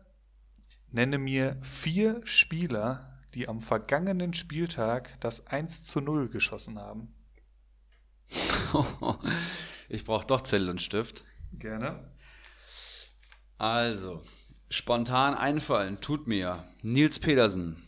[0.90, 7.14] Nenne mir vier Spieler, die am vergangenen Spieltag das 1 zu 0 geschossen haben.
[9.88, 11.24] ich brauche doch Zettel und Stift.
[11.52, 11.98] Gerne.
[13.58, 14.22] Also,
[14.70, 17.82] spontan einfallen tut mir Nils Pedersen.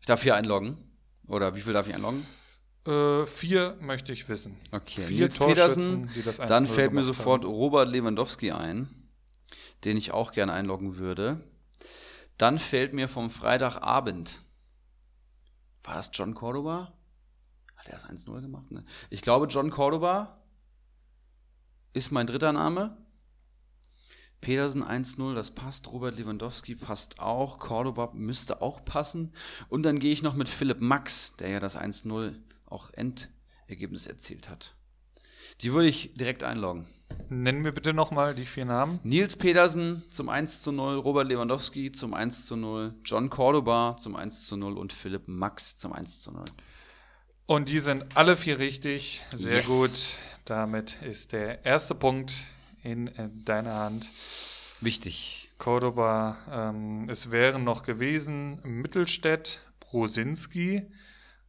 [0.00, 0.76] Ich darf hier einloggen.
[1.28, 2.26] Oder wie viel darf ich einloggen?
[2.86, 4.56] Äh, vier möchte ich wissen.
[4.72, 6.08] Okay, Vier Nils Pedersen.
[6.14, 7.52] die das 1 Dann zu 0 fällt mir sofort haben.
[7.52, 8.88] Robert Lewandowski ein,
[9.84, 11.40] den ich auch gerne einloggen würde.
[12.42, 14.40] Dann fällt mir vom Freitagabend.
[15.84, 16.92] War das John Cordoba?
[17.76, 18.68] Hat er das 1-0 gemacht?
[18.72, 18.82] Ne?
[19.10, 20.42] Ich glaube, John Cordoba
[21.92, 22.96] ist mein dritter Name.
[24.40, 25.92] Pedersen 1-0, das passt.
[25.92, 27.60] Robert Lewandowski passt auch.
[27.60, 29.32] Cordoba müsste auch passen.
[29.68, 32.34] Und dann gehe ich noch mit Philipp Max, der ja das 1-0
[32.66, 34.74] auch Endergebnis erzielt hat.
[35.60, 36.86] Die würde ich direkt einloggen.
[37.28, 39.00] Nenn mir bitte nochmal die vier Namen.
[39.02, 44.16] Nils Pedersen zum 1 zu 0, Robert Lewandowski zum 1 zu 0, John Cordoba zum
[44.16, 46.44] 1 zu 0 und Philipp Max zum 1 zu 0.
[47.46, 49.22] Und die sind alle vier richtig.
[49.32, 49.66] Sehr Yes.
[49.66, 50.18] gut.
[50.44, 52.32] Damit ist der erste Punkt
[52.82, 54.10] in äh, deiner Hand.
[54.80, 55.50] Wichtig.
[55.58, 56.36] Cordoba.
[56.50, 60.82] Ähm, es wären noch gewesen Mittelstädt, Brosinski.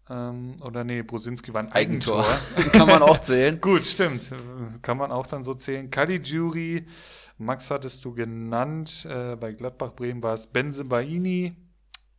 [0.10, 2.26] Ähm, oder nee, Brosinski war ein Eigentor.
[2.72, 3.60] Kann man auch zählen.
[3.62, 4.34] Gut, stimmt.
[4.82, 5.90] Kann man auch dann so zählen.
[5.90, 6.86] Caligiuri,
[7.38, 9.06] Max hattest du genannt.
[9.10, 11.56] Äh, bei Gladbach Bremen war es Benzebaini.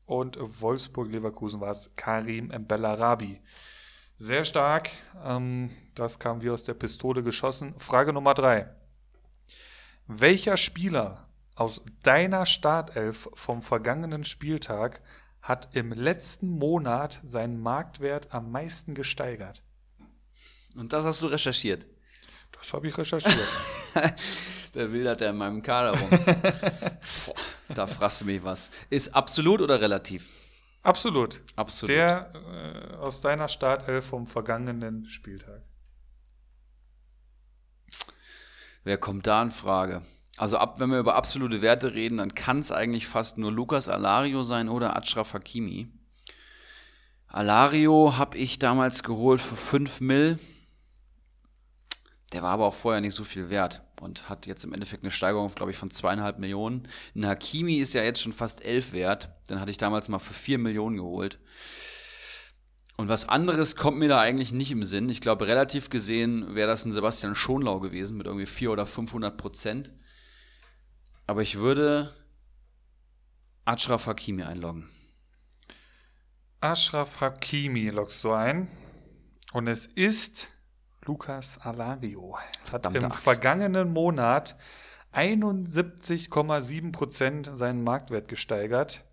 [0.06, 3.40] Und Wolfsburg-Leverkusen war es Karim Bellarabi.
[4.16, 4.90] Sehr stark.
[5.24, 7.74] Ähm, das kam wie aus der Pistole geschossen.
[7.78, 8.68] Frage Nummer drei.
[10.06, 15.02] Welcher Spieler aus deiner Startelf vom vergangenen Spieltag
[15.44, 19.62] hat im letzten Monat seinen Marktwert am meisten gesteigert?
[20.74, 21.86] Und das hast du recherchiert.
[22.52, 23.48] Das habe ich recherchiert.
[24.74, 26.10] Der wildert ja in meinem Kader rum.
[27.26, 27.34] Boah,
[27.68, 28.70] da fragst du mich was.
[28.88, 30.30] Ist absolut oder relativ?
[30.82, 31.42] Absolut.
[31.56, 31.94] Absolut.
[31.94, 35.62] Der äh, aus deiner Startelf vom vergangenen Spieltag.
[38.82, 40.02] Wer kommt da in Frage?
[40.36, 43.88] Also ab, wenn wir über absolute Werte reden, dann kann es eigentlich fast nur Lukas
[43.88, 45.88] Alario sein oder Achraf Hakimi.
[47.28, 50.38] Alario habe ich damals geholt für 5 Mil.
[52.32, 55.12] Der war aber auch vorher nicht so viel wert und hat jetzt im Endeffekt eine
[55.12, 56.88] Steigerung, glaube ich, von zweieinhalb Millionen.
[57.14, 59.30] Ein Hakimi ist ja jetzt schon fast 11 wert.
[59.48, 61.38] Den hatte ich damals mal für 4 Millionen geholt.
[62.96, 65.08] Und was anderes kommt mir da eigentlich nicht im Sinn.
[65.08, 69.36] Ich glaube, relativ gesehen wäre das ein Sebastian Schonlau gewesen mit irgendwie 400 oder 500
[69.36, 69.92] Prozent.
[71.26, 72.12] Aber ich würde
[73.64, 74.88] Achraf Hakimi einloggen.
[76.60, 78.68] Ashraf Hakimi lockst du ein.
[79.52, 80.50] Und es ist
[81.04, 82.38] Lukas Alario.
[82.38, 83.24] Hat Verdammte im Axt.
[83.24, 84.56] vergangenen Monat
[85.12, 89.04] 71,7 Prozent seinen Marktwert gesteigert.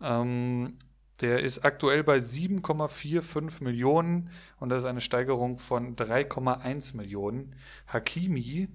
[0.00, 0.76] Ähm,
[1.20, 7.54] der ist aktuell bei 7,45 Millionen und das ist eine Steigerung von 3,1 Millionen.
[7.86, 8.68] Hakimi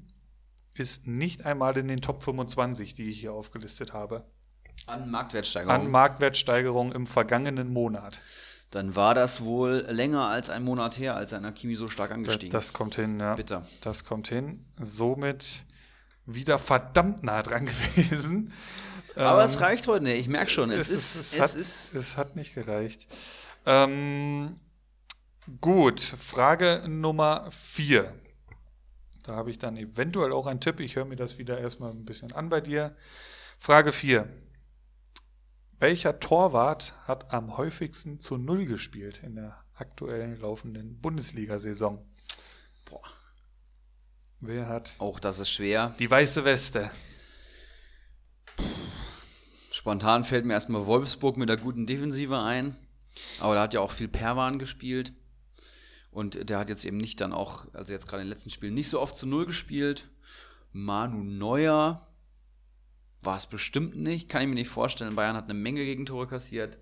[0.75, 4.25] ist nicht einmal in den Top 25, die ich hier aufgelistet habe.
[4.87, 5.73] An Marktwertsteigerung.
[5.73, 8.21] an Marktwertsteigerung im vergangenen Monat.
[8.71, 12.15] Dann war das wohl länger als ein Monat her, als ein Akimi so stark Das,
[12.15, 13.35] angestiegen das kommt hin, ja.
[13.35, 13.65] Bitter.
[13.81, 14.59] Das kommt hin.
[14.79, 15.65] Somit
[16.25, 17.65] wieder verdammt nah dran
[17.95, 18.51] gewesen.
[19.15, 20.19] Aber Ähm, es reicht heute nicht.
[20.19, 21.93] Ich merke schon, es, ist, es, hat, ist.
[21.95, 23.07] es hat nicht gereicht.
[23.65, 24.59] Ähm,
[25.61, 28.13] gut, Frage Nummer vier.
[29.25, 30.79] Da habe ich dann eventuell auch einen Tipp.
[30.79, 32.95] Ich höre mir das wieder erstmal ein bisschen an bei dir.
[33.57, 34.29] Frage 4.
[35.79, 41.97] Welcher Torwart hat am häufigsten zu Null gespielt in der aktuellen laufenden Bundesliga-Saison?
[42.85, 43.01] Boah,
[44.41, 45.95] Wer hat auch das ist schwer.
[45.97, 46.91] die weiße Weste?
[49.71, 52.75] Spontan fällt mir erstmal Wolfsburg mit der guten Defensive ein.
[53.39, 55.13] Aber da hat ja auch viel Perwan gespielt.
[56.15, 58.73] Und der hat jetzt eben nicht dann auch, also jetzt gerade in den letzten Spielen,
[58.73, 60.07] nicht so oft zu Null gespielt.
[60.71, 62.07] Manu Neuer
[63.21, 64.29] war es bestimmt nicht.
[64.29, 65.17] Kann ich mir nicht vorstellen.
[65.17, 66.77] Bayern hat eine Menge Gegentore kassiert.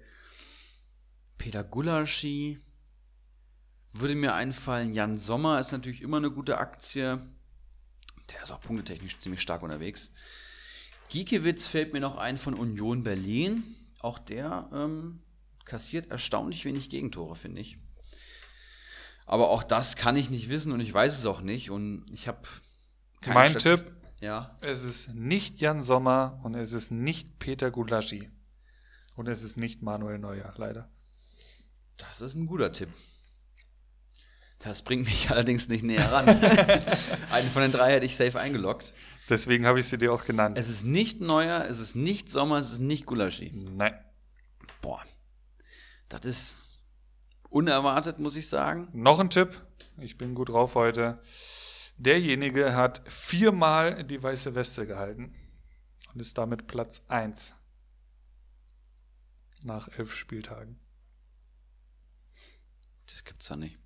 [1.40, 2.60] Peter Gulaschi
[3.94, 4.94] würde mir einfallen.
[4.94, 7.20] Jan Sommer ist natürlich immer eine gute Aktie.
[8.30, 10.12] Der ist auch punktetechnisch ziemlich stark unterwegs.
[11.10, 13.64] Giekewitz fällt mir noch ein von Union Berlin.
[14.00, 15.24] Auch der ähm,
[15.66, 17.80] kassiert erstaunlich wenig Gegentore, finde ich.
[19.26, 21.72] Aber auch das kann ich nicht wissen und ich weiß es auch nicht.
[21.72, 22.42] Und ich habe
[23.26, 23.86] Mein Tipp?
[24.20, 24.58] Ja.
[24.62, 28.30] Es ist nicht Jan Sommer und es ist nicht Peter Gulaschi.
[29.16, 30.90] Und es ist nicht Manuel Neuer, leider.
[31.98, 32.90] Das ist ein guter Tipp.
[34.60, 36.28] Das bringt mich allerdings nicht näher ran.
[37.32, 38.94] Einen von den drei hätte ich safe eingeloggt.
[39.30, 40.58] Deswegen habe ich sie dir auch genannt.
[40.58, 43.52] Es ist nicht Neuer, es ist nicht Sommer, es ist nicht Gulaschi.
[43.54, 43.94] Nein.
[44.82, 45.02] Boah,
[46.10, 46.63] das ist
[47.54, 48.90] unerwartet, muss ich sagen.
[48.94, 49.62] Noch ein Tipp.
[49.98, 51.16] Ich bin gut drauf heute.
[51.98, 55.34] Derjenige hat viermal die weiße Weste gehalten
[56.14, 57.56] und ist damit Platz 1
[59.66, 60.80] nach elf Spieltagen.
[63.08, 63.78] Das gibt's ja nicht.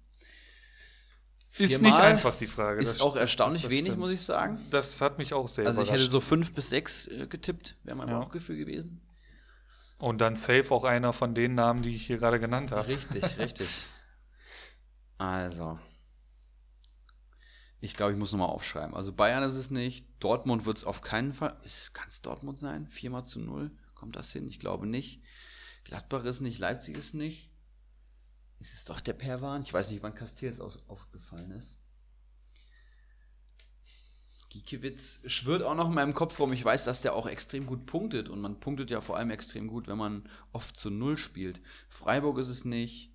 [1.57, 2.81] Ist Viermal nicht einfach die Frage.
[2.81, 3.99] Ist das auch st- erstaunlich das wenig, stimmt.
[3.99, 4.64] muss ich sagen.
[4.69, 6.03] Das hat mich auch sehr Also ich überrascht.
[6.03, 8.19] hätte so fünf bis sechs äh, getippt, wäre mein Ja.
[8.19, 9.02] Bauchgefühl gewesen.
[9.99, 12.88] Und dann safe auch einer von den Namen, die ich hier gerade genannt habe.
[12.88, 13.86] Richtig, richtig.
[15.18, 15.80] Also.
[17.80, 18.95] Ich glaube, ich muss nochmal aufschreiben.
[18.95, 20.07] Also Bayern ist es nicht.
[20.19, 21.56] Dortmund wird es auf keinen Fall.
[21.94, 22.88] Kann es Dortmund sein?
[22.88, 23.72] Viermal zu null?
[23.94, 24.48] Kommt das hin?
[24.48, 25.22] Ich glaube nicht.
[25.84, 27.52] Gladbach ist nicht, Leipzig ist nicht.
[28.60, 29.61] Ist es doch der Perwan?
[29.61, 31.78] Ich weiß nicht, wann Castells aufgefallen ist.
[34.63, 36.51] Giekewitz schwirrt auch noch in meinem Kopf rum.
[36.53, 38.29] Ich weiß, dass der auch extrem gut punktet.
[38.29, 41.61] Und man punktet ja vor allem extrem gut, wenn man oft zu Null spielt.
[41.89, 43.11] Freiburg ist es nicht.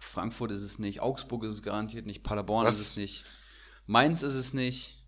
[0.00, 1.00] Frankfurt ist es nicht.
[1.00, 2.22] Augsburg ist es garantiert nicht.
[2.22, 2.80] Paderborn Was?
[2.80, 3.24] ist es nicht.
[3.86, 5.04] Mainz ist es nicht.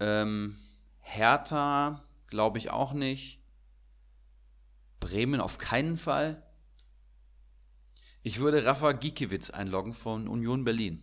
[0.00, 0.56] Ähm,
[1.00, 3.42] Hertha glaube ich auch nicht.
[5.00, 6.42] Bremen auf keinen Fall.
[8.22, 11.02] Ich würde Rafa Giekewitz einloggen von Union Berlin.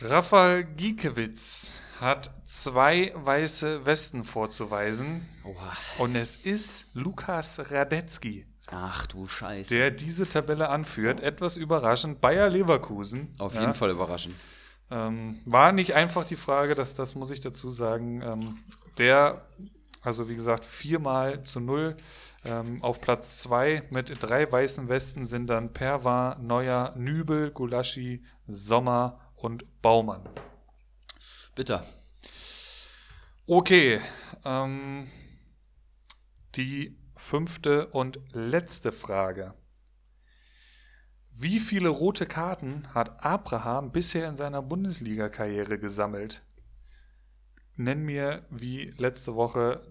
[0.00, 5.72] Rafael Giekewitz hat zwei weiße Westen vorzuweisen Oha.
[5.98, 9.74] und es ist Lukas Radetzky, Ach du Scheiße.
[9.74, 11.20] der diese Tabelle anführt.
[11.20, 12.20] Etwas überraschend.
[12.20, 13.32] Bayer Leverkusen.
[13.38, 14.36] Auf ja, jeden Fall überraschend.
[14.90, 18.22] Ähm, war nicht einfach die Frage, das, das muss ich dazu sagen.
[18.22, 18.58] Ähm,
[18.98, 19.42] der,
[20.02, 21.96] also wie gesagt, viermal zu null.
[22.44, 29.18] Ähm, auf Platz zwei mit drei weißen Westen sind dann Perwa, Neuer, Nübel, Gulaschi, Sommer
[29.38, 30.22] und Baumann.
[31.54, 31.84] Bitter.
[33.46, 34.00] Okay,
[34.44, 35.08] ähm,
[36.54, 39.54] die fünfte und letzte Frage.
[41.30, 46.42] Wie viele rote Karten hat Abraham bisher in seiner Bundesliga-Karriere gesammelt?
[47.76, 49.86] Nenn mir wie letzte Woche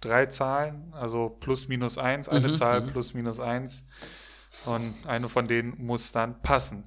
[0.00, 3.86] drei Zahlen, also plus minus eins, eine Mhm, Zahl plus minus eins.
[4.66, 6.84] Und eine von denen muss dann passen.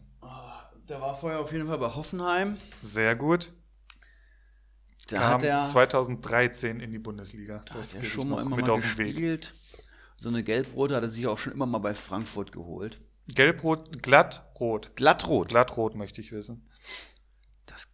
[0.90, 2.58] Der war vorher auf jeden Fall bei Hoffenheim.
[2.82, 3.54] Sehr gut.
[5.08, 7.62] Da Kam hat er, 2013 in die Bundesliga.
[7.66, 9.08] da Das hat er schon mal immer mit mal auf den Weg.
[9.14, 9.54] gespielt.
[10.16, 13.02] So eine Gelbrote hat er sich auch schon immer mal bei Frankfurt geholt.
[13.34, 14.96] Gelbrot, glattrot.
[14.96, 15.48] Glattrot.
[15.48, 16.70] Glattrot möchte ich wissen.
[17.66, 17.88] Das,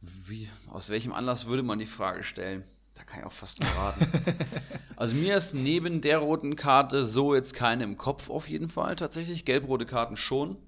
[0.00, 2.64] wie, aus welchem Anlass würde man die Frage stellen?
[2.94, 4.06] Da kann ich auch fast nur raten.
[4.96, 8.96] also mir ist neben der roten Karte so jetzt keine im Kopf auf jeden Fall
[8.96, 9.44] tatsächlich.
[9.44, 10.58] Gelbrote Karten schon.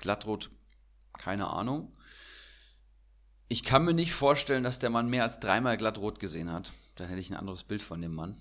[0.00, 0.50] Glattrot,
[1.18, 1.94] keine Ahnung.
[3.48, 6.72] Ich kann mir nicht vorstellen, dass der Mann mehr als dreimal glattrot gesehen hat.
[6.96, 8.40] Dann hätte ich ein anderes Bild von dem Mann.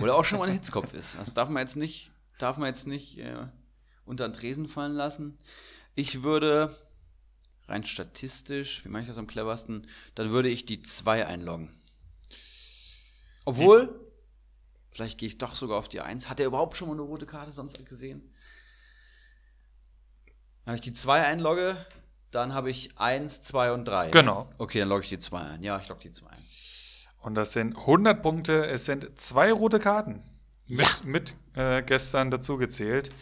[0.00, 1.18] Oder auch schon mal ein Hitzkopf ist.
[1.18, 3.46] Das darf man jetzt nicht, darf man jetzt nicht äh,
[4.04, 5.38] unter den Tresen fallen lassen.
[5.94, 6.74] Ich würde
[7.68, 11.70] rein statistisch, wie mache ich das am cleversten, dann würde ich die 2 einloggen.
[13.44, 14.00] Obwohl,
[14.90, 16.28] vielleicht gehe ich doch sogar auf die 1.
[16.28, 18.32] Hat er überhaupt schon mal eine rote Karte sonst gesehen?
[20.64, 21.76] Wenn ich die 2 einlogge,
[22.30, 24.10] dann habe ich 1, 2 und 3.
[24.10, 24.48] Genau.
[24.58, 25.62] Okay, dann logge ich die 2 ein.
[25.62, 26.44] Ja, ich logge die 2 ein.
[27.20, 28.66] Und das sind 100 Punkte.
[28.66, 30.22] Es sind zwei rote Karten
[30.66, 30.88] mit, Ja.
[31.04, 33.12] mit äh, gestern dazu gezählt.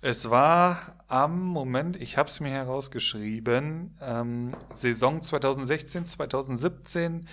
[0.00, 7.26] Es war am Moment, ich habe es mir herausgeschrieben, ähm, Saison 2016, 2017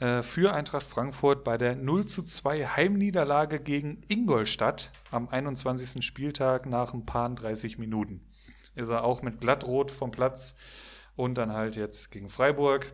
[0.00, 6.04] äh, für Eintracht Frankfurt bei der 0 zu 2 Heimniederlage gegen Ingolstadt am 21.
[6.04, 8.20] Spieltag nach ein paar 30 Minuten.
[8.78, 10.54] Ist er auch mit Glattrot vom Platz
[11.16, 12.92] und dann halt jetzt gegen Freiburg.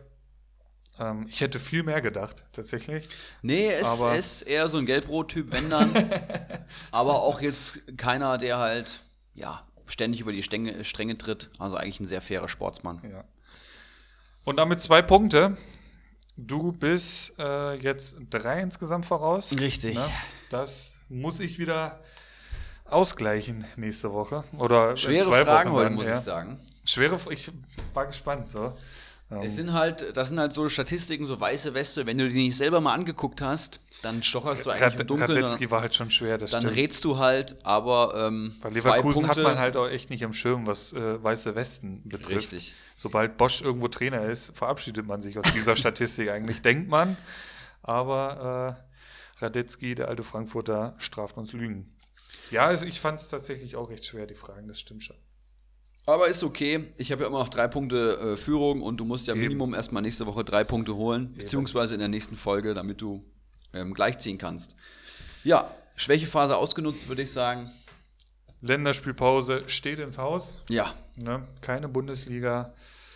[0.99, 3.07] Ähm, ich hätte viel mehr gedacht, tatsächlich.
[3.43, 5.93] Nee, es ist eher so ein Gelbrot-Typ, wenn dann.
[6.91, 9.01] aber auch jetzt keiner, der halt,
[9.35, 11.51] ja, ständig über die Stränge, Stränge tritt.
[11.59, 12.99] Also eigentlich ein sehr fairer Sportsmann.
[13.03, 13.23] Ja.
[14.43, 15.55] Und damit zwei Punkte.
[16.35, 19.55] Du bist äh, jetzt drei insgesamt voraus.
[19.57, 19.95] Richtig.
[19.95, 20.09] Ne?
[20.49, 22.01] Das muss ich wieder
[22.85, 24.43] ausgleichen nächste Woche.
[24.57, 26.13] Oder Schwere zwei Fragen heute, muss ja.
[26.13, 26.59] ich sagen.
[26.85, 27.51] Schwere, ich
[27.93, 28.47] war gespannt.
[28.47, 28.71] So.
[29.31, 32.05] Ähm, Es sind halt, das sind halt so Statistiken, so weiße Weste.
[32.05, 35.31] Wenn du die nicht selber mal angeguckt hast, dann stocherst du eigentlich im Rad- Dunkeln.
[35.43, 36.75] Radetzky war halt schon schwer, das dann stimmt.
[36.75, 40.67] rätst du halt, aber ähm, Bei Leverkusen hat man halt auch echt nicht am Schirm,
[40.67, 42.53] was äh, weiße Westen betrifft.
[42.53, 42.75] Richtig.
[42.95, 47.17] Sobald Bosch irgendwo Trainer ist, verabschiedet man sich aus dieser Statistik eigentlich, denkt man.
[47.81, 48.77] Aber
[49.39, 51.87] äh, Radetzky, der alte Frankfurter, straft uns Lügen.
[52.51, 55.17] Ja, also ich fand es tatsächlich auch recht schwer, die Fragen, das stimmt schon.
[56.05, 56.85] Aber ist okay.
[56.97, 59.41] Ich habe ja immer noch drei Punkte äh, Führung und du musst ja Eben.
[59.41, 63.23] Minimum erstmal nächste Woche drei Punkte holen, beziehungsweise in der nächsten Folge, damit du
[63.73, 64.75] ähm, gleichziehen kannst.
[65.43, 67.71] Ja, Schwächephase ausgenutzt, würde ich sagen.
[68.61, 70.63] Länderspielpause steht ins Haus.
[70.69, 70.93] Ja,
[71.23, 71.41] Ne?
[71.61, 72.73] Keine Bundesliga.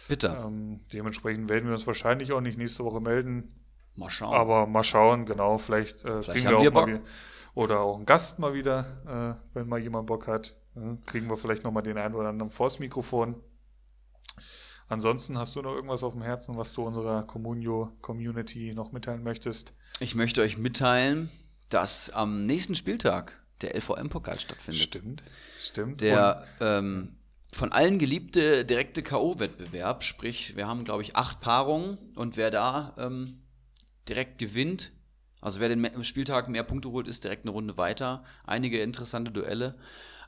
[0.07, 0.37] bitte.
[0.45, 3.53] Ähm, dementsprechend werden wir uns wahrscheinlich auch nicht nächste Woche melden.
[3.95, 4.33] Mal schauen.
[4.33, 6.89] Aber mal schauen, genau, vielleicht, äh, kriegen haben wir auch wir mal Bock.
[6.89, 7.01] wieder.
[7.55, 10.55] Oder auch einen Gast mal wieder, äh, wenn mal jemand Bock hat.
[10.75, 13.35] Äh, kriegen wir vielleicht nochmal den einen oder anderen vors Mikrofon.
[14.87, 19.73] Ansonsten hast du noch irgendwas auf dem Herzen, was du unserer Communio-Community noch mitteilen möchtest?
[19.99, 21.29] ich möchte euch mitteilen,
[21.69, 24.81] dass am nächsten Spieltag der LVM-Pokal stattfindet.
[24.81, 25.23] Stimmt,
[25.57, 26.01] stimmt.
[26.01, 27.17] Der ähm,
[27.51, 32.95] von allen geliebte direkte K.O.-Wettbewerb, sprich, wir haben, glaube ich, acht Paarungen und wer da
[32.97, 33.43] ähm,
[34.07, 34.91] direkt gewinnt,
[35.41, 38.23] also wer den Spieltag mehr Punkte holt, ist direkt eine Runde weiter.
[38.45, 39.75] Einige interessante Duelle.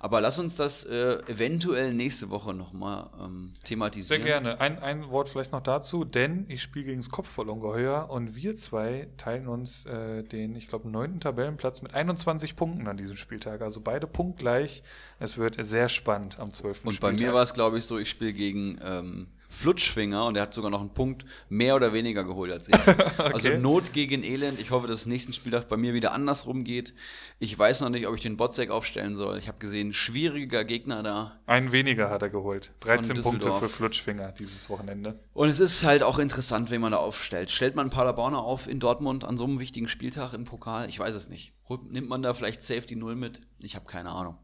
[0.04, 4.24] Aber lass uns das äh, eventuell nächste Woche nochmal ähm, Sehr thematisieren.
[4.24, 4.60] gerne.
[4.60, 9.10] Ein, ein Wort vielleicht noch dazu, denn ich spiele gegen das Kopfballungeheuer und wir zwei
[9.18, 13.62] teilen uns äh, den, ich glaube, neunten Tabellenplatz mit 21 Punkten an diesem Spieltag.
[13.62, 14.82] Also beide punktgleich.
[15.20, 16.86] Es wird sehr spannend am 12.
[16.86, 17.28] Und bei Spieltag.
[17.28, 20.72] mir war es, glaube ich, so, ich spiele gegen ähm, Flutschfinger und der hat sogar
[20.72, 22.76] noch einen Punkt mehr oder weniger geholt als ich.
[23.18, 24.60] Also Not gegen Elend.
[24.60, 26.94] Ich hoffe, dass es nächsten Spieltag bei mir wieder andersrum geht.
[27.40, 29.38] Ich weiß noch nicht, ob ich den Botzek aufstellen soll.
[29.38, 31.40] Ich habe gesehen, schwieriger Gegner da.
[31.46, 32.72] Einen weniger hat er geholt.
[32.80, 35.20] 13 Punkte für Flutschfinger dieses Wochenende.
[35.34, 37.52] Und es ist halt auch interessant, wen man da aufstellt.
[37.52, 40.88] Stellt man Paderborner auf in Dortmund an so einem wichtigen Spieltag im Pokal?
[40.90, 41.54] Ich weiß es nicht.
[41.90, 43.42] Nimmt man da vielleicht safe die Null mit?
[43.60, 44.38] Ich habe keine Ahnung.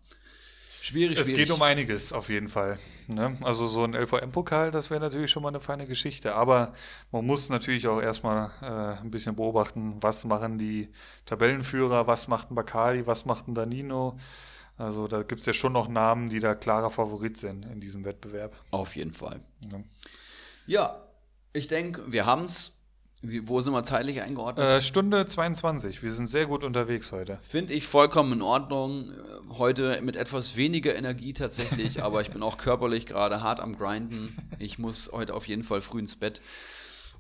[0.88, 1.48] Schwierig, Es schwierig.
[1.48, 2.80] geht um einiges auf jeden Fall.
[3.08, 3.38] Ne?
[3.44, 6.34] Also so ein LVM-Pokal, das wäre natürlich schon mal eine feine Geschichte.
[6.34, 6.72] Aber
[7.12, 10.88] man muss natürlich auch erstmal äh, ein bisschen beobachten, was machen die
[11.26, 14.18] Tabellenführer, was macht ein Bakali, was macht ein Danino.
[14.78, 18.06] Also da gibt es ja schon noch Namen, die da klarer Favorit sind in diesem
[18.06, 18.54] Wettbewerb.
[18.72, 19.42] Auf jeden Fall.
[19.70, 19.80] Ja.
[20.68, 21.04] Ja,
[21.52, 22.77] ich denke, wir haben's.
[23.22, 24.70] Wie, wo sind wir zeitlich eingeordnet?
[24.70, 26.04] Äh, Stunde 22.
[26.04, 27.40] Wir sind sehr gut unterwegs heute.
[27.42, 29.12] Finde ich vollkommen in Ordnung.
[29.12, 33.78] Äh, Heute mit etwas weniger Energie tatsächlich, aber ich bin auch körperlich gerade hart am
[33.78, 34.36] Grinden.
[34.60, 36.42] Ich muss heute auf jeden Fall früh ins Bett.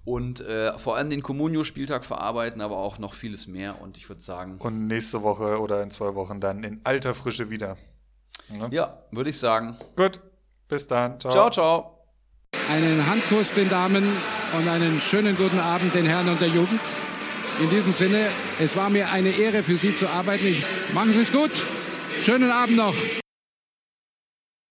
[0.05, 3.81] Und äh, vor allem den Communio-Spieltag verarbeiten, aber auch noch vieles mehr.
[3.81, 7.49] Und ich würde sagen, Und nächste Woche oder in zwei Wochen dann in alter Frische
[7.49, 7.75] wieder.
[8.49, 8.69] Ne?
[8.71, 9.77] ja, würde ich sagen.
[9.95, 10.21] Gut,
[10.69, 11.19] bis dann.
[11.19, 11.96] Ciao, ciao.
[12.69, 14.03] Einen Handkuss den Damen
[14.57, 16.81] und einen schönen guten Abend den Herren und der Jugend.
[17.61, 18.27] In diesem Sinne,
[18.59, 20.47] es war mir eine Ehre für Sie zu arbeiten.
[20.47, 20.63] Ich,
[20.93, 21.51] machen Sie es gut.
[22.23, 22.93] Schönen Abend noch.